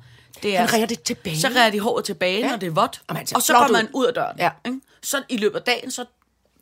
Det 0.43 0.55
er, 0.55 0.59
Han 0.59 0.73
ræger 0.73 0.85
det 0.85 1.01
tilbage. 1.01 1.39
Så 1.39 1.47
ræger 1.55 1.69
de 1.69 1.79
håret 1.79 2.05
tilbage, 2.05 2.37
ja. 2.39 2.45
Ja. 2.45 2.49
når 2.51 2.57
det 2.57 2.67
er 2.67 2.71
vådt. 2.71 3.01
Og 3.07 3.15
man 3.15 3.27
ser 3.27 3.35
Og 3.35 3.41
så 3.41 3.53
går 3.53 3.67
man 3.71 3.87
ud 3.93 4.05
af 4.05 4.13
døren. 4.13 4.35
Ja. 4.39 4.49
Ikke? 4.65 4.79
Så 5.03 5.23
i 5.29 5.37
løbet 5.37 5.55
af 5.59 5.63
dagen, 5.63 5.91
så, 5.91 6.05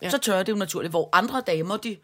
ja. 0.02 0.10
så 0.10 0.17
tørrer 0.17 0.43
det 0.43 0.52
jo 0.52 0.58
naturligt. 0.58 0.91
Hvor 0.91 1.10
andre 1.13 1.41
damer, 1.47 1.78
de... 1.78 1.97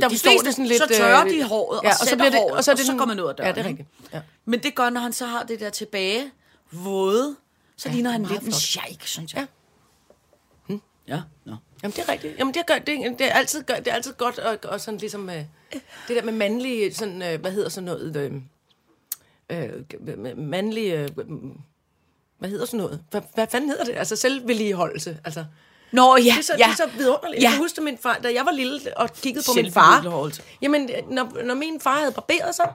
Der 0.00 0.08
de 0.08 0.18
står 0.18 0.30
det 0.44 0.52
sådan 0.54 0.66
lidt... 0.66 0.82
så 0.82 0.88
tørrer 0.98 1.24
øh, 1.24 1.30
de 1.30 1.44
håret, 1.44 1.80
ja, 1.84 1.88
og, 1.88 1.94
så 2.06 2.16
bliver 2.16 2.30
det, 2.30 2.38
håret, 2.40 2.56
og 2.56 2.64
så, 2.64 2.72
og 2.72 2.78
så 2.78 2.84
sådan- 2.84 2.98
går 2.98 3.04
man 3.04 3.20
ud 3.20 3.28
af 3.28 3.34
døren. 3.36 3.48
Ja, 3.48 3.52
det 3.54 3.64
er 3.64 3.68
rigtigt. 3.68 3.88
Ja. 4.12 4.20
Men 4.44 4.62
det 4.62 4.74
gør, 4.74 4.90
når 4.90 5.00
han 5.00 5.12
så 5.12 5.26
har 5.26 5.42
det 5.42 5.60
der 5.60 5.70
tilbage, 5.70 6.30
våde, 6.72 7.36
så 7.76 7.88
ja, 7.88 7.94
ligner 7.94 8.10
han 8.10 8.22
lidt 8.22 8.32
en 8.40 8.46
flot. 8.46 8.54
sheik, 8.54 9.06
synes 9.06 9.34
jeg. 9.34 9.46
Ja. 10.68 10.76
Ja, 11.08 11.22
ja. 11.46 11.52
Jamen, 11.82 11.96
det 11.96 11.98
er 11.98 12.08
rigtigt. 12.08 12.38
Jamen, 12.38 12.54
det 12.54 12.60
er, 12.60 12.74
godt- 12.74 12.86
det, 12.86 13.18
det 13.18 13.26
er, 13.30 13.32
altid, 13.34 13.62
godt- 13.64 13.78
det 13.78 13.88
er 13.88 13.94
altid 13.94 14.12
godt, 14.14 14.38
og, 14.38 14.58
og 14.64 14.80
sådan 14.80 15.00
ligesom, 15.00 15.30
øh, 15.30 15.44
det 16.08 16.16
der 16.16 16.22
med 16.22 16.32
mandlige, 16.32 16.94
sådan, 16.94 17.22
øh, 17.22 17.40
hvad 17.40 17.52
hedder 17.52 17.68
sådan 17.68 17.84
noget, 17.84 18.16
øh, 18.16 18.32
øh, 19.50 20.38
mandlige, 20.38 21.00
øh, 21.02 21.08
hvad 22.40 22.50
hedder 22.50 22.66
sådan 22.66 22.78
noget? 22.78 23.00
Hvad, 23.10 23.20
hvad 23.34 23.46
fanden 23.50 23.70
hedder 23.70 23.84
det? 23.84 23.94
Altså 23.96 24.16
selvvedligeholdelse. 24.16 25.18
Altså, 25.24 25.44
Nå, 25.92 26.16
ja, 26.16 26.22
det 26.22 26.38
er 26.38 26.42
så, 26.42 26.52
ja. 26.58 26.64
det 26.64 26.70
er 26.72 26.76
så 26.76 26.88
vidunderligt. 26.96 27.42
Ja. 27.42 27.44
Jeg 27.44 27.52
kan 27.52 27.60
huske, 27.62 27.80
min 27.80 27.98
far, 27.98 28.18
da 28.22 28.32
jeg 28.34 28.46
var 28.46 28.52
lille 28.52 28.80
og 28.96 29.12
kiggede 29.12 29.44
på 29.48 29.52
min 29.56 29.72
far, 29.72 30.30
jamen, 30.62 30.90
når, 31.10 31.44
når 31.44 31.54
min 31.54 31.80
far 31.80 31.98
havde 31.98 32.12
barberet 32.12 32.54
sig, 32.54 32.72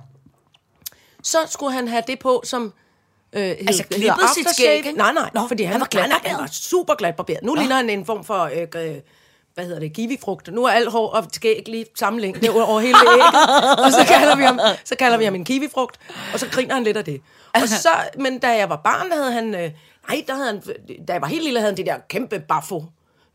så 1.24 1.38
skulle 1.50 1.74
han 1.74 1.88
have 1.88 2.04
det 2.08 2.20
på, 2.20 2.42
som 2.46 2.74
Øh, 3.34 3.42
hed, 3.42 3.50
Altså, 3.68 3.84
hedder 3.84 3.98
klippet 3.98 4.30
sit 4.36 4.46
aftershave. 4.46 4.82
skæg? 4.84 4.94
Nej, 4.94 5.14
nej, 5.14 5.30
Nå, 5.34 5.42
Nå, 5.42 5.48
fordi 5.48 5.64
han, 5.64 5.72
han 5.72 5.82
var 5.82 5.88
glat. 5.88 6.12
Han 6.24 6.38
var 6.38 6.48
super 6.52 6.96
glat 6.96 7.16
barberet. 7.16 7.44
Nu 7.44 7.54
ligner 7.54 7.76
han 7.76 7.90
en 7.90 8.06
form 8.06 8.24
for, 8.24 8.44
øh, 8.44 8.86
øh, 8.86 8.96
hvad 9.54 9.66
hedder 9.66 9.80
det, 9.80 9.94
kiwifrugt. 9.94 10.54
Nu 10.54 10.64
er 10.64 10.70
alt 10.70 10.92
hår 10.92 11.10
og 11.10 11.26
skæg 11.34 11.64
lige 11.68 11.86
samme 11.96 12.22
længde 12.22 12.50
over, 12.50 12.64
over 12.64 12.80
hele 12.80 12.98
ægget. 12.98 13.24
og 13.86 13.92
så 13.92 14.06
kalder, 14.08 14.36
vi 14.36 14.44
ham, 14.44 14.60
så 14.84 14.96
kalder 14.96 15.18
vi 15.18 15.24
ham 15.24 15.36
en 15.36 15.46
kiwifrugt, 15.46 16.00
og 16.34 16.40
så 16.40 16.48
griner 16.52 16.74
han 16.74 16.84
lidt 16.84 16.98
af 16.98 17.06
det. 17.06 17.22
Og 17.62 17.68
så, 17.70 17.90
men 18.18 18.40
da 18.40 18.58
jeg 18.58 18.70
var 18.70 18.76
barn, 18.84 19.12
havde 19.12 19.32
han, 19.32 19.56
øh, 19.56 19.72
nej, 20.10 20.24
der 20.28 20.36
havde 20.36 20.48
han, 20.48 20.62
da 21.08 21.14
jeg 21.14 21.22
var 21.22 21.28
helt 21.28 21.44
lille, 21.44 21.60
havde 21.60 21.72
han 21.72 21.78
det 21.78 21.86
der 21.86 21.98
kæmpe 22.10 22.40
baffo. 22.40 22.84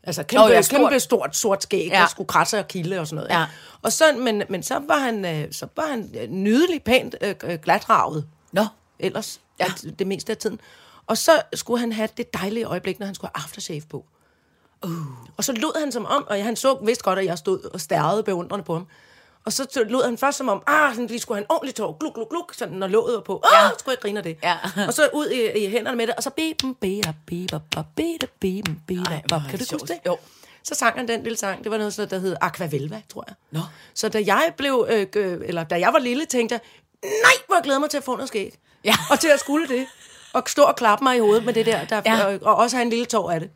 Altså 0.03 0.23
kæmpe, 0.23 0.43
oh, 0.45 0.51
ja, 0.51 0.61
stort. 0.61 0.79
kæmpe 0.79 0.99
stort 0.99 1.35
sort 1.35 1.63
skæg, 1.63 1.87
Ja. 1.91 1.99
der 1.99 2.07
skulle 2.07 2.27
krasse 2.27 2.59
og 2.59 2.67
kilde 2.67 2.99
og 2.99 3.07
sådan 3.07 3.15
noget. 3.15 3.29
Ja. 3.39 3.45
Og 3.81 3.91
så, 3.91 4.03
men, 4.17 4.43
men 4.49 4.63
så 4.63 4.79
var 4.87 4.97
han, 4.97 5.25
øh, 5.25 5.53
så 5.53 5.67
var 5.75 5.87
han 5.87 6.09
øh, 6.21 6.27
nydelig, 6.29 6.83
pænt 6.83 7.15
øh, 7.21 7.35
øh, 7.43 7.59
glatravet 7.63 8.27
Nå. 8.51 8.65
ellers, 8.99 9.41
Ja. 9.59 9.65
det, 9.81 9.99
det 9.99 10.07
meste 10.07 10.31
af 10.31 10.37
tiden. 10.37 10.59
Og 11.07 11.17
så 11.17 11.31
skulle 11.53 11.79
han 11.79 11.91
have 11.91 12.09
det 12.17 12.33
dejlige 12.33 12.63
øjeblik, 12.65 12.99
når 12.99 13.05
han 13.05 13.15
skulle 13.15 13.31
have 13.35 13.43
aftershave 13.43 13.81
på. 13.89 14.05
Uh. 14.85 14.91
Og 15.37 15.43
så 15.43 15.53
lod 15.53 15.79
han 15.79 15.91
som 15.91 16.05
om, 16.05 16.25
og 16.29 16.43
han 16.45 16.55
så 16.55 16.77
vist 16.85 17.03
godt, 17.03 17.19
at 17.19 17.25
jeg 17.25 17.37
stod 17.37 17.69
og 17.73 17.81
stærrede 17.81 18.23
beundrende 18.23 18.65
på 18.65 18.73
ham. 18.73 18.87
Og 19.45 19.53
så 19.53 19.83
lød 19.89 20.03
han 20.05 20.17
først 20.17 20.37
som 20.37 20.49
om, 20.49 20.63
ah, 20.67 20.93
sådan, 20.93 21.07
lige 21.07 21.19
skulle 21.19 21.35
have 21.37 21.41
en 21.43 21.45
ordentlig 21.49 21.75
tår, 21.75 21.97
gluk, 21.99 22.13
gluk, 22.13 22.29
gluk, 22.29 22.53
sådan, 22.57 22.75
når 22.77 22.87
låget 22.87 23.15
var 23.15 23.21
på. 23.21 23.41
Ah, 23.43 23.65
Ja. 23.65 23.69
skulle 23.79 23.93
jeg 23.93 24.01
grine 24.01 24.17
af 24.17 24.23
det. 24.23 24.37
Ja. 24.43 24.57
og 24.87 24.93
så 24.93 25.09
ud 25.13 25.27
i, 25.29 25.65
i 25.65 25.69
hænderne 25.69 25.97
med 25.97 26.07
det, 26.07 26.15
og 26.15 26.23
så 26.23 26.29
biben, 26.29 26.75
bida, 26.75 27.13
bida, 27.27 27.57
bida, 27.67 28.25
hvor 29.27 29.37
er 29.37 29.41
Kan 29.49 29.59
du 29.59 29.65
huske 29.71 29.87
det? 29.87 29.99
Jo. 30.05 30.17
Så 30.63 30.75
sang 30.75 30.95
han 30.97 31.07
den 31.07 31.23
lille 31.23 31.37
sang. 31.37 31.63
Det 31.63 31.71
var 31.71 31.77
noget, 31.77 31.93
sådan, 31.93 32.09
der 32.09 32.19
hed 32.19 32.35
Aquavelva, 32.41 33.01
tror 33.13 33.23
jeg. 33.27 33.35
Nå. 33.51 33.59
Så 33.93 34.09
da 34.09 34.23
jeg 34.25 34.51
blev, 34.57 34.87
øh, 34.89 35.07
eller 35.45 35.63
da 35.63 35.79
jeg 35.79 35.93
var 35.93 35.99
lille, 35.99 36.25
tænkte 36.25 36.53
jeg, 36.53 36.61
nej, 37.03 37.31
hvor 37.47 37.55
jeg 37.55 37.63
glæder 37.63 37.79
mig 37.79 37.89
til 37.89 37.97
at 37.97 38.03
få 38.03 38.15
noget 38.15 38.27
skæg. 38.27 38.57
Ja. 38.83 38.93
Og 39.11 39.19
til 39.19 39.27
at 39.27 39.39
skulle 39.39 39.67
det. 39.67 39.85
Og 40.33 40.43
stå 40.47 40.63
og 40.63 40.75
klappe 40.75 41.03
mig 41.03 41.15
i 41.17 41.19
hovedet 41.19 41.45
med 41.45 41.53
det 41.53 41.65
der, 41.65 41.85
der 41.85 42.01
Ja. 42.05 42.25
og, 42.25 42.39
og 42.41 42.55
også 42.55 42.75
have 42.77 42.83
en 42.83 42.89
lille 42.89 43.05
tår 43.05 43.31
af 43.31 43.39
det. 43.39 43.49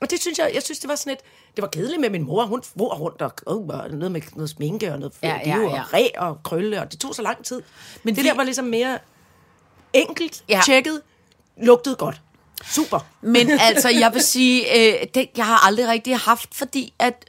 Og 0.00 0.10
det 0.10 0.20
synes 0.20 0.38
jeg, 0.38 0.50
jeg 0.54 0.62
synes, 0.62 0.78
det 0.78 0.88
var 0.88 0.94
sådan 0.94 1.12
et, 1.12 1.18
det 1.56 1.62
var 1.62 1.68
kedeligt 1.68 2.00
med 2.00 2.10
min 2.10 2.22
mor. 2.22 2.44
Hun 2.46 2.62
for 2.62 2.94
rundt 2.94 3.22
og, 3.22 3.32
og 3.46 3.90
noget 3.90 4.12
med 4.12 4.20
noget 4.34 4.50
sminke 4.50 4.92
og 4.92 4.98
noget 4.98 5.14
Ja, 5.22 5.28
ja, 5.28 5.34
ja, 5.46 5.56
ja, 5.60 5.60
ja. 5.74 5.80
og 5.82 5.92
ræ 5.92 6.08
og 6.18 6.42
krølle, 6.42 6.80
og 6.80 6.92
det 6.92 7.00
tog 7.00 7.14
så 7.14 7.22
lang 7.22 7.44
tid. 7.44 7.62
Men 8.02 8.16
det 8.16 8.24
vi- 8.24 8.28
der 8.28 8.34
var 8.34 8.44
ligesom 8.44 8.64
mere 8.64 8.98
enkelt, 9.92 10.44
Ja. 10.48 10.56
ja. 10.56 10.62
tjekket, 10.66 11.00
lugtede 11.62 11.96
godt. 11.96 12.20
Super. 12.64 12.98
Men 13.20 13.50
altså, 13.68 13.88
jeg 13.88 14.10
vil 14.14 14.22
sige, 14.22 14.62
øh, 15.02 15.06
det, 15.14 15.28
jeg 15.36 15.46
har 15.46 15.66
aldrig 15.66 15.88
rigtig 15.88 16.18
haft, 16.18 16.54
fordi 16.54 16.94
at 16.98 17.24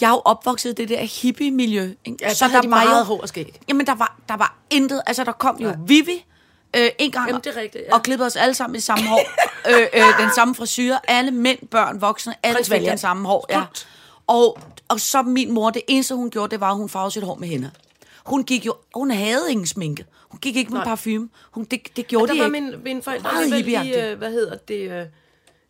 jeg 0.00 0.06
er 0.06 0.10
jo 0.10 0.22
opvokset 0.24 0.70
i 0.70 0.74
det 0.74 0.88
der 0.88 1.00
hippie-miljø. 1.22 1.94
Ikke? 2.04 2.18
Ja, 2.20 2.34
så 2.34 2.48
der 2.48 2.60
de 2.60 2.68
meget 2.68 3.06
hår 3.06 3.20
og 3.20 3.28
skæg. 3.28 3.60
Jamen, 3.68 3.86
der 3.86 3.94
var, 3.94 4.18
der 4.28 4.36
var 4.36 4.56
intet. 4.70 5.02
Altså, 5.06 5.24
der 5.24 5.32
kom 5.32 5.56
jo 5.56 5.72
Vivi 5.86 6.24
øh, 6.76 6.88
en 6.98 7.10
gang 7.10 7.28
Jamen, 7.28 7.42
det 7.44 7.56
er 7.56 7.60
rigtigt, 7.60 7.84
ja. 7.88 7.94
og 7.94 8.02
klippede 8.02 8.26
os 8.26 8.36
alle 8.36 8.54
sammen 8.54 8.76
i 8.76 8.80
samme 8.80 9.08
hår. 9.08 9.20
øh, 9.70 9.86
øh, 9.94 10.18
den 10.26 10.34
samme 10.34 10.54
frisyr. 10.54 10.96
Alle 11.08 11.30
mænd, 11.30 11.68
børn, 11.68 12.00
voksne, 12.00 12.34
alle 12.42 12.64
fik 12.64 12.80
den 12.82 12.98
samme 12.98 13.28
hår. 13.28 13.46
Ja. 13.50 13.62
Og, 14.26 14.58
og 14.88 15.00
så 15.00 15.22
min 15.22 15.52
mor, 15.52 15.70
det 15.70 15.82
eneste 15.88 16.14
hun 16.14 16.30
gjorde, 16.30 16.50
det 16.50 16.60
var, 16.60 16.70
at 16.70 16.76
hun 16.76 16.88
farvede 16.88 17.10
sit 17.10 17.22
hår 17.22 17.34
med 17.34 17.48
hænder. 17.48 17.70
Hun 18.26 18.44
gik 18.44 18.66
jo, 18.66 18.74
hun 18.94 19.10
havde 19.10 19.50
ingen 19.50 19.66
sminke. 19.66 20.04
Hun 20.28 20.40
gik 20.40 20.56
ikke 20.56 20.72
med 20.72 20.82
parfume. 20.82 21.28
Hun, 21.50 21.64
det, 21.64 21.96
det 21.96 22.06
gjorde 22.06 22.32
de 22.32 22.38
der 22.38 22.48
var 22.48 22.54
ikke. 22.54 22.70
min, 22.70 22.82
mine 22.84 23.02
forældre 23.02 23.30
havde 23.30 23.50
vel 23.50 23.96
øh, 23.96 24.18
hvad 24.18 24.30
hedder 24.30 24.56
det, 24.56 24.90
øh, 24.90 25.06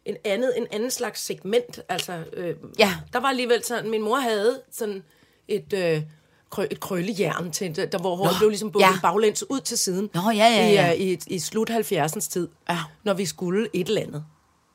en, 0.05 0.17
andet, 0.25 0.53
en 0.57 0.67
anden 0.73 0.91
slags 0.91 1.25
segment. 1.25 1.81
Altså, 1.89 2.13
øh, 2.33 2.55
Ja. 2.79 2.95
Der 3.13 3.21
var 3.21 3.29
alligevel 3.29 3.65
sådan, 3.65 3.91
min 3.91 4.03
mor 4.03 4.17
havde 4.17 4.61
sådan 4.73 5.03
et, 5.49 5.73
øh, 5.73 6.03
krø, 6.51 6.67
et 6.71 6.81
krøllejern 6.81 7.51
til, 7.53 7.77
der, 7.77 7.99
hvor 7.99 8.17
håret 8.17 8.35
blev 8.39 8.49
ligesom 8.49 8.71
bundet 8.73 8.89
ja. 8.89 8.93
baglæns 9.03 9.45
ud 9.51 9.61
til 9.61 9.79
siden. 9.79 10.11
Nå, 10.15 10.21
ja, 10.31 10.33
ja, 10.35 10.69
ja. 10.69 10.93
I, 10.93 11.03
øh, 11.03 11.09
i, 11.09 11.19
i 11.27 11.39
slut 11.39 11.71
70'ens 11.71 12.29
tid, 12.31 12.49
Ja. 12.71 12.79
når 13.05 13.15
vi 13.15 13.27
skulle 13.27 13.69
et 13.73 13.89
eller 13.89 14.01
andet. 14.03 14.25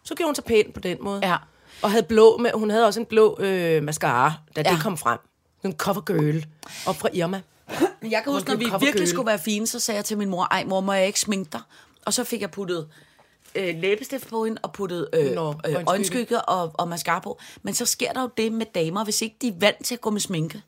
Så 0.03 0.15
gjorde 0.15 0.27
hun 0.27 0.35
sig 0.35 0.43
pænt 0.43 0.73
på 0.73 0.79
den 0.79 0.97
måde. 1.01 1.27
Ja. 1.27 1.35
Og 1.81 1.91
havde 1.91 2.03
blå 2.03 2.37
med, 2.37 2.51
hun 2.53 2.69
havde 2.69 2.85
også 2.85 2.99
en 2.99 3.05
blå 3.05 3.37
øh, 3.39 3.83
mascara, 3.83 4.33
da 4.55 4.63
Ja. 4.65 4.71
det 4.71 4.81
kom 4.83 4.97
frem. 4.97 5.19
En 5.63 5.73
cover 5.77 6.01
girl 6.01 6.45
op 6.87 6.95
fra 6.95 7.09
Irma. 7.13 7.41
Jeg 8.11 8.21
kan 8.23 8.33
huske, 8.33 8.49
når 8.49 8.57
vi 8.57 8.65
virkelig 8.85 9.07
skulle 9.07 9.27
være 9.27 9.39
fine, 9.39 9.67
så 9.67 9.79
sagde 9.79 9.95
jeg 9.97 10.05
til 10.05 10.17
min 10.17 10.29
mor, 10.29 10.43
ej 10.51 10.63
mor, 10.67 10.81
må 10.81 10.93
jeg 10.93 11.07
ikke 11.07 11.19
sminke 11.19 11.49
dig? 11.51 11.61
Og 12.05 12.13
så 12.13 12.23
fik 12.23 12.41
jeg 12.41 12.51
puttet 12.51 12.87
øh, 13.55 13.75
læbestift 13.79 14.27
på 14.29 14.45
hende, 14.45 14.59
og 14.63 14.73
puttet 14.73 15.07
øh, 15.13 15.31
Nå, 15.35 15.49
øh, 15.49 15.53
øjenskygge. 15.63 15.89
øjenskygge 15.89 16.41
og, 16.41 16.71
og 16.73 16.87
mascara 16.87 17.19
på. 17.19 17.39
Men 17.61 17.73
så 17.73 17.85
sker 17.85 18.13
der 18.13 18.21
jo 18.21 18.29
det 18.37 18.51
med 18.51 18.65
damer, 18.75 19.03
hvis 19.03 19.21
ikke 19.21 19.35
de 19.41 19.47
er 19.47 19.53
vant 19.59 19.85
til 19.85 19.95
at 19.95 20.01
gå 20.01 20.09
med 20.09 20.19
sminke. 20.19 20.61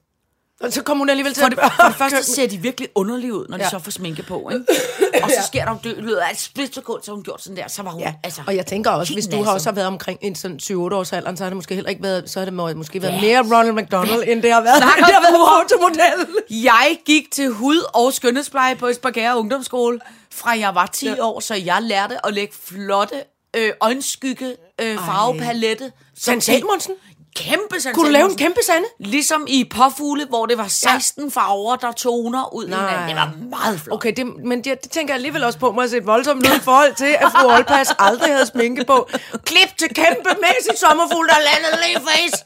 Og 0.62 0.74
så 0.74 0.84
kom 0.84 0.98
hun 0.98 1.10
alligevel 1.10 1.34
til 1.34 1.42
For 1.44 1.50
det, 1.50 1.60
for 1.82 1.84
det 1.88 1.96
første 1.96 2.24
ser 2.24 2.48
de 2.48 2.58
virkelig 2.58 2.90
underlige 2.96 3.34
ud, 3.34 3.46
når 3.50 3.58
de 3.58 3.64
Ja. 3.64 3.70
så 3.70 3.80
får 3.80 3.92
sminke 3.92 4.24
på, 4.24 4.50
ikke? 4.54 4.66
Og 5.24 5.30
så 5.30 5.48
sker 5.48 5.66
der 5.66 5.72
jo 5.72 5.78
det, 5.84 5.96
løbet 5.98 6.16
af 6.16 6.32
et 6.32 6.40
splitsekund, 6.40 7.04
så 7.04 7.12
hun 7.12 7.24
gjort 7.24 7.42
sådan 7.44 7.58
der, 7.58 7.68
så 7.68 7.84
var 7.84 7.92
hun, 7.92 8.02
Ja, 8.02 8.14
altså... 8.24 8.42
og 8.48 8.56
jeg 8.56 8.66
tænker 8.66 8.92
også, 8.92 9.14
hvis 9.14 9.28
du 9.28 9.44
har 9.44 9.54
også 9.54 9.70
har 9.70 9.76
været 9.76 9.88
omkring 9.88 10.20
en 10.22 10.36
sådan 10.36 10.60
7-8 10.64 10.74
års 10.74 11.14
alderen, 11.14 11.38
så 11.38 11.44
har 11.44 11.50
det 11.50 11.56
måske 11.56 11.76
heller 11.76 11.90
ikke 11.90 12.04
været, 12.04 12.30
så 12.30 12.40
har 12.40 12.46
det 12.46 12.54
må- 12.54 12.74
måske 12.74 13.02
været 13.02 13.22
mere 13.22 13.40
Ronald 13.42 13.74
McDonald, 13.84 14.24
end 14.28 14.44
det 14.44 14.54
har 14.54 14.62
været, 14.62 14.78
Snakker 14.78 15.06
det 15.06 15.14
har 15.16 15.22
været 15.22 15.70
fotomodel. 15.70 16.28
Jeg 16.64 16.98
gik 17.06 17.32
til 17.32 17.50
hud- 17.50 17.86
og 17.94 18.14
skønhedspleje 18.14 18.76
på 18.76 18.88
Esbjerg 18.88 19.38
Ungdomsskole, 19.38 20.00
fra 20.34 20.60
jeg 20.60 20.76
var 20.76 20.86
10 20.86 21.06
ja. 21.06 21.16
år, 21.22 21.40
så 21.40 21.56
jeg 21.56 21.78
lærte 21.82 22.26
at 22.28 22.34
lægge 22.34 22.54
flotte 22.64 23.16
øh, 23.56 23.72
øjenskygge, 23.82 24.56
øh, 24.82 24.98
farvepalette. 24.98 25.92
San 26.18 26.42
Salmonsen? 26.42 26.94
Kæmpe 27.36 27.80
San 27.80 27.94
Kunne 27.94 28.08
du 28.08 28.12
lave 28.12 28.30
en 28.30 28.38
kæmpe 28.38 28.60
sande? 28.66 28.88
Ligesom 29.00 29.46
i 29.50 29.64
påfugle, 29.64 30.26
hvor 30.26 30.46
det 30.46 30.58
var 30.58 30.68
16 30.68 31.32
farver, 31.32 31.76
der 31.76 31.92
toner 31.92 32.54
ud 32.54 32.66
i 32.66 32.70
Nej. 32.70 32.88
hinanden. 32.90 33.08
Det 33.10 33.52
var 33.52 33.60
meget 33.60 33.80
flot. 33.80 33.96
Okay, 33.96 34.14
det, 34.18 34.46
men 34.46 34.64
det, 34.64 34.84
det 34.84 34.92
tænker 34.92 35.14
jeg 35.14 35.18
alligevel 35.18 35.44
også 35.44 35.60
på, 35.60 35.72
må 35.72 35.82
have 35.82 35.90
set 35.90 36.06
voldsomt 36.06 36.48
ud 36.48 36.56
i 36.56 36.60
forhold 36.60 36.96
til, 36.96 37.06
at 37.06 37.32
fru 37.32 37.52
Olpas 37.52 37.88
aldrig 38.00 38.34
havde 38.34 38.46
sminke 38.46 38.84
på. 38.86 39.10
Klip 39.46 39.78
til 39.78 39.88
kæmpe 39.90 40.30
mæssigt 40.42 40.80
sommerfugl, 40.80 41.28
der 41.28 41.36
landede 41.36 41.88
lige 41.88 42.08
face. 42.08 42.46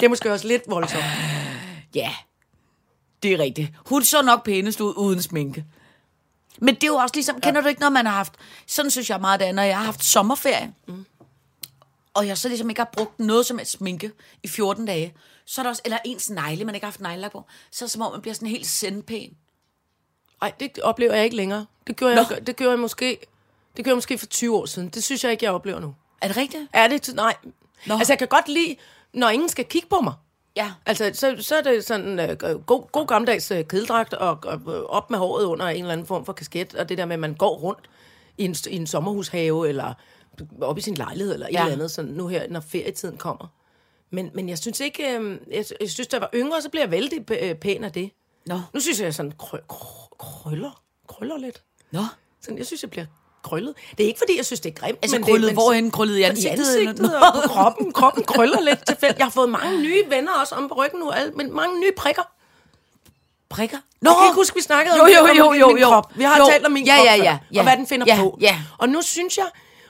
Det 0.00 0.06
er 0.06 0.10
måske 0.10 0.32
også 0.32 0.48
lidt 0.48 0.62
voldsomt. 0.68 1.04
Ja, 1.94 2.10
det 3.22 3.32
er 3.32 3.38
rigtigt. 3.38 3.70
Hun 3.86 4.04
så 4.04 4.22
nok 4.22 4.44
pænest 4.44 4.80
ud 4.80 4.94
uden 4.96 5.22
sminke. 5.22 5.64
Men 6.58 6.74
det 6.74 6.82
er 6.82 6.86
jo 6.86 6.94
også 6.94 7.14
ligesom, 7.14 7.40
kender 7.40 7.60
du 7.60 7.68
ikke, 7.68 7.80
når 7.80 7.88
man 7.88 8.06
har 8.06 8.12
haft, 8.12 8.32
sådan 8.66 8.90
synes 8.90 9.10
jeg 9.10 9.20
meget 9.20 9.40
det 9.40 9.48
er, 9.48 9.52
når 9.52 9.62
jeg 9.62 9.76
har 9.78 9.84
haft 9.84 10.04
sommerferie, 10.04 10.72
mm. 10.88 11.06
Og 12.16 12.26
jeg 12.26 12.38
så 12.38 12.48
ligesom 12.48 12.70
ikke 12.70 12.80
har 12.80 12.90
brugt 12.92 13.18
noget 13.20 13.46
som 13.46 13.58
helst 13.58 13.72
sminke 13.72 14.12
i 14.42 14.48
14 14.48 14.86
dage, 14.86 15.14
så 15.44 15.60
er 15.60 15.62
der 15.62 15.70
også, 15.70 15.82
eller 15.84 15.98
ens 16.04 16.30
negle, 16.30 16.64
man 16.64 16.74
ikke 16.74 16.84
har 16.84 16.90
haft 16.90 17.00
neglelak 17.00 17.32
på, 17.32 17.44
så 17.70 17.84
er 17.84 17.86
det 17.86 17.92
som 17.92 18.02
om, 18.02 18.12
man 18.12 18.20
bliver 18.20 18.34
sådan 18.34 18.48
helt 18.48 18.66
sendpæn. 18.66 19.36
Nej, 20.40 20.52
det 20.60 20.78
oplever 20.78 21.14
jeg 21.14 21.24
ikke 21.24 21.36
længere. 21.36 21.66
Det 21.86 21.96
gjorde, 21.96 22.26
jeg, 22.30 22.46
det 22.46 22.56
gjorde 22.56 22.70
jeg 22.70 22.78
måske... 22.78 23.18
Det 23.76 23.84
gjorde 23.84 23.88
jeg 23.88 23.96
måske 23.96 24.18
for 24.18 24.26
20 24.26 24.56
år 24.56 24.66
siden. 24.66 24.88
Det 24.88 25.04
synes 25.04 25.24
jeg 25.24 25.32
ikke, 25.32 25.44
jeg 25.44 25.52
oplever 25.52 25.80
nu. 25.80 25.94
Er 26.20 26.28
det 26.28 26.36
rigtigt? 26.36 26.62
Er 26.72 26.88
det? 26.88 27.14
Nej. 27.14 27.34
Nå. 27.86 27.94
Altså, 27.94 28.12
jeg 28.12 28.18
kan 28.18 28.28
godt 28.28 28.48
lide, 28.48 28.76
når 29.12 29.28
ingen 29.28 29.48
skal 29.48 29.64
kigge 29.64 29.88
på 29.88 30.00
mig. 30.00 30.14
Ja. 30.56 30.72
Altså, 30.86 31.10
så, 31.14 31.36
så 31.40 31.56
er 31.56 31.62
det 31.62 31.84
sådan 31.84 32.20
øh, 32.20 32.60
god, 32.66 32.92
god 32.92 33.06
gammeldags 33.06 33.50
øh, 33.50 33.64
kedeldragt 33.68 34.14
og, 34.14 34.38
og 34.44 34.74
øh, 34.74 34.82
op 34.82 35.10
med 35.10 35.18
håret 35.18 35.44
under 35.44 35.66
en 35.66 35.80
eller 35.80 35.92
anden 35.92 36.06
form 36.06 36.24
for 36.24 36.32
kasket, 36.32 36.74
og 36.74 36.88
det 36.88 36.98
der 36.98 37.04
med, 37.04 37.14
at 37.14 37.20
man 37.20 37.34
går 37.34 37.56
rundt 37.56 37.90
i 38.38 38.44
en, 38.44 38.56
i 38.70 38.76
en 38.76 38.86
sommerhushave, 38.86 39.68
eller 39.68 39.94
op 40.60 40.78
i 40.78 40.80
sin 40.80 40.94
lejlighed, 40.94 41.34
eller 41.34 41.46
ja. 41.52 41.58
Et 41.58 41.62
eller 41.62 41.72
andet, 41.72 41.90
sådan 41.90 42.10
nu 42.10 42.26
her, 42.28 42.48
når 42.50 42.60
ferietiden 42.60 43.16
kommer. 43.16 43.46
Men, 44.10 44.30
men 44.34 44.48
jeg 44.48 44.58
synes 44.58 44.80
ikke, 44.80 45.16
øh, 45.18 45.38
jeg, 45.50 45.64
jeg 45.80 45.90
synes, 45.90 46.08
da 46.08 46.14
jeg 46.16 46.20
var 46.20 46.30
yngre, 46.34 46.62
så 46.62 46.68
bliver 46.68 46.82
jeg 46.84 46.90
vældig 46.90 47.30
øh, 47.30 47.54
pæn 47.54 47.84
af 47.84 47.92
det. 47.92 48.10
Nå. 48.46 48.60
Nu 48.74 48.80
synes 48.80 48.98
jeg, 48.98 49.04
jeg 49.04 49.14
sådan 49.14 49.32
krø, 49.38 49.58
krø, 49.68 50.06
krøller, 50.18 50.82
krøller 51.08 51.38
lidt. 51.38 51.62
Nå. 51.90 52.02
Sådan, 52.42 52.58
jeg 52.58 52.66
synes, 52.66 52.82
jeg 52.82 52.90
bliver 52.90 53.06
krøllet. 53.42 53.74
Det 53.98 54.04
er 54.04 54.08
ikke, 54.08 54.18
fordi 54.18 54.36
jeg 54.36 54.46
synes, 54.46 54.60
det 54.60 54.70
er 54.70 54.74
grimt. 54.74 54.98
Altså 55.02 55.16
men 55.18 55.24
krøllet, 55.24 55.48
det, 55.48 55.54
hvorhen 55.56 55.90
krøllet 55.90 56.16
i 56.16 56.20
i 56.20 56.22
ansigtet? 56.22 56.66
ansigtet 56.66 56.98
eller- 57.04 57.20
og 57.20 57.42
på 57.42 57.48
kroppen. 57.48 57.92
Kroppen 57.92 58.24
krøller 58.24 58.60
lidt 58.60 58.86
tilfældigt. 58.86 59.18
Jeg 59.18 59.26
har 59.26 59.30
fået 59.30 59.48
mange 59.48 59.82
nye 59.82 60.02
venner 60.08 60.32
også 60.40 60.54
om 60.54 60.68
på 60.68 60.74
ryggen 60.74 61.00
nu, 61.00 61.10
alle- 61.10 61.32
men 61.32 61.52
mange 61.56 61.80
nye 61.80 61.92
prikker. 61.96 62.22
Prikker? 63.48 63.76
Nå, 64.00 64.10
jeg 64.10 64.16
kan 64.16 64.26
ikke 64.26 64.34
huske, 64.34 64.54
vi 64.56 64.60
snakkede 64.62 64.96
Jo, 64.96 65.02
om, 65.02 65.08
jo, 65.08 65.20
om 65.30 65.36
jo, 65.36 65.52
jo, 65.52 65.68
min 65.68 65.78
jo. 65.82 65.88
krop. 65.88 66.12
Vi 66.16 66.22
har 66.22 66.38
Jo. 66.38 66.46
talt 66.50 66.66
om 66.66 66.72
min 66.72 66.84
Ja, 66.86 66.96
krop 66.96 67.06
ja, 67.06 67.14
ja, 67.14 67.38
ja. 67.52 67.60
og 67.60 67.64
hvad 67.64 67.76
den 67.76 67.86
finder 67.86 68.06
Ja, 68.08 68.16
på. 68.20 68.38
ja. 68.40 68.62
Og 68.78 68.88
nu 68.88 69.02
synes 69.02 69.36
jeg, 69.38 69.46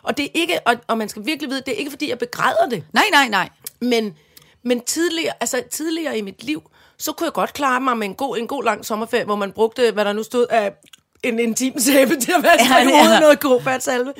og 0.06 0.16
det 0.16 0.24
er 0.24 0.28
ikke, 0.34 0.58
og, 0.66 0.74
og 0.86 0.98
man 0.98 1.08
skal 1.08 1.26
virkelig 1.26 1.50
vide, 1.50 1.60
det 1.66 1.74
er 1.74 1.78
ikke, 1.78 1.90
fordi 1.90 2.10
jeg 2.10 2.18
begræder 2.18 2.68
det, 2.70 2.84
Nej, 2.92 3.04
nej, 3.12 3.28
nej. 3.28 3.48
men, 3.80 4.14
men 4.62 4.80
tidligere, 4.80 5.32
altså 5.40 5.62
tidligere 5.70 6.18
i 6.18 6.22
mit 6.22 6.42
liv, 6.44 6.70
så 6.98 7.12
kunne 7.12 7.24
jeg 7.24 7.32
godt 7.32 7.52
klare 7.52 7.80
mig 7.80 7.96
med 7.98 8.06
en 8.06 8.14
god, 8.14 8.38
en 8.38 8.46
god 8.46 8.64
lang 8.64 8.84
sommerferie, 8.84 9.24
hvor 9.24 9.36
man 9.36 9.52
brugte, 9.52 9.90
hvad 9.92 10.04
der 10.04 10.12
nu 10.12 10.22
stod 10.22 10.46
af 10.50 10.72
en 11.22 11.38
intim 11.38 11.78
sæbe 11.78 12.16
til 12.16 12.32
at 12.38 12.42
vaske 12.42 12.74
Ja, 12.74 12.82
ja, 12.82 12.88
ja. 12.88 13.12
ja. 13.12 13.20
noget 13.20 13.40
god 13.40 13.62
fatsalve. 13.62 14.12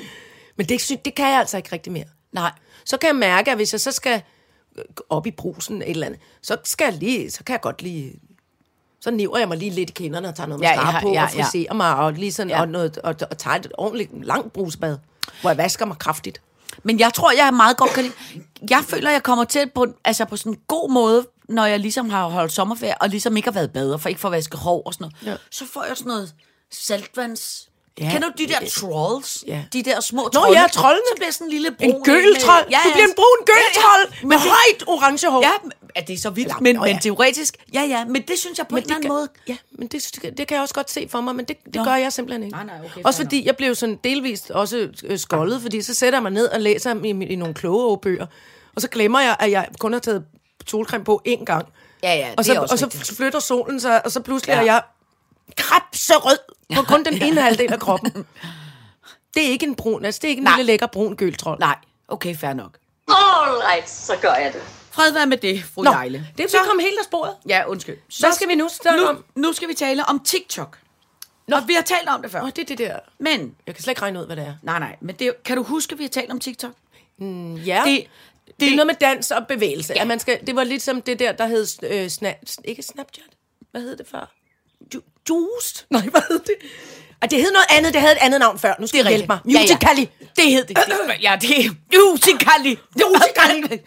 Men 0.57 0.65
det, 0.65 1.05
det 1.05 1.15
kan 1.15 1.29
jeg 1.29 1.39
altså 1.39 1.57
ikke 1.57 1.69
rigtig 1.71 1.91
mere. 1.93 2.05
Nej. 2.31 2.51
Så 2.85 2.97
kan 2.97 3.07
jeg 3.07 3.15
mærke, 3.15 3.51
at 3.51 3.57
hvis 3.57 3.73
jeg 3.73 3.81
så 3.81 3.91
skal 3.91 4.21
op 5.09 5.27
i 5.27 5.31
brusen 5.31 5.81
et 5.81 5.89
eller 5.89 6.05
andet, 6.05 6.19
så 6.41 6.57
skal 6.63 6.85
jeg 6.85 6.93
lige, 6.93 7.31
så 7.31 7.43
kan 7.43 7.53
jeg 7.53 7.61
godt 7.61 7.81
lige, 7.81 8.19
så 9.01 9.11
niver 9.11 9.37
jeg 9.37 9.47
mig 9.47 9.57
lige 9.57 9.71
lidt 9.71 9.89
i 9.89 9.93
kinderne 9.93 10.27
og 10.27 10.35
tager 10.35 10.47
noget 10.47 10.61
Ja, 10.61 10.75
mascara 10.75 10.95
ja, 10.95 11.01
på 11.01 11.13
ja, 11.13 11.23
og 11.23 11.29
friserer 11.31 11.73
mig 11.73 11.95
og 11.95 12.13
lige 12.13 12.31
sådan, 12.31 12.49
Ja. 12.49 12.61
og, 12.61 12.67
noget, 12.69 12.97
og, 12.97 13.15
og 13.31 13.37
tager 13.37 13.55
et 13.55 13.71
ordentligt 13.77 14.25
langt 14.25 14.53
brusbad, 14.53 14.97
hvor 15.41 15.49
jeg 15.49 15.57
vasker 15.57 15.85
mig 15.85 15.97
kraftigt. 15.97 16.41
Men 16.83 16.99
jeg 16.99 17.13
tror, 17.13 17.31
jeg 17.31 17.47
er 17.47 17.51
meget 17.51 17.77
godt 17.77 17.91
kan 17.91 18.03
lide. 18.03 18.13
Jeg 18.69 18.83
føler, 18.87 19.11
jeg 19.11 19.23
kommer 19.23 19.43
til 19.43 19.71
på, 19.75 19.85
altså 20.05 20.25
på 20.25 20.37
sådan 20.37 20.51
en 20.51 20.59
god 20.67 20.91
måde, 20.91 21.27
når 21.49 21.65
jeg 21.65 21.79
ligesom 21.79 22.09
har 22.09 22.27
holdt 22.27 22.51
sommerferie, 22.51 23.01
og 23.01 23.09
ligesom 23.09 23.37
ikke 23.37 23.47
har 23.47 23.53
været 23.53 23.71
bader, 23.71 23.97
for 23.97 24.09
ikke 24.09 24.21
for 24.21 24.27
at 24.27 24.31
vaske 24.31 24.57
hår 24.57 24.83
og 24.85 24.93
sådan 24.93 25.11
noget. 25.23 25.33
Ja. 25.33 25.37
Så 25.51 25.65
får 25.73 25.83
jeg 25.83 25.97
sådan 25.97 26.09
noget 26.09 26.33
saltvands... 26.71 27.66
Ja. 28.01 28.09
Kender 28.11 28.27
du 28.29 28.33
de 28.37 28.47
der 28.47 28.59
trolls? 28.77 29.43
Ja. 29.47 29.63
De 29.73 29.83
der 29.83 29.99
små 29.99 30.23
Nå 30.23 30.29
trolde? 30.29 30.59
ja, 30.59 30.67
troldene. 30.73 31.01
Så 31.09 31.13
bliver 31.15 31.31
sådan 31.31 31.47
en 31.47 31.51
lille 31.51 31.71
brun... 31.71 31.89
En 31.89 32.03
gøltrold! 32.03 32.65
Ja, 32.71 32.77
Du 32.83 32.89
ja. 32.89 32.93
bliver 32.93 33.07
en 33.07 33.13
brun 33.15 33.45
gøltrold 33.45 34.07
Ja, 34.11 34.17
ja. 34.21 34.27
med 34.27 34.37
højt 34.37 34.83
orange 34.87 35.29
hår. 35.29 35.41
Ja, 35.41 35.51
er 35.95 36.01
det 36.01 36.13
er 36.13 36.17
så 36.17 36.29
vildt, 36.29 36.47
Eller- 36.49 36.61
men, 36.61 36.75
Nå, 36.75 36.81
men 36.83 36.99
teoretisk... 36.99 37.57
Ja, 37.73 37.81
ja, 37.81 38.05
men 38.05 38.21
det 38.21 38.39
synes 38.39 38.57
jeg 38.57 38.67
på 38.67 38.75
Men 38.75 38.83
en 38.83 38.89
anden 38.89 39.01
kan, 39.01 39.09
måde... 39.09 39.27
Ja, 39.47 39.57
men 39.71 39.87
det, 39.87 40.19
det 40.37 40.47
kan 40.47 40.55
jeg 40.55 40.61
også 40.61 40.73
godt 40.73 40.91
se 40.91 41.07
for 41.11 41.21
mig, 41.21 41.35
men 41.35 41.45
det, 41.45 41.57
det 41.65 41.75
Nå. 41.75 41.83
gør 41.83 41.95
jeg 41.95 42.13
simpelthen 42.13 42.43
ikke. 42.43 42.55
Nej, 42.55 42.65
nej, 42.65 42.75
okay, 42.85 43.01
også 43.03 43.21
fordi 43.23 43.45
jeg 43.45 43.57
blev 43.57 43.75
sådan 43.75 43.99
delvist 44.03 44.51
også 44.51 44.87
øh, 45.03 45.19
skoldet, 45.19 45.61
fordi 45.61 45.81
så 45.81 45.93
sætter 45.93 46.17
jeg 46.17 46.23
mig 46.23 46.31
ned 46.31 46.47
og 46.47 46.61
læser 46.61 46.95
i, 47.05 47.09
i 47.09 47.35
nogle 47.35 47.53
kloge 47.53 47.97
bøger, 47.97 48.25
og 48.75 48.81
så 48.81 48.87
glemmer 48.89 49.19
jeg, 49.19 49.35
at 49.39 49.51
jeg 49.51 49.67
kun 49.79 49.93
har 49.93 49.99
taget 49.99 50.25
solcreme 50.67 51.03
på 51.03 51.21
én 51.27 51.43
gang. 51.45 51.65
Ja, 52.03 52.13
ja, 52.13 52.29
og 52.31 52.37
det 52.37 52.45
så, 52.45 52.67
og 52.71 52.79
så 52.79 53.13
flytter 53.17 53.39
solen 53.39 53.79
sig, 53.79 54.05
og 54.05 54.11
så 54.11 54.19
pludselig 54.21 54.53
Ja. 54.53 54.59
er 54.59 54.63
jeg 54.65 54.81
krabserød 55.57 56.37
på 56.75 56.81
kun 56.81 57.03
den 57.05 57.21
ene 57.27 57.41
halvdel 57.41 57.73
af 57.73 57.79
kroppen. 57.79 58.25
Det 59.33 59.45
er 59.45 59.49
ikke 59.49 59.65
en 59.65 59.75
brun, 59.75 60.05
altså 60.05 60.19
det 60.21 60.27
er 60.27 60.29
ikke 60.29 60.39
en 60.39 60.43
Nej. 60.43 60.55
lille 60.55 60.67
lækker 60.71 60.87
brun 60.87 61.15
gøltrold. 61.15 61.59
Nej, 61.59 61.75
okay, 62.07 62.35
fair 62.35 62.53
nok. 62.53 62.77
All 63.07 63.61
right, 63.71 63.89
så 63.89 64.13
gør 64.21 64.33
jeg 64.33 64.53
det. 64.53 64.61
Fred 64.91 65.11
være 65.13 65.25
med 65.27 65.37
det, 65.37 65.63
fru 65.63 65.81
Nå, 65.83 65.91
Jejle. 65.91 66.27
det 66.37 66.43
er 66.43 66.49
Så- 66.49 66.57
vi 66.57 66.67
kommet 66.67 66.83
helt 66.85 66.99
af 66.99 67.05
sporet. 67.05 67.35
Ja, 67.49 67.63
undskyld. 67.67 67.97
Hvad 68.19 68.31
skal 68.33 68.47
vi 68.49 68.55
nu 68.55 68.69
snakke 68.81 68.99
nu, 69.01 69.07
om? 69.07 69.23
Nu 69.35 69.53
skal 69.53 69.67
vi 69.67 69.73
tale 69.73 70.05
om 70.05 70.19
TikTok. 70.19 70.77
Nå. 71.47 71.55
Og 71.55 71.67
vi 71.67 71.73
har 71.73 71.81
talt 71.81 72.09
om 72.09 72.21
det 72.21 72.31
før. 72.31 72.41
Åh, 72.41 72.49
det 72.49 72.59
er 72.59 72.65
det 72.65 72.77
der. 72.77 72.99
Men, 73.19 73.55
Jeg 73.67 73.75
kan 73.75 73.83
slet 73.83 73.91
ikke 73.91 74.01
regne 74.01 74.19
ud, 74.19 74.25
hvad 74.25 74.35
det 74.35 74.45
er. 74.45 74.53
nej, 74.63 74.79
nej, 74.79 74.95
men 75.01 75.15
det, 75.15 75.43
kan 75.45 75.57
du 75.57 75.63
huske, 75.63 75.93
at 75.93 75.99
vi 75.99 76.03
har 76.03 76.09
talt 76.09 76.31
om 76.31 76.39
TikTok? 76.39 76.71
Ja, 77.19 77.25
Det, 77.85 78.05
det, 78.47 78.59
det, 78.59 78.71
er 78.71 78.75
noget 78.75 78.87
med 78.87 78.95
dans 78.95 79.31
og 79.31 79.47
bevægelse. 79.47 79.93
Ja. 79.95 80.01
At 80.01 80.07
man 80.07 80.19
skal, 80.19 80.47
det 80.47 80.55
var 80.55 80.63
ligesom 80.63 81.01
det 81.01 81.19
der, 81.19 81.31
der 81.31 81.47
hed... 81.47 81.65
Øh, 81.83 82.09
sna, 82.09 82.33
ikke 82.65 82.83
Snapchat? 82.83 83.25
Hvad 83.71 83.81
hed 83.81 83.97
det 83.97 84.07
før? 84.11 84.31
Ju? 84.93 85.01
Nej, 85.89 86.01
hvad 86.01 86.21
hed 86.29 86.39
det? 86.39 86.55
Og 87.21 87.31
det 87.31 87.41
hed 87.41 87.51
noget 87.51 87.65
andet. 87.69 87.93
Det 87.93 88.01
havde 88.01 88.13
et 88.13 88.21
andet 88.21 88.39
navn 88.39 88.59
før. 88.59 88.73
Nu 88.79 88.87
skal 88.87 89.03
det 89.03 89.09
hjælpe 89.09 89.27
mig. 89.27 89.39
Musical.ly. 89.45 89.99
Ja, 89.99 90.05
ja. 90.21 90.25
Det 90.35 90.51
hed 90.51 90.65
det. 90.65 90.77
det. 90.77 91.23
Ja, 91.23 91.37
det 91.41 91.65
er 91.65 91.69
Musical.ly. 92.11 92.75
Musical.ly. 92.95 93.77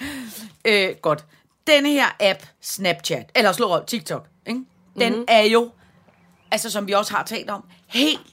øh, 0.71 0.95
godt. 1.03 1.25
Denne 1.67 1.89
her 1.89 2.07
app, 2.21 2.43
Snapchat, 2.61 3.31
eller 3.35 3.53
slå 3.53 3.69
op, 3.69 3.87
TikTok, 3.87 4.27
ikke? 4.47 4.61
den 4.99 5.13
mm-hmm. 5.13 5.25
er 5.29 5.43
jo, 5.43 5.71
altså 6.51 6.71
som 6.71 6.87
vi 6.87 6.93
også 6.93 7.13
har 7.13 7.25
talt 7.25 7.51
om, 7.51 7.65
helt 7.87 8.27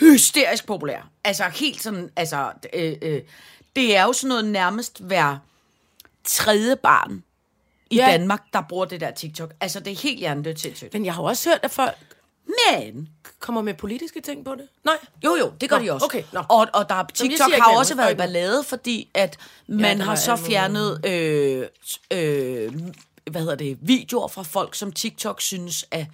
hysterisk 0.00 0.66
populær. 0.66 1.10
Altså 1.24 1.44
helt 1.44 1.82
sådan, 1.82 2.10
altså, 2.16 2.52
øh, 2.72 2.96
øh, 3.02 3.20
det 3.76 3.96
er 3.96 4.02
jo 4.02 4.12
sådan 4.12 4.28
noget 4.28 4.44
nærmest 4.44 5.00
hver 5.00 5.36
tredje 6.24 6.76
barn 6.76 7.24
i 7.90 7.96
ja. 7.96 8.06
Ja. 8.06 8.12
Danmark, 8.16 8.42
der 8.52 8.62
bruger 8.68 8.84
det 8.84 9.00
der 9.00 9.10
TikTok. 9.10 9.54
Altså, 9.60 9.80
det 9.80 9.92
er 9.92 9.96
helt 9.96 10.18
hjernedødt 10.18 10.60
sindssygt. 10.60 10.92
Men 10.92 11.04
jeg 11.04 11.14
har 11.14 11.22
også 11.22 11.48
hørt, 11.48 11.60
at 11.62 11.70
folk 11.70 11.96
Men, 12.46 13.08
kommer 13.40 13.62
med 13.62 13.74
politiske 13.74 14.20
ting 14.20 14.44
på 14.44 14.54
det. 14.54 14.68
Nej. 14.84 14.94
jo 15.24 15.36
jo, 15.36 15.52
det 15.60 15.70
gør 15.70 15.78
Nå, 15.78 15.84
de 15.84 15.92
også. 15.92 16.06
okay, 16.06 16.22
nå. 16.32 16.42
Og, 16.48 16.66
og 16.74 16.88
der, 16.88 16.94
jeg 16.94 17.06
TikTok 17.14 17.48
ikke 17.48 17.62
har 17.62 17.78
også 17.78 17.94
været 17.94 18.16
ballade, 18.16 18.64
fordi 18.64 19.08
at 19.14 19.36
man 19.66 19.98
der 19.98 20.04
har 20.04 20.14
så 20.14 20.36
fjernet 20.36 21.06
øh, 21.06 21.66
øh, 22.10 22.72
hvad 23.30 23.40
hedder 23.40 23.54
det, 23.54 23.78
videoer 23.80 24.28
fra 24.28 24.42
folk, 24.42 24.74
som 24.74 24.92
TikTok 24.92 25.40
synes 25.40 25.86
er 25.90 26.04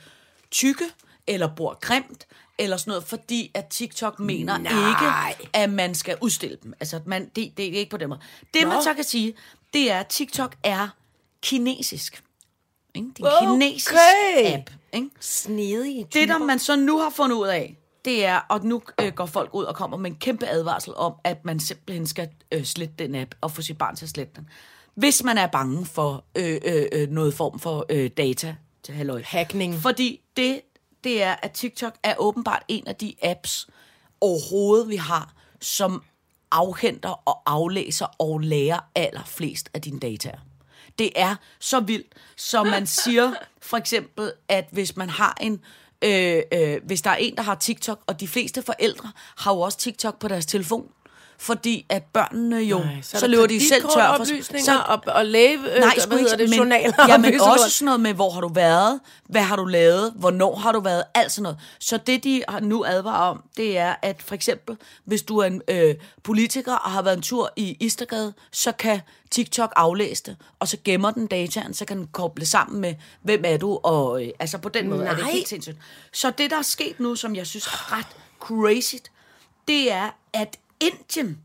tykke, 0.50 0.84
eller 1.26 1.48
bor 1.56 1.78
grimt, 1.80 2.26
eller 2.58 2.76
sådan 2.76 2.90
noget, 2.90 3.04
fordi 3.04 3.50
at 3.54 3.66
TikTok 3.66 4.20
mener 4.20 4.58
Nej. 4.58 4.88
ikke, 4.88 5.46
at 5.52 5.70
man 5.70 5.94
skal 5.94 6.16
udstille 6.20 6.56
dem. 6.62 6.74
Altså, 6.80 7.00
man, 7.06 7.24
det, 7.24 7.36
det, 7.36 7.56
det 7.56 7.74
er 7.74 7.78
ikke 7.78 7.90
på 7.90 7.96
den 7.96 8.08
måde. 8.08 8.20
Det, 8.54 8.62
Nå. 8.62 8.68
man 8.68 8.82
så 8.82 8.94
kan 8.94 9.04
sige, 9.04 9.34
det 9.72 9.90
er, 9.90 10.00
at 10.00 10.06
TikTok 10.06 10.56
er 10.62 10.88
kinesisk. 11.46 12.22
Ikke? 12.94 13.09
Det 13.16 13.24
er 13.24 13.40
en 13.40 13.46
Okay. 13.46 13.52
kinesisk 13.52 13.94
app. 14.44 14.70
Ikke? 14.92 15.11
Snedige 15.20 16.06
Det, 16.12 16.28
der 16.28 16.38
man 16.38 16.59
så 16.59 16.76
nu 16.76 16.98
har 16.98 17.11
fundet 17.11 17.37
ud 17.37 17.46
af, 17.46 17.76
det 18.04 18.24
er, 18.24 18.38
og 18.38 18.64
nu 18.64 18.82
øh, 19.00 19.12
går 19.12 19.26
folk 19.26 19.54
ud 19.54 19.64
og 19.64 19.76
kommer 19.76 19.96
med 19.96 20.11
en 20.11 20.16
kæmpe 20.16 20.46
advarsel 20.46 20.94
om, 20.96 21.14
at 21.24 21.44
man 21.44 21.61
simpelthen 21.61 22.06
skal 22.06 22.28
øh, 22.52 22.64
slette 22.64 22.94
den 22.98 23.14
app 23.14 23.35
og 23.40 23.50
få 23.50 23.62
sit 23.62 23.78
barn 23.78 23.96
til 23.96 24.04
at 24.04 24.09
slette 24.09 24.32
den. 24.37 24.48
Hvis 24.94 25.22
man 25.24 25.38
er 25.38 25.46
bange 25.46 25.87
for 25.87 26.24
øh, 26.37 26.61
øh, 26.64 26.87
øh, 26.92 27.11
noget 27.11 27.35
form 27.35 27.59
for 27.59 27.87
øh, 27.88 28.11
data 28.16 28.56
til 28.82 28.94
halløj. 28.94 29.22
Hacking. 29.26 29.74
Fordi 29.74 30.20
det, 30.37 30.61
det 31.04 31.22
er, 31.22 31.35
at 31.42 31.52
TikTok 31.52 31.94
er 32.02 32.14
åbenbart 32.18 32.62
en 32.68 32.88
af 32.88 32.96
de 32.96 33.14
apps 33.22 33.66
overhovedet, 34.20 34.88
vi 34.88 34.96
har, 34.96 35.32
som 35.61 36.02
afhenter 36.50 37.28
og 37.28 37.42
aflæser 37.46 38.06
og 38.18 38.40
lærer 38.40 38.78
allerflest 38.94 39.70
af 39.74 39.82
dine 39.82 40.00
data. 40.00 40.30
Det 40.98 41.11
er 41.16 41.37
så 41.59 41.80
vildt, 41.80 42.12
så 42.37 42.62
man 42.62 42.87
siger 43.02 43.32
for 43.62 43.76
eksempel, 43.76 44.32
at 44.48 44.68
hvis 44.72 44.96
man 44.96 45.11
har 45.11 45.37
en 45.40 45.61
øh, 46.04 46.42
øh, 46.52 46.80
hvis 46.85 47.02
der 47.02 47.11
er 47.11 47.16
en, 47.16 47.37
der 47.37 47.42
har 47.42 47.54
TikTok, 47.54 48.00
og 48.06 48.20
de 48.20 48.28
fleste 48.28 48.62
forældre 48.62 49.12
har 49.37 49.54
jo 49.54 49.61
også 49.61 49.78
TikTok 49.78 50.18
på 50.18 50.28
deres 50.28 50.46
telefon, 50.46 50.92
fordi 51.38 51.87
at 51.88 52.03
børnene 52.03 52.57
jo, 52.57 52.79
Nej, 52.79 53.03
så, 53.03 53.11
så, 53.11 53.16
er 53.16 53.20
så 53.20 53.27
løber 53.27 53.46
de 53.46 53.68
selv 53.68 53.83
tør 53.83 53.88
for... 53.88 54.01
kreditkortoplysninger 54.01 54.79
og, 54.79 55.03
og 55.07 55.27
læge, 55.27 55.59
øh, 55.59 55.81
Nej, 55.81 55.94
hvad 56.09 56.18
hedder 56.18 56.37
det, 56.37 56.51
men, 56.51 56.59
journaler. 56.59 56.92
ja, 57.09 57.14
og 57.14 57.20
men 57.20 57.31
pisse 57.31 57.46
også 57.46 57.70
sådan 57.70 57.85
noget 57.85 58.01
med, 58.01 58.14
hvor 58.14 58.31
har 58.31 58.40
du 58.40 58.49
været, 58.49 59.01
hvad 59.29 59.42
har 59.42 59.57
du 59.57 59.64
lavet, 59.64 60.12
hvornår 60.16 60.57
har 60.57 60.72
du 60.72 60.81
været, 60.81 61.03
alt 61.14 61.33
sådan 61.33 61.42
noget. 61.42 61.59
Så 61.81 61.96
det, 61.96 62.25
de 62.25 62.42
nu 62.62 62.85
advarer 62.85 63.31
om, 63.31 63.42
det 63.57 63.79
er, 63.79 63.94
at 64.03 64.22
for 64.22 64.35
eksempel, 64.35 64.77
hvis 65.05 65.22
du 65.22 65.38
er 65.38 65.46
en 65.46 65.62
øh, 65.68 65.94
politiker 66.22 66.75
og 66.75 66.90
har 66.90 67.03
været 67.03 67.16
en 67.16 67.22
tur 67.22 67.53
i 67.57 67.77
Istergade, 67.81 68.33
så 68.53 68.72
kan 68.72 69.01
TikTok 69.31 69.72
aflæse 69.77 70.22
det, 70.27 70.37
og 70.59 70.68
så 70.68 70.77
gemmer 70.85 71.11
den 71.11 71.27
dataen, 71.27 71.75
så 71.75 71.85
kan 71.85 71.96
den 71.99 72.07
koble 72.12 72.46
sammen 72.46 72.81
med, 72.81 72.94
hvem 73.22 73.42
er 73.44 73.57
du, 73.57 73.81
og 73.83 74.25
øh, 74.25 74.31
altså 74.38 74.59
på 74.59 74.68
den 74.68 74.88
måde 74.88 75.05
Nej. 75.05 75.12
er 75.12 75.16
det 75.16 75.25
helt 75.25 75.49
sindssygt. 75.49 75.79
Så 76.12 76.31
det, 76.38 76.51
der 76.51 76.59
er 76.59 76.62
sket 76.62 77.01
nu, 77.01 77.14
som 77.14 77.37
jeg 77.37 77.46
synes 77.46 77.66
er 77.66 77.99
ret 77.99 78.07
crazy, 78.40 78.94
det 79.68 79.92
er, 79.92 80.11
at 80.33 80.57
Indien, 80.80 81.38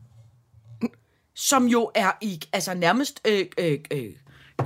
som 1.34 1.66
jo 1.66 1.90
er 1.94 2.12
i, 2.20 2.40
altså 2.52 2.74
nærmest, 2.74 3.20
øh, 3.26 3.46
øh, 3.58 3.78
øh, 3.90 4.12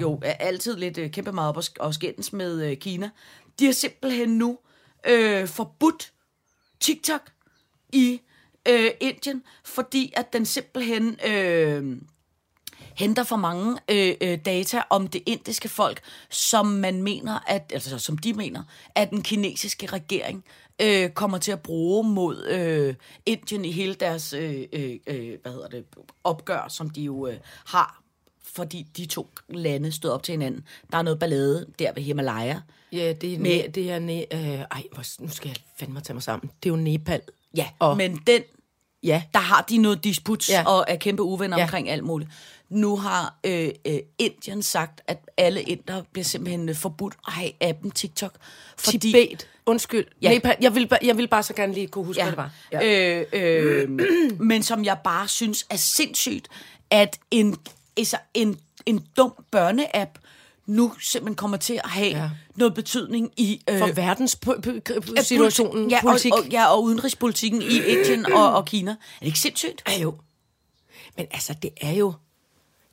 jo 0.01 0.19
er 0.23 0.33
altid 0.33 0.77
lidt 0.77 0.99
øh, 0.99 1.11
kæmpe 1.11 1.33
meget 1.33 1.49
op 1.49 1.57
og, 1.57 1.65
og 1.81 1.95
skændes 1.95 2.33
med 2.33 2.71
øh, 2.71 2.77
Kina, 2.77 3.11
de 3.59 3.65
har 3.65 3.73
simpelthen 3.73 4.29
nu 4.29 4.59
øh, 5.07 5.49
forbudt 5.49 6.13
TikTok 6.81 7.31
i 7.93 8.21
øh, 8.69 8.91
Indien, 9.01 9.43
fordi 9.65 10.13
at 10.17 10.33
den 10.33 10.47
simpelthen 10.47 11.19
øh, 11.27 11.97
henter 12.97 13.25
for 13.25 13.37
mange 13.37 13.79
øh, 13.91 14.15
øh, 14.21 14.39
data 14.45 14.83
om 14.91 15.07
det 15.07 15.23
indiske 15.27 15.69
folk, 15.69 16.01
som 16.31 16.67
man 16.67 17.03
mener, 17.03 17.39
at, 17.47 17.71
altså 17.75 17.99
som 17.99 18.19
de 18.19 18.33
mener, 18.33 18.63
at 18.95 19.11
den 19.11 19.23
kinesiske 19.23 19.87
regering 19.87 20.45
øh, 20.47 20.66
kommer 21.15 21.39
til 21.39 21.53
at 21.53 21.61
bruge 21.63 22.09
mod 22.09 22.45
øh, 22.47 22.95
Indien 23.27 23.65
i 23.65 23.73
hele 23.73 23.95
deres 23.95 24.33
øh, 24.33 24.63
øh, 24.73 24.97
øh, 25.07 25.39
hvad 25.43 25.53
hedder 25.53 25.69
det, 25.69 25.85
opgør, 26.25 26.69
som 26.69 26.91
de 26.91 27.01
jo 27.03 27.27
øh, 27.27 27.37
har, 27.67 28.03
fordi 28.43 28.87
de 28.97 29.07
to 29.07 29.29
lande 29.49 29.93
stod 29.93 30.11
op 30.11 30.23
til 30.23 30.33
hinanden. 30.33 30.65
Der 30.93 30.99
er 30.99 31.03
noget 31.03 31.19
ballade 31.19 31.67
der 31.79 31.93
ved 31.93 32.03
Himalaya. 32.03 32.61
Ja, 32.93 33.13
det 33.13 33.35
er, 33.35 33.39
Med- 33.39 33.63
ne, 33.63 33.69
det 33.69 33.91
er 33.91 33.99
ne, 33.99 34.35
øh, 34.35 34.61
ej, 34.61 34.83
hvor, 34.93 35.23
nu 35.23 35.29
skal 35.31 35.49
jeg 35.49 35.57
fandme 35.79 36.01
tage 36.01 36.15
mig 36.15 36.23
sammen. 36.23 36.51
Det 36.63 36.69
er 36.69 36.77
jo 36.77 36.83
Nepal. 36.83 37.21
Ja, 37.57 37.69
Og- 37.79 37.97
men 37.97 38.21
den 38.27 38.43
Ja. 39.07 39.23
der 39.35 39.41
har 39.41 39.65
de 39.69 39.79
noget 39.79 40.05
disputs 40.05 40.51
ja. 40.51 40.65
Og 40.67 40.85
er 40.89 40.97
kæmpe 40.97 41.23
uvenner 41.23 41.57
ja. 41.59 41.63
Omkring 41.65 41.91
alt 41.91 42.05
muligt. 42.05 42.31
Nu 42.69 42.97
har 42.97 43.35
øh, 43.45 43.71
øh, 43.85 43.99
Indien 44.19 44.63
sagt, 44.63 45.01
at 45.07 45.19
alle 45.37 45.63
inder 45.63 46.03
bliver 46.13 46.25
simpelthen 46.25 46.69
øh, 46.69 46.75
forbudt 46.75 47.15
at 47.27 47.33
have 47.33 47.51
appen 47.61 47.91
TikTok. 47.91 48.33
Fordi, 48.79 48.99
Tibet. 48.99 49.47
Undskyld. 49.67 50.07
Ja. 50.23 50.31
Nepal. 50.35 50.57
Jeg 50.61 50.75
vil, 50.75 50.91
jeg 51.03 51.17
vil 51.17 51.29
bare 51.29 51.43
så 51.43 51.55
gerne 51.55 51.73
lige 51.75 51.87
kunne 51.87 52.05
huske, 52.05 52.21
Ja. 52.25 52.31
hvad 52.31 52.33
det 52.33 52.39
var. 52.39 52.51
Ja. 52.73 53.21
Øh, 53.33 53.83
øh, 53.83 53.91
men 54.41 54.63
som 54.63 54.85
jeg 54.85 54.99
bare 55.05 55.29
synes 55.29 55.67
er 55.71 55.77
sindssygt, 55.77 56.49
at 56.91 57.19
en, 57.31 57.57
altså 57.97 58.17
en, 58.35 58.59
en 58.87 59.05
dum 59.17 59.33
børneapp 59.51 60.19
nu 60.67 60.93
simpelthen 61.01 61.37
kommer 61.37 61.57
til 61.57 61.81
at 61.85 61.91
have 61.91 62.07
ja. 62.07 62.31
Noget 62.57 62.75
betydning 62.75 63.33
i... 63.37 63.63
Øh, 63.71 63.79
For 63.79 63.87
verdens 63.87 64.39
po- 64.47 64.67
po- 64.67 64.81
po- 64.91 65.23
situationen, 65.23 65.91
ja, 65.91 66.01
politik. 66.01 66.33
Og, 66.33 66.39
og, 66.39 66.47
ja, 66.47 66.67
og 66.67 66.83
udenrigspolitikken 66.83 67.63
i 67.63 67.77
Indien 67.93 68.33
og, 68.33 68.53
og 68.55 68.65
Kina. 68.65 68.91
Er 68.91 68.95
det 69.21 69.27
ikke 69.27 69.39
sindssygt? 69.39 69.83
Ja, 69.89 69.99
jo. 70.01 70.15
Men 71.17 71.27
altså, 71.31 71.55
det 71.63 71.71
er 71.81 71.93
jo... 71.93 72.13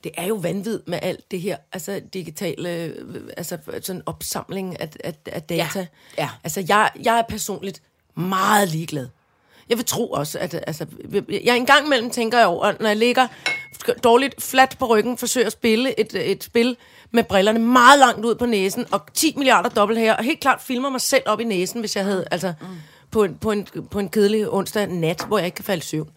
Det 0.04 0.12
er 0.16 0.26
jo 0.26 0.34
vanvid 0.34 0.80
med 0.86 0.98
alt 1.02 1.30
det 1.30 1.40
her, 1.40 1.56
altså 1.72 2.00
digitale, 2.12 2.74
øh, 2.74 3.20
altså 3.36 3.58
sådan 3.82 4.02
opsamling 4.06 4.80
af, 4.80 4.90
af, 5.04 5.14
af 5.26 5.42
data. 5.42 5.78
Ja, 5.78 5.86
ja. 6.18 6.30
Altså, 6.44 6.64
jeg, 6.68 6.90
jeg 7.02 7.18
er 7.18 7.22
personligt 7.28 7.82
meget 8.14 8.68
ligeglad. 8.68 9.08
Jeg 9.68 9.76
vil 9.76 9.84
tro 9.86 10.10
også, 10.10 10.38
at 10.38 10.54
altså, 10.66 10.86
jeg 11.28 11.56
en 11.56 11.66
gang 11.66 11.86
imellem 11.86 12.10
tænker 12.10 12.38
jeg 12.38 12.46
over, 12.46 12.72
når 12.80 12.88
jeg 12.88 12.96
ligger 12.96 13.26
dårligt 14.04 14.42
fladt 14.42 14.78
på 14.78 14.86
ryggen, 14.86 15.18
forsøger 15.18 15.46
at 15.46 15.52
spille 15.52 16.00
et, 16.00 16.30
et 16.30 16.44
spil 16.44 16.76
med 17.14 17.24
brillerne 17.24 17.58
meget 17.58 17.98
langt 17.98 18.24
ud 18.24 18.34
på 18.34 18.46
næsen, 18.46 18.86
og 18.90 19.00
10 19.14 19.34
milliarder 19.36 19.68
dobbelt 19.68 20.00
her, 20.00 20.14
og 20.14 20.24
helt 20.24 20.40
klart 20.40 20.60
filmer 20.62 20.90
mig 20.90 21.00
selv 21.00 21.22
op 21.26 21.40
i 21.40 21.44
næsen, 21.44 21.80
hvis 21.80 21.96
jeg 21.96 22.04
havde, 22.04 22.24
altså, 22.30 22.52
på 23.10 23.24
en, 23.24 23.34
på 23.34 23.52
en, 23.52 23.66
på 23.90 23.98
en 23.98 24.08
kedelig 24.08 24.50
onsdag 24.50 24.86
nat, 24.86 25.24
hvor 25.28 25.38
jeg 25.38 25.46
ikke 25.46 25.54
kan 25.56 25.64
falde 25.64 25.78
i 25.78 25.84
søvn. 25.84 26.10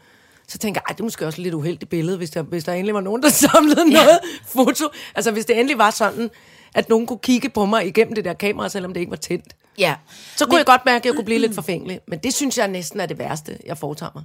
Så 0.47 0.57
tænker 0.57 0.81
jeg, 0.87 0.97
det 0.97 1.01
er 1.01 1.03
måske 1.05 1.25
også 1.25 1.41
et 1.41 1.43
lidt 1.43 1.53
uheldigt 1.53 1.89
billede, 1.89 2.17
hvis 2.17 2.29
der, 2.29 2.41
hvis 2.41 2.63
der 2.63 2.73
endelig 2.73 2.93
var 2.93 3.01
nogen, 3.01 3.23
der 3.23 3.29
samlede 3.53 3.89
noget 3.89 4.19
foto. 4.45 4.85
Altså, 5.15 5.31
hvis 5.31 5.45
det 5.45 5.59
endelig 5.59 5.77
var 5.77 5.91
sådan, 5.91 6.29
at 6.75 6.89
nogen 6.89 7.07
kunne 7.07 7.19
kigge 7.19 7.49
på 7.49 7.65
mig 7.65 7.87
igennem 7.87 8.15
det 8.15 8.25
der 8.25 8.33
kamera, 8.33 8.69
selvom 8.69 8.93
det 8.93 8.99
ikke 8.99 9.09
var 9.09 9.17
tændt. 9.17 9.55
Ja. 9.77 9.95
Så 10.35 10.45
kunne 10.45 10.57
jeg 10.57 10.65
godt 10.65 10.85
mærke, 10.85 11.01
at 11.01 11.05
jeg 11.05 11.15
kunne 11.15 11.25
blive 11.25 11.39
lidt 11.39 11.55
forfængelig. 11.61 11.99
Men 12.07 12.19
det 12.19 12.33
synes 12.33 12.57
jeg 12.57 12.67
næsten 12.67 12.99
er 12.99 13.05
det 13.05 13.19
værste, 13.19 13.57
jeg 13.65 13.77
foretager 13.77 14.11
mig. 14.15 14.23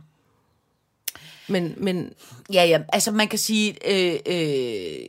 Men, 1.48 1.74
men 1.76 2.12
Ja, 2.52 2.64
ja, 2.64 2.80
altså 2.92 3.10
man 3.10 3.28
kan 3.28 3.38
sige, 3.38 3.76
øh, 3.90 4.18
øh, 4.26 5.06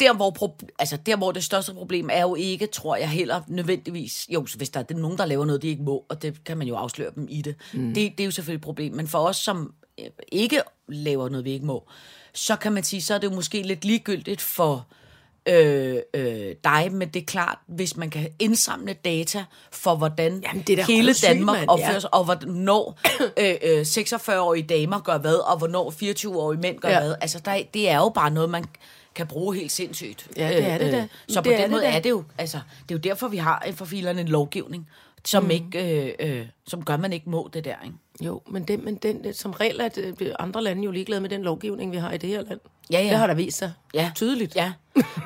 der, 0.00 0.14
hvor 0.14 0.30
pro- 0.38 0.66
altså, 0.78 0.96
der 0.96 1.16
hvor 1.16 1.32
det 1.32 1.44
største 1.44 1.74
problem 1.74 2.08
er 2.12 2.20
jo 2.22 2.34
ikke, 2.34 2.66
tror 2.66 2.96
jeg 2.96 3.08
heller 3.10 3.40
nødvendigvis, 3.48 4.26
jo, 4.28 4.46
hvis 4.56 4.70
der 4.70 4.80
er 4.80 4.94
nogen, 4.94 5.18
der 5.18 5.26
laver 5.26 5.44
noget, 5.44 5.62
de 5.62 5.68
ikke 5.68 5.82
må, 5.82 6.04
og 6.08 6.22
det 6.22 6.44
kan 6.44 6.58
man 6.58 6.66
jo 6.66 6.76
afsløre 6.76 7.10
dem 7.14 7.26
i 7.30 7.42
det, 7.42 7.54
mm. 7.72 7.94
det, 7.94 8.12
det 8.18 8.20
er 8.20 8.24
jo 8.24 8.30
selvfølgelig 8.30 8.58
et 8.58 8.64
problem, 8.64 8.92
men 8.94 9.08
for 9.08 9.18
os, 9.18 9.36
som 9.36 9.74
øh, 10.00 10.06
ikke 10.32 10.60
laver 10.88 11.28
noget, 11.28 11.44
vi 11.44 11.50
ikke 11.52 11.66
må, 11.66 11.88
så 12.34 12.56
kan 12.56 12.72
man 12.72 12.82
sige, 12.84 13.02
så 13.02 13.14
er 13.14 13.18
det 13.18 13.30
jo 13.30 13.34
måske 13.34 13.62
lidt 13.62 13.84
ligegyldigt 13.84 14.40
for 14.40 14.86
øh, 15.48 15.96
øh, 16.14 16.54
dig, 16.64 16.88
men 16.92 17.08
det 17.08 17.22
er 17.22 17.26
klart, 17.26 17.58
hvis 17.66 17.96
man 17.96 18.10
kan 18.10 18.28
indsamle 18.38 18.92
data 18.92 19.44
for, 19.72 19.94
hvordan 19.96 20.42
Jamen, 20.46 20.62
det 20.66 20.78
er 20.78 20.84
hele 20.84 21.14
Danmark 21.14 21.56
mand, 21.58 21.68
opfører 21.68 21.92
ja. 21.92 22.00
sig, 22.00 22.14
og 22.14 22.24
hvornår 22.24 22.98
øh, 23.38 23.54
øh, 23.62 23.80
46-årige 23.80 24.62
damer 24.66 25.00
gør 25.00 25.18
hvad, 25.18 25.34
og 25.34 25.58
hvornår 25.58 25.90
24-årige 25.90 26.60
mænd 26.60 26.78
gør 26.78 26.88
ja. 26.88 27.00
Hvad. 27.00 27.14
Altså, 27.20 27.40
der, 27.44 27.50
er- 27.50 27.62
det 27.74 27.88
er 27.88 27.96
jo 27.96 28.08
bare 28.08 28.30
noget, 28.30 28.50
man 28.50 28.64
kan 29.14 29.26
bruge 29.26 29.56
helt 29.56 29.72
sindssygt. 29.72 30.28
Ja, 30.36 30.48
det 30.48 30.66
er 30.66 30.78
det 30.78 30.92
da. 30.92 31.08
Så 31.28 31.40
Det 31.40 31.44
på 31.44 31.50
den 31.50 31.60
det 31.62 31.70
måde 31.70 31.82
da. 31.82 31.88
er 31.96 32.00
det 32.00 32.10
jo, 32.10 32.24
altså, 32.38 32.60
det 32.88 32.94
er 32.94 32.98
jo 32.98 33.00
derfor, 33.10 33.28
vi 33.28 33.36
har 33.36 33.66
for 33.74 33.84
filerne 33.84 34.20
en 34.20 34.28
lovgivning, 34.28 34.88
som, 35.24 35.44
Mm. 35.44 35.50
ikke, 35.50 36.04
øh, 36.20 36.38
øh, 36.40 36.46
som 36.68 36.84
gør, 36.84 36.96
man 36.96 37.12
ikke 37.12 37.30
må 37.30 37.50
det 37.52 37.64
der, 37.64 37.74
ikke? 37.84 37.96
Jo, 38.22 38.42
men, 38.50 38.64
den, 38.64 38.84
men 38.84 38.94
den, 38.94 39.34
som 39.34 39.50
regel 39.50 39.80
er 39.80 39.88
det, 39.88 40.36
andre 40.38 40.62
lande 40.64 40.82
jo 40.84 40.90
ligeglade 40.90 41.20
med 41.20 41.30
den 41.30 41.42
lovgivning, 41.42 41.92
vi 41.92 41.96
har 41.96 42.12
i 42.12 42.18
det 42.18 42.28
her 42.28 42.42
land. 42.42 42.60
Ja, 42.92 43.00
ja. 43.02 43.08
Det 43.08 43.16
har 43.18 43.26
der 43.26 43.34
vist 43.34 43.58
sig 43.58 43.72
Ja. 43.94 44.12
tydeligt. 44.14 44.56
Ja, 44.56 44.72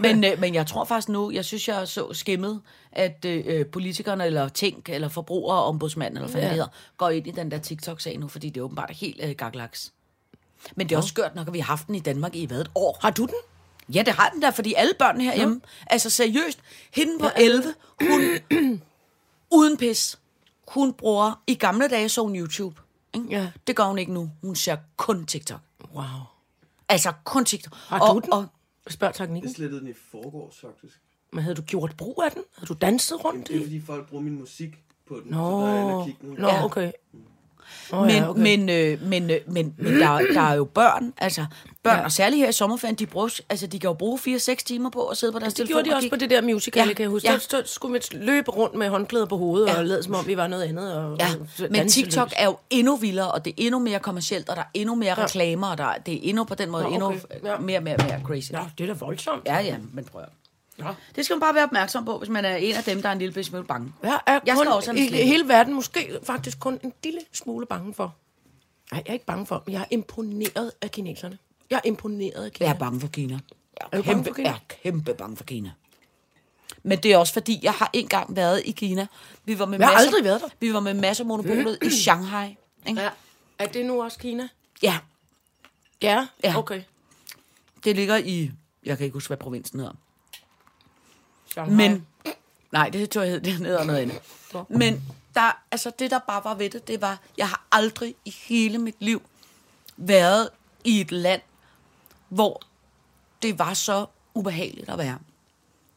men, 0.00 0.24
øh, 0.32 0.40
men 0.40 0.54
jeg 0.54 0.66
tror 0.66 0.84
faktisk 0.84 1.08
nu, 1.08 1.30
jeg 1.30 1.44
synes, 1.44 1.68
jeg 1.68 1.88
så 1.88 2.12
skimmet, 2.12 2.60
at 2.92 3.24
øh, 3.24 3.66
politikerne, 3.66 4.26
eller 4.26 4.48
Tænk, 4.48 4.88
eller 4.88 5.08
forbrugerombudsmanden, 5.08 6.16
eller 6.16 6.28
hvad 6.28 6.40
Ja. 6.40 6.46
det 6.46 6.54
hedder, 6.54 6.68
går 6.96 7.10
ind 7.10 7.26
i 7.26 7.30
den 7.30 7.50
der 7.50 7.58
TikTok-sag 7.58 8.18
nu, 8.18 8.28
fordi 8.28 8.48
det 8.48 8.60
er 8.60 8.64
åbenbart 8.64 8.90
helt 8.90 9.20
øh, 9.24 9.30
gaglaks. 9.30 9.92
Men 10.76 10.88
det 10.88 10.94
er 10.94 10.96
også 10.96 11.08
skørt 11.08 11.34
nok, 11.34 11.46
at 11.46 11.52
vi 11.54 11.58
har 11.58 11.66
haft 11.66 11.86
den 11.86 11.94
i 11.94 12.00
Danmark 12.00 12.34
i 12.36 12.44
hvad, 12.46 12.60
et 12.60 12.70
år. 12.74 12.98
Har 13.02 13.10
du 13.10 13.22
den? 13.22 13.34
Ja, 13.88 14.02
det 14.06 14.12
har 14.14 14.28
den 14.28 14.42
der, 14.42 14.50
fordi 14.50 14.74
alle 14.76 14.94
børnene 14.98 15.24
herhjemme, 15.24 15.60
altså 15.86 16.10
seriøst, 16.10 16.58
hende 16.94 17.18
på 17.18 17.26
11, 17.36 17.74
hun, 18.00 18.20
uden 19.58 19.76
pis, 19.76 20.18
hun 20.68 20.92
bruger, 20.92 21.42
i 21.46 21.54
gamle 21.54 21.88
dage 21.88 22.08
så 22.08 22.22
hun 22.22 22.36
YouTube. 22.36 22.80
Ikke? 23.14 23.26
Ja. 23.30 23.50
Det 23.66 23.76
gør 23.76 23.84
hun 23.84 23.98
ikke 23.98 24.12
nu. 24.12 24.30
Hun 24.42 24.56
ser 24.56 24.76
kun 24.96 25.26
TikTok. 25.26 25.60
Wow. 25.94 26.04
Altså 26.88 27.12
kun 27.24 27.44
TikTok. 27.44 27.74
Har 27.74 28.00
og, 28.00 28.14
du 28.14 28.20
den? 28.20 28.32
Og, 28.32 28.46
Spørg 28.88 29.14
teknikken. 29.14 29.48
Jeg 29.48 29.54
slettede 29.56 29.80
den 29.80 29.88
i 29.88 29.92
forgårs, 30.10 30.60
faktisk. 30.60 31.00
Men 31.32 31.42
havde 31.42 31.56
du 31.56 31.62
gjort 31.62 31.94
brug 31.96 32.22
af 32.24 32.30
den? 32.32 32.42
Havde 32.56 32.66
du 32.66 32.74
danset 32.74 33.24
rundt 33.24 33.48
Det 33.48 33.56
er 33.56 33.60
i? 33.60 33.62
fordi 33.62 33.80
folk 33.80 34.08
bruger 34.08 34.22
min 34.24 34.38
musik 34.38 34.78
på 35.08 35.20
den, 35.24 35.30
Nå, 35.30 35.60
så 35.60 35.66
der 35.66 35.72
er 35.72 35.74
jeg 35.74 35.82
inde 35.82 35.94
og 35.94 36.06
kigge 36.06 36.26
nu. 36.26 36.34
Nå 36.38 36.48
Ja. 36.48 36.64
okay. 36.64 36.92
Oh, 37.92 38.06
men, 38.06 38.10
ja, 38.10 38.28
okay. 38.30 38.40
men, 38.42 38.68
øh, 38.68 39.02
men, 39.02 39.30
øh, 39.30 39.36
men, 39.46 39.74
men 39.78 39.94
der, 40.00 40.18
der 40.34 40.40
er 40.40 40.54
jo 40.54 40.64
børn, 40.64 41.12
altså 41.18 41.46
børn, 41.82 41.94
Ja. 41.94 41.98
ja. 42.00 42.04
og 42.04 42.12
særligt 42.12 42.40
her 42.40 42.48
i 42.48 42.52
sommerferien, 42.52 42.94
de, 42.96 43.06
bruger, 43.06 43.40
altså, 43.50 43.66
de 43.66 43.78
kan 43.78 43.88
jo 43.88 43.94
bruge 43.94 44.18
4-6 44.18 44.54
timer 44.64 44.90
på 44.90 45.06
at 45.06 45.16
sidde 45.16 45.32
på 45.32 45.38
deres 45.38 45.54
det 45.54 45.56
telefon 45.56 45.72
gjorde 45.82 45.88
de 45.90 45.92
og 45.92 45.96
også 45.96 46.08
på 46.10 46.16
det 46.16 46.30
der 46.30 46.40
musical, 46.42 46.88
Ja, 46.88 46.94
kan 46.94 47.02
jeg 47.02 47.08
huske. 47.10 47.28
ja. 47.28 47.32
Ja. 47.32 47.38
Så 47.38 47.62
skulle 47.64 47.92
vi 48.12 48.18
løbe 48.18 48.50
rundt 48.50 48.74
med 48.74 48.88
håndklæder 48.88 49.26
på 49.26 49.36
hovedet 49.36 49.68
Ja. 49.68 49.78
og 49.78 49.84
lade 49.84 50.02
som 50.02 50.14
om 50.14 50.26
vi 50.26 50.36
var 50.36 50.46
noget 50.46 50.62
andet. 50.62 50.94
Og, 50.94 51.16
Ja, 51.20 51.26
og 51.64 51.66
men 51.70 51.88
TikTok 51.88 52.28
løs. 52.28 52.34
er 52.36 52.44
jo 52.44 52.56
endnu 52.70 52.96
vildere, 52.96 53.30
og 53.32 53.44
det 53.44 53.50
er 53.50 53.54
endnu 53.58 53.78
mere 53.78 53.98
kommercielt, 53.98 54.48
og 54.48 54.56
der 54.56 54.62
er 54.62 54.66
endnu 54.74 54.94
mere 54.94 55.14
Ja. 55.18 55.24
reklamer, 55.24 55.66
og 55.70 55.78
der, 55.78 55.84
er- 55.84 55.98
det 55.98 56.14
er 56.14 56.18
endnu 56.22 56.44
på 56.44 56.54
den 56.54 56.70
måde 56.70 56.82
Nå, 56.84 56.88
endnu 56.90 57.06
okay. 57.06 57.18
Ja. 57.44 57.58
mere, 57.58 57.80
mere, 57.80 57.96
mere 57.96 58.20
crazy. 58.24 58.52
Nå, 58.52 58.58
det 58.78 58.84
er 58.84 58.94
da 58.94 58.98
voldsomt. 58.98 59.42
Ja, 59.46 59.58
ja, 59.60 59.76
men 59.92 60.04
prøv 60.04 60.22
at. 60.22 60.28
Ja. 60.78 60.94
Det 61.16 61.24
skal 61.24 61.34
man 61.34 61.40
bare 61.40 61.54
være 61.54 61.64
opmærksom 61.64 62.04
på, 62.04 62.18
hvis 62.18 62.28
man 62.28 62.44
er 62.44 62.56
en 62.56 62.74
af 62.74 62.84
dem, 62.84 63.02
der 63.02 63.08
er 63.08 63.12
en 63.12 63.18
lille 63.18 63.44
smule 63.44 63.64
bange. 63.64 63.92
Jeg 64.02 64.20
er 64.26 64.40
Jeg 64.46 64.54
kun, 64.56 64.64
skal 64.64 64.72
også 64.72 64.92
i, 64.92 65.06
hele 65.08 65.48
verden 65.48 65.74
måske 65.74 66.18
faktisk 66.24 66.58
kun 66.60 66.80
en 66.84 66.92
lille 67.04 67.20
smule 67.32 67.66
bange 67.66 67.94
for. 67.94 68.14
Nej, 68.92 69.02
jeg 69.06 69.10
er 69.10 69.14
ikke 69.14 69.26
bange 69.26 69.46
for 69.46 69.62
dem. 69.66 69.74
Jeg 69.74 69.80
er 69.80 69.86
imponeret 69.90 70.72
af 70.82 70.90
kineserne. 70.90 71.38
Jeg 71.70 71.76
er 71.76 71.88
imponeret 71.88 72.44
af 72.44 72.52
Kina. 72.52 72.68
Jeg 72.68 72.74
er 72.74 72.78
bange 72.78 73.00
for 73.00 73.08
Kina. 73.08 73.34
Jeg 73.34 73.40
Er 73.92 73.96
er, 73.98 74.02
du 74.02 74.02
bange 74.02 74.14
kæmpe, 74.14 74.28
for 74.30 74.34
Kina? 74.34 74.48
Jeg 74.48 74.54
er 74.54 74.74
kæmpe 74.82 75.14
bange 75.14 75.36
for 75.36 75.44
Kina. 75.44 75.70
Men 76.82 76.98
det 76.98 77.12
er 77.12 77.18
også 77.18 77.32
fordi, 77.32 77.60
jeg 77.62 77.72
har 77.72 77.90
engang 77.92 78.36
været 78.36 78.62
i 78.64 78.70
Kina. 78.70 79.06
Vi 79.44 79.58
var 79.58 79.66
med 79.66 79.78
Jeg 79.78 79.86
har 79.86 79.94
masser, 79.94 80.08
aldrig 80.08 80.24
været 80.24 80.40
der. 80.40 80.48
Vi 80.60 80.74
var 80.74 80.80
med 80.80 80.94
masser 80.94 81.24
monopolet 81.24 81.78
i 81.82 81.90
Shanghai. 81.90 82.56
Ikke? 82.86 83.00
Ja. 83.00 83.10
Er 83.58 83.66
det 83.66 83.86
nu 83.86 84.02
også 84.02 84.18
Kina? 84.18 84.48
ja, 84.82 84.98
Ja. 86.02 86.26
Ja. 86.44 86.58
Okay. 86.58 86.82
det 87.84 87.96
ligger 87.96 88.16
i... 88.16 88.50
Jeg 88.84 88.96
kan 88.98 89.04
ikke 89.04 89.14
huske, 89.14 89.28
hvad 89.28 89.36
provinsen 89.36 89.78
hedder. 89.78 89.92
Shanghai. 91.54 91.76
Men, 91.76 92.06
nej, 92.72 92.88
det 92.88 93.10
tror 93.10 93.22
jeg 93.22 93.30
hed, 93.30 93.40
det 93.40 93.52
hedder 93.52 93.84
noget 93.84 93.98
andet. 93.98 94.20
Men 94.68 95.02
der, 95.34 95.62
altså 95.70 95.92
det, 95.98 96.10
der 96.10 96.18
bare 96.18 96.44
var 96.44 96.54
ved 96.54 96.70
det, 96.70 96.88
det 96.88 97.00
var, 97.00 97.18
jeg 97.38 97.48
har 97.48 97.66
aldrig 97.72 98.14
i 98.24 98.34
hele 98.48 98.78
mit 98.78 98.96
liv 98.98 99.22
været 99.96 100.48
i 100.84 101.00
et 101.00 101.12
land, 101.12 101.42
hvor 102.28 102.62
det 103.42 103.58
var 103.58 103.74
så 103.74 104.06
ubehageligt 104.34 104.88
at 104.88 104.98
være. 104.98 105.18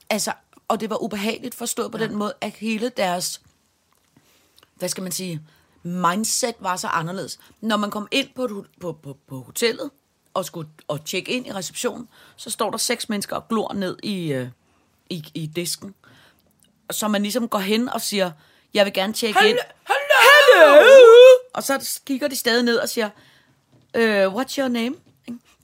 Altså, 0.09 0.33
og 0.67 0.79
det 0.79 0.89
var 0.89 1.03
ubehageligt 1.03 1.55
forstået 1.55 1.91
på 1.91 1.97
ja. 1.97 2.03
den 2.03 2.15
måde, 2.15 2.33
at 2.41 2.51
hele 2.51 2.89
deres, 2.89 3.41
hvad 4.75 4.89
skal 4.89 5.03
man 5.03 5.11
sige, 5.11 5.41
mindset 5.83 6.55
var 6.59 6.75
så 6.75 6.87
anderledes. 6.87 7.39
Når 7.61 7.77
man 7.77 7.91
kom 7.91 8.07
ind 8.11 8.27
på, 8.35 8.43
et, 8.43 8.65
på, 8.79 8.93
på, 8.93 9.17
på 9.27 9.41
hotellet 9.41 9.89
og 10.33 10.45
skulle 10.45 10.69
og 10.87 11.05
tjekke 11.05 11.31
ind 11.31 11.47
i 11.47 11.51
receptionen, 11.51 12.07
så 12.35 12.49
står 12.49 12.71
der 12.71 12.77
seks 12.77 13.09
mennesker 13.09 13.35
og 13.35 13.47
glor 13.47 13.73
ned 13.73 13.97
i, 14.03 14.33
øh, 14.33 14.49
i, 15.09 15.31
i 15.33 15.45
disken. 15.45 15.95
Så 16.91 17.07
man 17.07 17.21
ligesom 17.21 17.47
går 17.47 17.59
hen 17.59 17.89
og 17.89 18.01
siger, 18.01 18.31
jeg 18.73 18.85
vil 18.85 18.93
gerne 18.93 19.13
tjekke 19.13 19.49
ind. 19.49 19.57
Hallo! 19.83 20.85
Og 21.53 21.63
så 21.63 21.99
kigger 22.05 22.27
de 22.27 22.35
stadig 22.35 22.63
ned 22.63 22.77
og 22.77 22.89
siger, 22.89 23.09
øh, 23.93 24.35
what's 24.35 24.57
your 24.59 24.67
name? 24.67 24.95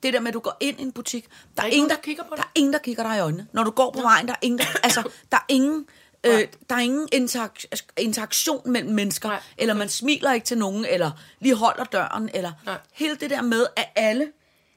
Det 0.04 0.14
der 0.14 0.20
med, 0.20 0.28
at 0.28 0.34
du 0.34 0.40
går 0.40 0.58
ind 0.60 0.80
i 0.80 0.84
en 0.84 0.92
butik, 0.92 1.26
der 1.58 1.64
er, 1.64 1.68
ingen, 1.68 1.90
der, 1.90 1.96
der 1.96 2.02
kigger 2.02 2.24
på 2.24 2.30
der 2.30 2.36
dig? 2.36 2.44
er 2.44 2.52
ingen, 2.56 2.74
der 2.74 2.80
kigger 2.80 3.04
dig 3.04 3.18
i 3.18 3.20
øjnene. 3.20 3.48
Når 3.54 3.64
du 3.64 3.72
går 3.72 3.92
på 3.92 4.02
vejen, 4.02 4.28
der 4.28 4.34
er 4.34 4.38
ingen, 4.42 4.60
der, 4.60 4.66
altså, 4.84 5.02
der 5.32 5.38
er 5.38 5.46
ingen, 5.50 5.86
øh, 6.24 6.48
der 6.70 6.76
er 6.76 6.80
ingen 6.80 7.08
interak- 7.16 7.92
interaktion 7.98 8.72
mellem 8.72 8.94
mennesker, 8.94 9.30
Nej. 9.30 9.42
eller 9.58 9.74
man 9.74 9.90
smiler 9.90 10.34
ikke 10.34 10.46
til 10.46 10.58
nogen, 10.58 10.86
eller 10.86 11.12
lige 11.40 11.56
holder 11.56 11.84
døren, 11.84 12.30
eller 12.34 12.52
Nej. 12.66 12.78
hele 12.94 13.16
det 13.16 13.30
der 13.30 13.42
med, 13.42 13.66
at 13.76 13.90
alle 13.96 14.32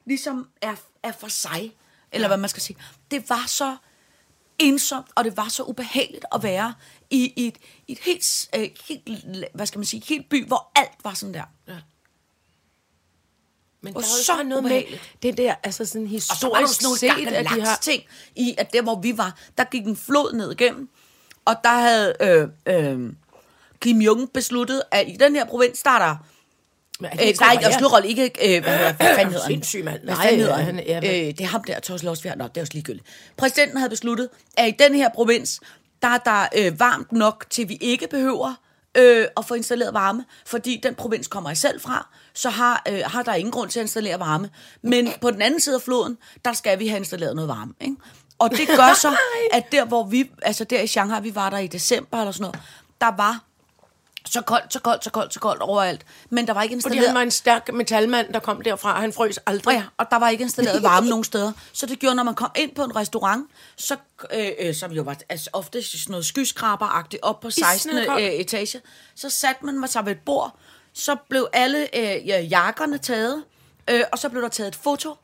ligesom 0.04 0.48
er, 0.62 0.74
er 1.02 1.12
for 1.12 1.28
sig, 1.28 1.72
eller 2.12 2.28
hvad 2.28 2.36
man 2.36 2.50
skal 2.50 2.62
sige. 2.62 2.76
Det 3.10 3.30
var 3.30 3.44
så 3.46 3.76
ensomt, 4.58 5.06
og 5.14 5.24
det 5.24 5.36
var 5.36 5.48
så 5.48 5.62
ubehageligt 5.62 6.24
at 6.34 6.42
være 6.42 6.74
i, 7.10 7.32
i, 7.36 7.46
et, 7.46 7.58
i 7.86 7.92
et 7.92 7.98
helt, 7.98 8.48
øh, 8.56 8.68
helt, 8.88 9.44
hvad 9.54 9.66
skal 9.66 9.78
man 9.78 9.86
sige, 9.86 10.02
helt 10.08 10.28
by, 10.28 10.46
hvor 10.46 10.72
alt 10.74 11.04
var 11.04 11.14
sådan 11.14 11.34
der. 11.34 11.44
Men 13.80 13.96
Og 13.96 14.02
der 14.02 14.08
er 14.08 14.12
jo 14.18 14.24
så 14.24 14.32
noget 14.32 14.48
med 14.48 14.58
ubehageligt. 14.58 15.16
det 15.22 15.36
der, 15.36 15.54
altså 15.62 15.84
sådan 15.84 16.04
Og 16.04 16.20
så 16.20 16.48
var 16.48 16.58
historisk 16.58 16.74
sådan 16.74 16.84
nogle 16.84 16.98
set, 16.98 17.34
at 17.34 17.44
de 17.44 17.60
har... 17.60 17.78
ting 17.82 18.02
i, 18.34 18.54
at 18.58 18.72
der, 18.72 18.82
hvor 18.82 19.00
vi 19.00 19.18
var, 19.18 19.38
der 19.58 19.64
gik 19.64 19.86
en 19.86 19.96
flod 19.96 20.32
ned 20.32 20.52
igennem, 20.52 20.88
og 21.44 21.56
der 21.64 21.70
havde 21.70 22.14
øh, 22.20 22.48
øh, 22.66 23.12
Kim 23.80 24.00
Jong 24.00 24.32
besluttet, 24.32 24.82
at 24.90 25.08
i 25.08 25.16
den 25.20 25.36
her 25.36 25.44
provins, 25.44 25.82
der 25.82 25.90
er 25.90 25.98
der 25.98 26.16
Men 27.00 27.10
er 27.10 27.16
Øh, 27.20 27.26
ikke 27.26 27.40
nej, 27.40 27.58
jeg 27.60 27.74
slår 27.78 27.98
ikke, 27.98 28.22
øh, 28.56 28.62
hvad, 28.64 28.76
hvad, 28.78 28.92
hvad 28.92 29.06
fanden 29.14 29.26
hedder 29.26 29.40
han? 29.42 29.50
Sindssyg 29.52 29.84
mand. 29.84 30.00
Hvad 30.04 30.14
Nej, 30.14 30.24
fanden 30.24 30.40
hedder 30.40 30.58
ja, 30.58 30.64
han? 30.64 30.74
han 30.74 30.88
er- 30.88 30.98
Øh, 30.98 31.26
det 31.26 31.40
er 31.40 31.46
ham 31.46 31.64
der, 31.64 31.80
Torsten 31.80 32.06
Losbjerg. 32.08 32.36
Nå, 32.38 32.44
det 32.44 32.56
er 32.56 32.60
også 32.60 32.72
ligegyldigt. 32.72 33.06
Præsidenten 33.36 33.76
havde 33.78 33.90
besluttet, 33.90 34.28
at 34.56 34.68
i 34.68 34.74
den 34.78 34.94
her 34.94 35.08
provins, 35.14 35.60
der 36.02 36.08
er 36.08 36.18
der 36.18 36.46
øh, 36.56 36.80
varmt 36.80 37.12
nok, 37.12 37.46
til 37.50 37.68
vi 37.68 37.78
ikke 37.80 38.06
behøver 38.10 38.54
øh, 38.96 39.26
at 39.36 39.44
få 39.44 39.54
installeret 39.54 39.94
varme, 39.94 40.24
fordi 40.46 40.80
den 40.82 40.94
provins 40.94 41.26
kommer 41.26 41.50
jeg 41.50 41.56
selv 41.56 41.80
fra, 41.80 42.08
så 42.34 42.50
har, 42.50 42.82
øh, 42.88 43.00
har 43.06 43.22
der 43.22 43.34
ingen 43.34 43.52
grund 43.52 43.70
til 43.70 43.78
at 43.80 43.84
installere 43.84 44.20
varme. 44.20 44.50
Men 44.82 45.08
på 45.20 45.30
den 45.30 45.42
anden 45.42 45.60
side 45.60 45.74
af 45.74 45.82
floden, 45.82 46.18
der 46.44 46.52
skal 46.52 46.78
vi 46.78 46.88
have 46.88 46.98
installeret 46.98 47.34
noget 47.36 47.48
varme. 47.48 47.72
Ikke? 47.80 47.96
Og 48.38 48.50
det 48.50 48.68
gør 48.68 48.94
så, 49.00 49.16
at 49.52 49.72
der 49.72 49.84
hvor 49.84 50.04
vi, 50.04 50.30
altså 50.42 50.64
der 50.64 50.80
i 50.80 50.86
Shanghai, 50.86 51.22
vi 51.22 51.34
var 51.34 51.50
der 51.50 51.58
i 51.58 51.66
december 51.66 52.18
eller 52.18 52.32
sådan 52.32 52.42
noget, 52.42 52.58
der 53.00 53.16
var 53.16 53.40
så 54.26 54.40
koldt, 54.40 54.72
så 54.72 54.80
koldt, 54.80 55.04
så 55.04 55.10
koldt, 55.10 55.34
så 55.34 55.40
koldt 55.40 55.62
overalt. 55.62 56.06
Men 56.30 56.46
der 56.46 56.52
var 56.52 56.62
ikke 56.62 56.72
Fordi 56.72 56.76
installeret... 56.76 57.06
han 57.08 57.14
var 57.14 57.22
en 57.22 57.30
stærk 57.30 57.72
metalmand, 57.72 58.32
der 58.32 58.40
kom 58.40 58.60
derfra, 58.62 58.94
og 58.94 59.00
han 59.00 59.12
frøs 59.12 59.38
aldrig. 59.46 59.76
Og, 59.76 59.80
ja, 59.82 59.84
og 59.96 60.06
der 60.10 60.16
var 60.18 60.28
ikke 60.28 60.42
installeret 60.42 60.82
varme 60.82 61.08
nogen 61.08 61.24
steder. 61.24 61.52
Så 61.72 61.86
det 61.86 61.98
gjorde, 61.98 62.14
når 62.16 62.22
man 62.22 62.34
kom 62.34 62.50
ind 62.56 62.74
på 62.74 62.84
en 62.84 62.96
restaurant, 62.96 63.46
så, 63.76 63.96
øh, 64.34 64.48
øh, 64.60 64.74
som 64.74 64.92
jo 64.92 65.02
var 65.02 65.16
altså, 65.28 65.50
ofte 65.52 65.82
sådan 65.82 66.10
noget 66.10 66.26
skyskraberagtigt 66.26 67.22
op 67.22 67.40
på 67.40 67.50
16. 67.50 67.76
Isnende 67.76 68.06
koldt. 68.06 68.22
Øh, 68.26 68.30
etage, 68.32 68.80
så 69.14 69.30
satte 69.30 69.64
man 69.64 69.88
sig 69.88 70.04
ved 70.06 70.12
et 70.12 70.20
bord, 70.26 70.56
så 70.92 71.16
blev 71.28 71.48
alle 71.52 71.96
øh, 71.98 72.28
ja, 72.28 72.40
jakkerne 72.40 72.98
taget, 72.98 73.44
øh, 73.90 74.00
og 74.12 74.18
så 74.18 74.28
blev 74.28 74.42
der 74.42 74.48
taget 74.48 74.68
et 74.68 74.76
foto 74.76 75.14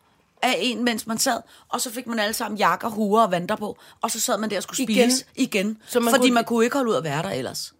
af 0.42 0.54
en, 0.58 0.84
mens 0.84 1.06
man 1.06 1.18
sad, 1.18 1.40
og 1.68 1.80
så 1.80 1.90
fik 1.90 2.06
man 2.06 2.18
alle 2.18 2.34
sammen 2.34 2.58
jakker, 2.58 2.88
huer 2.88 3.22
og 3.22 3.30
vanter 3.30 3.56
på, 3.56 3.78
og 4.00 4.10
så 4.10 4.20
sad 4.20 4.38
man 4.38 4.50
der 4.50 4.56
og 4.56 4.62
skulle 4.62 4.82
Igen. 4.82 5.10
spise 5.10 5.24
igen, 5.34 5.78
Så 5.88 6.00
man 6.00 6.10
fordi 6.14 6.22
kunne- 6.28 6.34
man 6.34 6.44
kunne 6.44 6.64
ikke 6.64 6.76
holde 6.76 6.90
ud 6.90 6.96
at 6.96 7.04
være 7.04 7.22
der 7.22 7.30
ellers. 7.30 7.72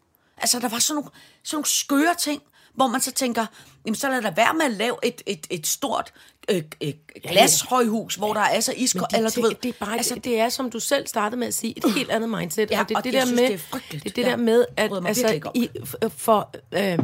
Altså, 0.42 0.58
der 0.58 0.68
var 0.68 0.78
sådan 0.78 0.94
nogle, 0.94 1.10
sådan 1.44 1.56
nogle 1.56 1.66
skøre 1.66 2.14
ting, 2.20 2.42
hvor 2.74 2.86
man 2.86 3.00
så 3.00 3.12
tænker, 3.12 3.46
jamen 3.86 3.94
så 3.94 4.08
lad 4.08 4.22
da 4.22 4.32
være 4.36 4.54
med 4.54 4.64
at 4.64 4.70
lave 4.72 4.96
et, 5.02 5.22
et, 5.26 5.46
et 5.50 5.66
stort 5.66 6.12
øh, 6.50 6.62
øh, 6.82 6.92
glashøjhus, 7.22 8.14
hvor 8.14 8.34
der 8.34 8.40
er 8.40 8.60
så 8.60 8.72
de 8.76 9.16
eller 9.16 9.30
du 9.30 9.42
ved. 9.42 9.50
det 9.62 9.68
er 9.68 9.84
bare, 9.86 9.96
altså, 9.96 10.14
det 10.14 10.38
er 10.40 10.48
som 10.48 10.70
du 10.70 10.80
selv 10.80 11.06
startede 11.06 11.38
med 11.38 11.46
at 11.46 11.54
sige, 11.54 11.74
et 11.76 11.92
helt 11.94 12.10
andet 12.10 12.30
mindset. 12.30 12.70
Ja, 12.70 12.80
og 12.80 12.88
det, 12.88 12.96
og 12.96 13.04
det, 13.04 13.12
der 13.12 13.24
synes, 13.24 13.40
med, 13.40 13.48
det 13.48 13.54
er 13.72 13.78
det 13.90 14.06
er 14.06 14.10
det 14.10 14.22
Ja. 14.22 14.30
der 14.30 14.36
med, 14.36 14.64
at 14.76 14.90
altså, 15.06 15.50
i, 15.54 15.68
for 16.08 16.54
øh, 16.72 16.98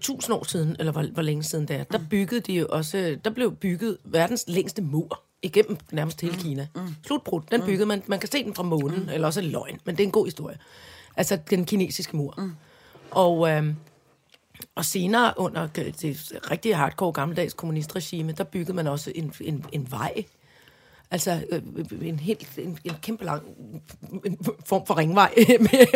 tusind 0.00 0.34
år 0.34 0.44
siden, 0.44 0.76
eller 0.78 0.92
hvor, 0.92 1.02
hvor 1.12 1.22
længe 1.22 1.42
siden 1.42 1.68
det 1.68 1.76
er, 1.76 1.84
der 1.84 1.98
byggede 2.10 2.40
de 2.40 2.52
jo 2.52 2.66
også, 2.70 3.16
der 3.24 3.30
blev 3.30 3.54
bygget 3.56 3.98
verdens 4.04 4.44
længste 4.46 4.82
mur 4.82 5.22
igennem 5.42 5.76
nærmest 5.92 6.20
hele 6.20 6.36
Kina. 6.36 6.66
Slutbrud, 7.06 7.40
den 7.50 7.62
byggede 7.62 7.86
man, 7.86 8.02
man 8.06 8.18
kan 8.18 8.30
se 8.30 8.44
den 8.44 8.54
fra 8.54 8.62
månen, 8.62 9.08
eller 9.08 9.26
også 9.26 9.40
løgn, 9.40 9.80
men 9.84 9.96
det 9.96 10.02
er 10.02 10.06
en 10.06 10.12
god 10.12 10.24
historie. 10.26 10.56
Altså 11.20 11.38
den 11.50 11.64
kinesiske 11.64 12.16
mur. 12.16 12.50
Og, 13.10 13.50
øh, 13.50 13.74
og 14.74 14.84
senere 14.84 15.34
under 15.36 15.66
det 15.66 16.32
rigtig 16.50 16.76
hardcore 16.76 17.12
gammeldags 17.12 17.54
kommunistregime, 17.54 18.32
der 18.32 18.44
byggede 18.44 18.72
man 18.72 18.86
også 18.86 19.12
en, 19.14 19.32
en, 19.40 19.64
en 19.72 19.90
vej. 19.90 20.24
Altså 21.10 21.42
øh, 21.50 21.62
en 22.02 22.18
helt 22.18 22.58
en, 22.58 22.78
en 22.84 22.94
kæmpe 23.02 23.24
lang 23.24 23.42
en 24.24 24.38
form 24.66 24.86
for 24.86 24.98
ringvej 24.98 25.34
med, 25.60 25.86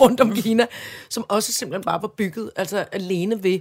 rundt 0.00 0.20
om 0.20 0.34
Kina, 0.34 0.66
som 1.08 1.24
også 1.28 1.52
simpelthen 1.52 1.84
bare 1.84 2.02
var 2.02 2.08
bygget 2.08 2.50
altså 2.56 2.84
alene 2.92 3.42
ved 3.42 3.60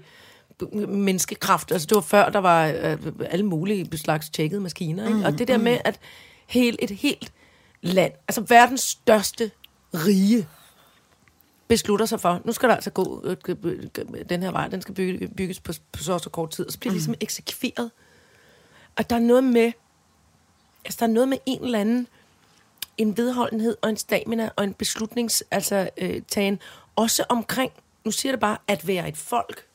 menneskekraft. 0.88 1.72
Altså 1.72 1.86
det 1.86 1.96
var 1.96 2.02
før, 2.02 2.30
der 2.30 2.40
var 2.40 2.68
øh, 2.68 2.98
alle 3.30 3.46
mulige 3.46 3.98
slags 3.98 4.30
tjekkede 4.30 4.62
maskiner. 4.62 5.08
Ikke? 5.08 5.26
Og 5.26 5.38
det 5.38 5.48
der 5.48 5.58
med, 5.58 5.78
at 5.86 6.00
helt, 6.48 6.80
et 6.82 6.92
helt 6.92 7.32
land, 7.82 8.14
altså 8.28 8.42
verdens 8.42 8.82
største 8.82 9.52
rige, 9.94 10.48
beslutter 11.70 12.06
sig 12.06 12.20
for, 12.20 12.42
nu 12.46 12.52
skal 12.52 12.70
der 12.70 12.76
altså 12.76 12.90
gå 12.90 13.22
øh, 13.26 13.38
øh, 13.64 13.84
den 14.30 14.44
her 14.44 14.52
vej, 14.52 14.68
den 14.68 14.82
skal 14.82 14.96
bygge, 14.96 15.28
bygges 15.28 15.60
på, 15.60 15.74
på 15.92 16.04
så 16.04 16.14
og 16.14 16.22
så 16.22 16.30
kort 16.30 16.52
tid, 16.52 16.66
og 16.66 16.72
så 16.72 16.80
bliver 16.80 16.92
det 16.92 16.96
ligesom 16.96 17.16
eksekveret. 17.22 17.92
Og 18.96 19.10
der 19.10 19.16
er 19.16 19.20
noget 19.20 19.44
med, 19.44 19.72
altså 20.86 20.98
der 21.00 21.06
er 21.06 21.14
noget 21.14 21.30
med 21.30 21.38
en 21.46 21.64
eller 21.64 21.80
anden, 21.80 22.08
en 22.98 23.18
vedholdenhed 23.18 23.78
og 23.82 23.90
en 23.90 23.98
stamina 23.98 24.50
og 24.56 24.64
en 24.64 24.74
beslutnings, 24.74 25.44
altså 25.52 25.90
øh, 25.98 26.22
tagen, 26.28 26.60
også 26.96 27.26
omkring, 27.30 27.72
nu 28.06 28.12
siger 28.12 28.32
det 28.32 28.40
bare, 28.40 28.58
at 28.68 28.88
være 28.88 29.10
et 29.10 29.18
folk. 29.18 29.66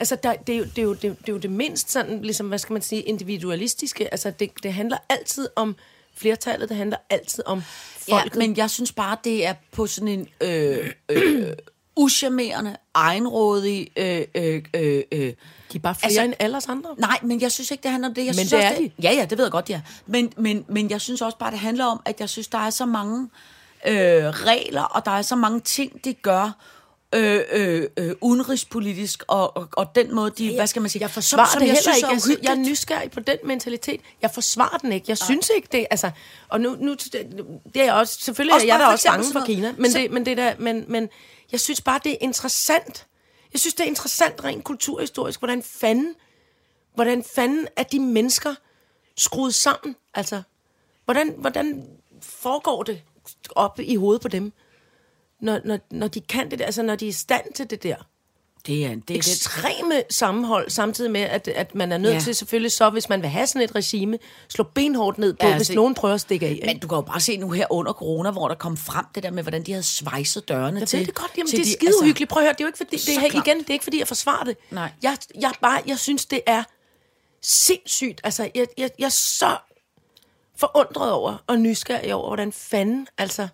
Altså, 0.00 0.16
der, 0.22 0.34
det, 0.34 0.54
er 0.54 0.58
jo, 0.58 0.64
det, 0.64 0.78
er 0.78 0.82
jo, 0.82 0.94
det, 0.94 1.02
det 1.02 1.28
er 1.28 1.32
jo 1.32 1.38
det 1.38 1.50
mindst 1.50 1.90
sådan, 1.90 2.22
ligesom, 2.22 2.48
hvad 2.48 2.58
skal 2.58 2.72
man 2.72 2.82
sige, 2.82 3.02
individualistiske. 3.02 4.12
Altså, 4.12 4.30
det, 4.30 4.50
det 4.62 4.72
handler 4.72 4.98
altid 5.08 5.48
om 5.56 5.76
flertallet, 6.18 6.68
det 6.68 6.76
handler 6.76 6.96
altid 7.10 7.42
om 7.46 7.62
folket. 7.98 8.34
Ja, 8.34 8.38
men 8.38 8.56
jeg 8.56 8.70
synes 8.70 8.92
bare, 8.92 9.16
det 9.24 9.46
er 9.46 9.54
på 9.72 9.86
sådan 9.86 10.08
en 10.08 10.28
øh, 10.40 10.90
øh, 11.08 11.52
uschammerende, 11.96 12.76
egenrådig... 12.94 13.88
Øh, 13.96 14.24
øh, 14.34 14.62
øh, 14.74 15.02
øh. 15.12 15.20
de 15.20 15.34
er 15.74 15.78
bare 15.78 15.80
flere 15.80 15.82
altså- 15.82 16.04
altså, 16.04 16.22
end 16.22 16.34
alle 16.38 16.56
os 16.56 16.68
andre. 16.68 16.94
Nej, 16.98 17.18
men 17.22 17.40
jeg 17.40 17.52
synes 17.52 17.70
ikke, 17.70 17.82
det 17.82 17.90
handler 17.90 18.08
om 18.08 18.14
det. 18.14 18.22
Jeg 18.22 18.26
Men 18.26 18.34
synes 18.34 18.50
det 18.50 18.58
også, 18.58 18.74
er 18.74 18.78
de. 18.78 18.90
Ja, 19.02 19.12
ja, 19.12 19.24
det 19.24 19.38
ved 19.38 19.44
jeg 19.44 19.52
godt, 19.52 19.70
ja. 19.70 19.80
Men, 20.06 20.32
men, 20.36 20.64
men 20.68 20.90
jeg 20.90 21.00
synes 21.00 21.22
også 21.22 21.38
bare, 21.38 21.50
det 21.50 21.58
handler 21.58 21.84
om, 21.84 22.00
at 22.04 22.20
jeg 22.20 22.28
synes, 22.28 22.48
der 22.48 22.58
er 22.58 22.70
så 22.70 22.86
mange 22.86 23.28
øh, 23.86 23.96
regler, 24.24 24.82
og 24.82 25.04
der 25.04 25.10
er 25.10 25.22
så 25.22 25.36
mange 25.36 25.60
ting, 25.60 26.04
de 26.04 26.14
gør 26.14 26.50
øh, 27.14 27.40
øh, 27.52 27.88
øh, 27.96 28.14
udenrigspolitisk, 28.20 29.24
og, 29.28 29.56
og, 29.56 29.68
og 29.72 29.94
den 29.94 30.14
måde, 30.14 30.30
de, 30.30 30.54
hvad 30.54 30.66
skal 30.66 30.82
man 30.82 30.88
sige, 30.90 31.02
Jeg 31.02 31.10
forsvarer 31.10 31.46
som, 31.46 31.52
som 31.52 31.60
det 31.60 31.66
jeg 31.66 31.74
heller 31.74 32.08
synes 32.08 32.26
ikke. 32.28 32.40
Jeg, 32.42 32.56
jeg 32.56 32.62
er 32.64 32.68
nysgerrig 32.68 33.10
på 33.10 33.20
den 33.20 33.36
mentalitet. 33.44 34.00
Jeg 34.22 34.30
forsvarer 34.30 34.78
den 34.78 34.92
ikke. 34.92 35.04
Jeg 35.08 35.18
synes 35.18 35.50
ikke 35.56 35.68
det. 35.72 35.86
Altså, 35.90 36.10
og 36.48 36.60
nu, 36.60 36.76
nu 36.80 36.94
det 37.74 37.82
er 37.82 37.92
også, 37.92 38.20
selvfølgelig 38.20 38.54
Også 38.54 38.66
er 38.66 38.70
jeg 38.72 38.78
da 38.78 38.86
også 38.86 39.08
bange 39.08 39.32
for 39.32 39.44
Kina. 39.46 39.74
Men, 39.78 39.92
så- 39.92 39.98
det, 39.98 40.10
men, 40.10 40.26
det 40.26 40.36
der, 40.36 40.54
men, 40.58 40.84
men 40.88 41.08
jeg 41.52 41.60
synes 41.60 41.80
bare, 41.80 42.00
det 42.04 42.12
er 42.12 42.16
interessant. 42.20 43.06
Jeg 43.52 43.60
synes, 43.60 43.74
det 43.74 43.84
er 43.84 43.88
interessant 43.88 44.44
rent 44.44 44.64
kulturhistorisk, 44.64 45.40
hvordan 45.40 45.62
fanden, 45.62 46.14
hvordan 46.94 47.24
fanden 47.34 47.66
er 47.76 47.82
de 47.82 48.00
mennesker 48.00 48.54
skruet 49.16 49.54
sammen? 49.54 49.96
Altså, 50.14 50.42
hvordan, 51.04 51.34
hvordan 51.38 51.84
foregår 52.22 52.82
det 52.82 53.02
op 53.50 53.80
i 53.80 53.96
hovedet 53.96 54.22
på 54.22 54.28
dem? 54.28 54.52
Når, 55.40 55.60
når, 55.64 55.78
når 55.90 56.08
de 56.08 56.20
kan 56.20 56.50
det 56.50 56.58
der, 56.58 56.64
altså 56.64 56.82
når 56.82 56.96
de 56.96 57.04
er 57.04 57.08
i 57.08 57.12
stand 57.12 57.52
til 57.54 57.70
det 57.70 57.82
der 57.82 57.96
Det 58.66 58.84
er, 58.84 58.88
det 58.88 58.94
er 58.96 59.00
det. 59.08 59.16
ekstreme 59.16 60.02
sammenhold, 60.10 60.70
samtidig 60.70 61.10
med, 61.10 61.20
at, 61.20 61.48
at 61.48 61.74
man 61.74 61.92
er 61.92 61.98
nødt 61.98 62.14
Ja. 62.14 62.20
til 62.20 62.34
selvfølgelig 62.34 62.72
så, 62.72 62.90
hvis 62.90 63.08
man 63.08 63.22
vil 63.22 63.30
have 63.30 63.46
sådan 63.46 63.62
et 63.62 63.74
regime, 63.74 64.18
slå 64.48 64.64
benhårdt 64.64 65.18
ned 65.18 65.32
på, 65.34 65.38
Ja, 65.42 65.46
ja, 65.48 65.52
hvis 65.54 65.60
altså- 65.60 65.74
nogen 65.74 65.94
prøver 65.94 66.14
at 66.14 66.20
stikke 66.20 66.46
af. 66.46 66.50
Ikke? 66.50 66.66
Men 66.66 66.78
du 66.78 66.88
kan 66.88 66.96
jo 66.96 67.02
bare 67.02 67.20
se 67.20 67.36
nu 67.36 67.50
her 67.50 67.66
under 67.70 67.92
corona, 67.92 68.30
hvor 68.30 68.48
der 68.48 68.54
kom 68.54 68.76
frem 68.76 69.04
det 69.14 69.22
der 69.22 69.30
med, 69.30 69.42
hvordan 69.42 69.62
de 69.62 69.72
havde 69.72 69.82
svejset 69.82 70.48
dørene 70.48 70.80
jeg 70.80 70.88
til. 70.88 70.98
ved 70.98 71.06
det 71.06 71.14
godt, 71.14 71.30
jamen 71.36 71.48
til 71.48 71.58
det 71.58 71.62
er 71.62 71.66
de- 71.66 71.72
skide 71.72 71.92
uhyggeligt. 72.02 72.30
Prøv 72.30 72.40
at 72.42 72.46
høre, 72.46 72.52
det 72.52 72.60
er 72.60 72.64
jo 72.64 72.68
ikke 72.68 72.76
fordi, 72.78 72.96
det 72.96 73.16
er, 73.16 73.30
klart. 73.30 73.46
igen, 73.46 73.58
det 73.58 73.68
er 73.68 73.72
ikke 73.72 73.84
fordi, 73.84 73.98
jeg 73.98 74.08
forsvarer 74.08 74.44
det. 74.44 74.56
Nej. 74.70 74.90
Jeg, 75.02 75.16
jeg, 75.40 75.52
bare, 75.62 75.82
jeg 75.86 75.98
synes, 75.98 76.26
det 76.26 76.40
er 76.46 76.62
sindssygt. 77.42 78.20
Altså, 78.24 78.50
jeg, 78.54 78.66
jeg, 78.78 78.90
jeg 78.98 79.04
er 79.04 79.08
så 79.08 79.56
forundret 80.56 81.12
over 81.12 81.44
og 81.46 81.58
nysgerrig 81.58 82.14
over, 82.14 82.26
hvordan 82.28 82.52
fanden, 82.52 83.06
altså, 83.18 83.48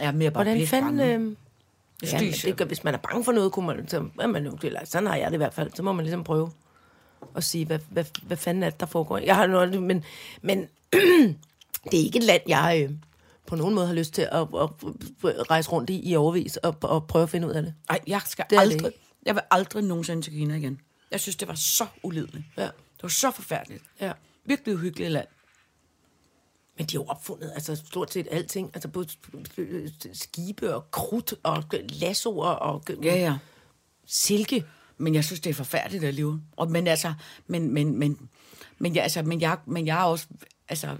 Ja, 0.00 0.12
men 0.12 0.22
jeg 0.22 0.26
er 0.26 0.30
bare 0.30 0.44
hvordan 0.44 0.66
fanden... 0.66 1.00
Øh, 1.00 1.06
ja, 2.02 2.20
men 2.20 2.32
det- 2.32 2.42
det 2.42 2.56
gør, 2.56 2.64
hvis 2.64 2.84
man 2.84 2.94
er 2.94 2.98
bange 2.98 3.24
for 3.24 3.32
noget, 3.32 3.52
kunne 3.52 3.66
man, 3.66 3.88
så 3.88 4.08
man 4.28 4.44
jo, 4.46 4.58
eller 4.62 4.80
sådan 4.84 5.06
har 5.06 5.16
jeg 5.16 5.26
det 5.26 5.34
i 5.34 5.36
hvert 5.36 5.54
fald, 5.54 5.70
så 5.74 5.82
må 5.82 5.92
man 5.92 6.04
ligesom 6.04 6.24
prøve 6.24 6.50
at 7.36 7.44
sige, 7.44 7.64
hvad, 7.66 7.78
hvad, 7.90 8.04
hvad 8.22 8.36
fanden 8.36 8.62
er 8.62 8.70
det, 8.70 8.80
der 8.80 8.86
foregår. 8.86 9.18
Jeg 9.18 9.36
har 9.36 9.46
noget, 9.46 9.82
men, 9.82 10.04
men 10.42 10.58
det 11.90 12.00
er 12.00 12.04
ikke 12.04 12.18
et 12.18 12.24
land, 12.24 12.42
jeg 12.48 12.86
øh, 12.90 12.96
på 13.46 13.56
nogen 13.56 13.74
måde 13.74 13.86
har 13.86 13.94
lyst 13.94 14.12
til 14.14 14.22
at, 14.22 14.40
at, 14.40 14.68
at 15.24 15.50
rejse 15.50 15.70
rundt 15.70 15.90
i 15.90 16.10
i 16.10 16.16
overvis 16.16 16.56
og, 16.56 16.76
og 16.82 17.06
prøve 17.06 17.22
at 17.22 17.30
finde 17.30 17.48
ud 17.48 17.52
af 17.52 17.62
det. 17.62 17.74
Ej, 17.90 18.00
jeg 18.06 18.20
skal 18.26 18.44
Det 18.44 18.50
det 18.50 18.58
aldrig... 18.60 18.86
ikke. 18.86 18.98
Jeg 19.26 19.34
vil 19.34 19.42
aldrig 19.50 19.84
nogensinde 19.84 20.22
til 20.22 20.32
Kina 20.32 20.54
igen. 20.54 20.80
Jeg 21.10 21.20
synes, 21.20 21.36
det 21.36 21.48
var 21.48 21.54
så 21.54 21.86
ulideligt. 22.02 22.44
Ja. 22.56 22.62
Det 22.62 23.02
var 23.02 23.08
så 23.08 23.30
forfærdeligt. 23.30 23.82
Ja. 24.00 24.12
Virkelig 24.44 24.74
uhyggeligt 24.74 25.10
land. 25.10 25.26
Men 26.76 26.86
de 26.86 26.96
har 26.96 27.04
jo 27.04 27.08
opfundet 27.08 27.50
altså, 27.54 27.76
stort 27.76 28.12
set 28.12 28.28
alting. 28.30 28.70
Altså 28.74 28.88
både 28.88 29.08
skibe 30.12 30.74
og 30.74 30.90
krudt 30.90 31.34
og 31.42 31.64
lassoer 31.88 32.48
og 32.48 32.82
Ja, 33.02 33.16
ja. 33.16 33.38
silke. 34.06 34.64
Men 34.98 35.14
jeg 35.14 35.24
synes, 35.24 35.40
det 35.40 35.50
er 35.50 35.54
forfærdeligt 35.54 36.04
at 36.04 36.14
leve. 36.14 36.42
Og, 36.56 36.70
men 36.70 36.86
altså, 36.86 37.14
men, 37.46 37.70
men, 37.74 37.98
men, 37.98 38.28
men, 38.78 38.94
jeg, 38.94 39.02
altså, 39.02 39.22
men, 39.22 39.40
jeg, 39.40 39.58
men 39.66 39.86
jeg 39.86 40.00
er 40.00 40.04
også, 40.04 40.26
altså, 40.68 40.96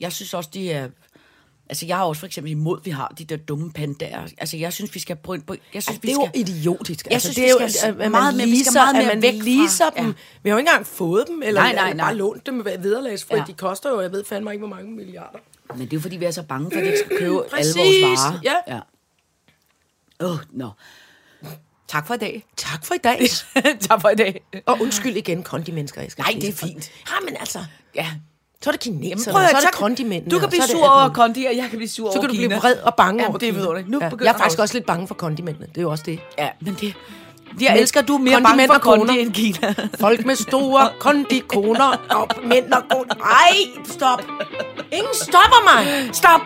jeg 0.00 0.12
synes 0.12 0.34
også, 0.34 0.50
de 0.54 0.72
er, 0.72 0.88
altså, 1.68 1.86
jeg 1.86 1.98
er 1.98 2.02
også 2.02 2.20
for 2.20 2.26
eksempel 2.26 2.50
imod, 2.52 2.78
at 2.80 2.86
vi 2.86 2.90
har 2.90 3.14
de 3.18 3.24
der 3.24 3.36
dumme 3.36 3.72
pandaer. 3.72 4.22
Altså, 4.38 4.56
jeg 4.56 4.72
synes, 4.72 4.94
vi 4.94 5.00
skal 5.00 5.16
prøve 5.16 5.42
jeg 5.48 5.56
synes, 5.82 5.88
Altså, 5.88 6.00
vi 6.02 6.08
det 6.08 6.10
er 6.10 6.14
jo 6.22 6.28
skal, 6.28 6.40
idiotisk. 6.40 7.04
Jeg 7.06 7.12
altså, 7.12 7.26
synes, 7.32 7.34
det 7.36 7.42
vi 7.44 7.48
er 7.48 7.52
jo, 7.66 7.68
skal 7.72 7.88
at, 8.02 8.10
man 8.10 8.34
vi 8.34 8.38
skal 8.38 8.48
leaser, 8.48 8.72
meget 8.72 8.94
mere 8.96 9.02
at 9.12 9.16
man 9.16 9.22
væk 9.22 9.34
fra- 9.34 9.48
leaser 9.48 9.90
ja. 9.96 10.02
dem. 10.02 10.14
Vi 10.42 10.50
har 10.50 10.54
jo 10.56 10.58
ikke 10.58 10.68
engang 10.70 10.86
fået 10.86 11.24
dem, 11.28 11.42
eller, 11.42 11.60
Nej, 11.62 11.72
nej, 11.74 11.90
eller 11.90 12.02
bare 12.04 12.12
nej. 12.12 12.18
lånt 12.18 12.46
dem 12.46 12.64
vederlagsfrit. 12.64 13.36
Ja. 13.36 13.40
Ja. 13.42 13.46
De 13.46 13.52
koster 13.52 13.90
jo, 13.90 14.00
jeg 14.00 14.12
ved 14.12 14.24
fandme 14.24 14.52
ikke, 14.52 14.66
hvor 14.66 14.76
mange 14.76 14.90
milliarder. 14.92 15.38
men 15.72 15.80
det 15.80 15.92
er 15.92 15.96
jo 15.96 16.00
fordi, 16.00 16.16
vi 16.16 16.24
er 16.24 16.30
så 16.30 16.42
bange 16.42 16.70
for, 16.70 16.78
at 16.78 16.84
de 16.84 16.90
ikke 16.90 16.98
skal 17.06 17.18
købe 17.18 17.34
alle 17.56 17.72
vores 17.76 18.02
varer. 18.02 18.40
ja. 18.44 18.54
ja. 18.74 18.80
Åh, 20.20 20.30
oh, 20.32 20.38
nå. 20.52 20.70
Tak 21.88 22.06
for 22.06 22.14
i 22.14 22.18
dag. 22.18 22.44
Tak 22.56 22.84
for 22.86 22.94
i 22.94 22.98
dag. 22.98 23.20
tak 23.88 24.00
for 24.00 24.08
i 24.08 24.14
dag. 24.14 24.44
og 24.66 24.78
undskyld 24.80 25.16
igen, 25.16 25.42
kondimennesker. 25.42 26.02
Jeg 26.02 26.10
skal 26.10 26.22
Nej, 26.22 26.32
det 26.40 26.48
er 26.48 26.52
fint. 26.52 26.90
Ja, 27.10 27.14
men 27.24 27.36
altså, 27.40 27.64
Ja. 27.94 28.06
Så 28.62 28.70
er 28.70 28.72
det 28.72 28.80
kineserne, 28.80 29.22
så 29.22 29.30
høre, 29.32 29.42
er 29.42 29.48
det 29.48 29.62
så- 29.62 29.68
kondimændene. 29.72 30.30
Du 30.30 30.38
kan 30.38 30.48
blive 30.48 30.62
så 30.62 30.68
sur 30.68 30.88
over 30.88 31.08
kondi, 31.08 31.44
og 31.44 31.56
jeg 31.56 31.66
kan 31.70 31.78
blive 31.78 31.88
sur 31.88 32.10
Så 32.10 32.18
over 32.18 32.20
kan 32.20 32.28
du 32.28 32.34
Kina. 32.34 32.46
blive 32.46 32.58
vred 32.60 32.74
og 32.76 32.94
bange 32.94 33.22
Ja, 33.22 33.28
over 33.28 33.38
det 33.38 33.46
Kina. 33.46 33.58
vidunderligt. 33.58 33.88
Nu 33.90 33.98
ja. 34.02 34.08
begynder 34.08 34.30
Jeg 34.32 34.34
er 34.34 34.38
faktisk 34.38 34.58
også- 34.60 34.74
lidt 34.74 34.86
bange 34.86 35.06
for 35.08 35.14
kondimændene. 35.14 35.66
Det 35.66 35.78
er 35.78 35.82
jo 35.82 35.90
også 35.90 36.04
det. 36.06 36.20
Ja, 36.38 36.48
men 36.60 36.76
det... 36.80 36.94
Jeg 37.60 37.80
elsker, 37.80 38.02
du 38.02 38.14
er 38.14 38.18
mere 38.18 38.42
bange 38.42 38.66
for 38.66 38.78
kondi 38.78 39.06
koner. 39.06 39.20
end 39.22 39.32
Kina. 39.32 39.74
Folk 40.00 40.26
med 40.26 40.36
store 40.36 40.88
kondikoner 40.98 41.96
og 42.10 42.28
mænd 42.44 42.72
og 42.72 42.82
koner. 42.90 43.14
Ej, 43.14 43.56
stop. 43.84 44.22
Ingen 44.92 45.14
stopper 45.14 45.74
mig. 45.74 46.10
Stop! 46.14 46.40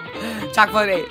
Tak 0.55 0.71
for 0.71 0.81
i 0.81 0.87
dag. 0.87 1.03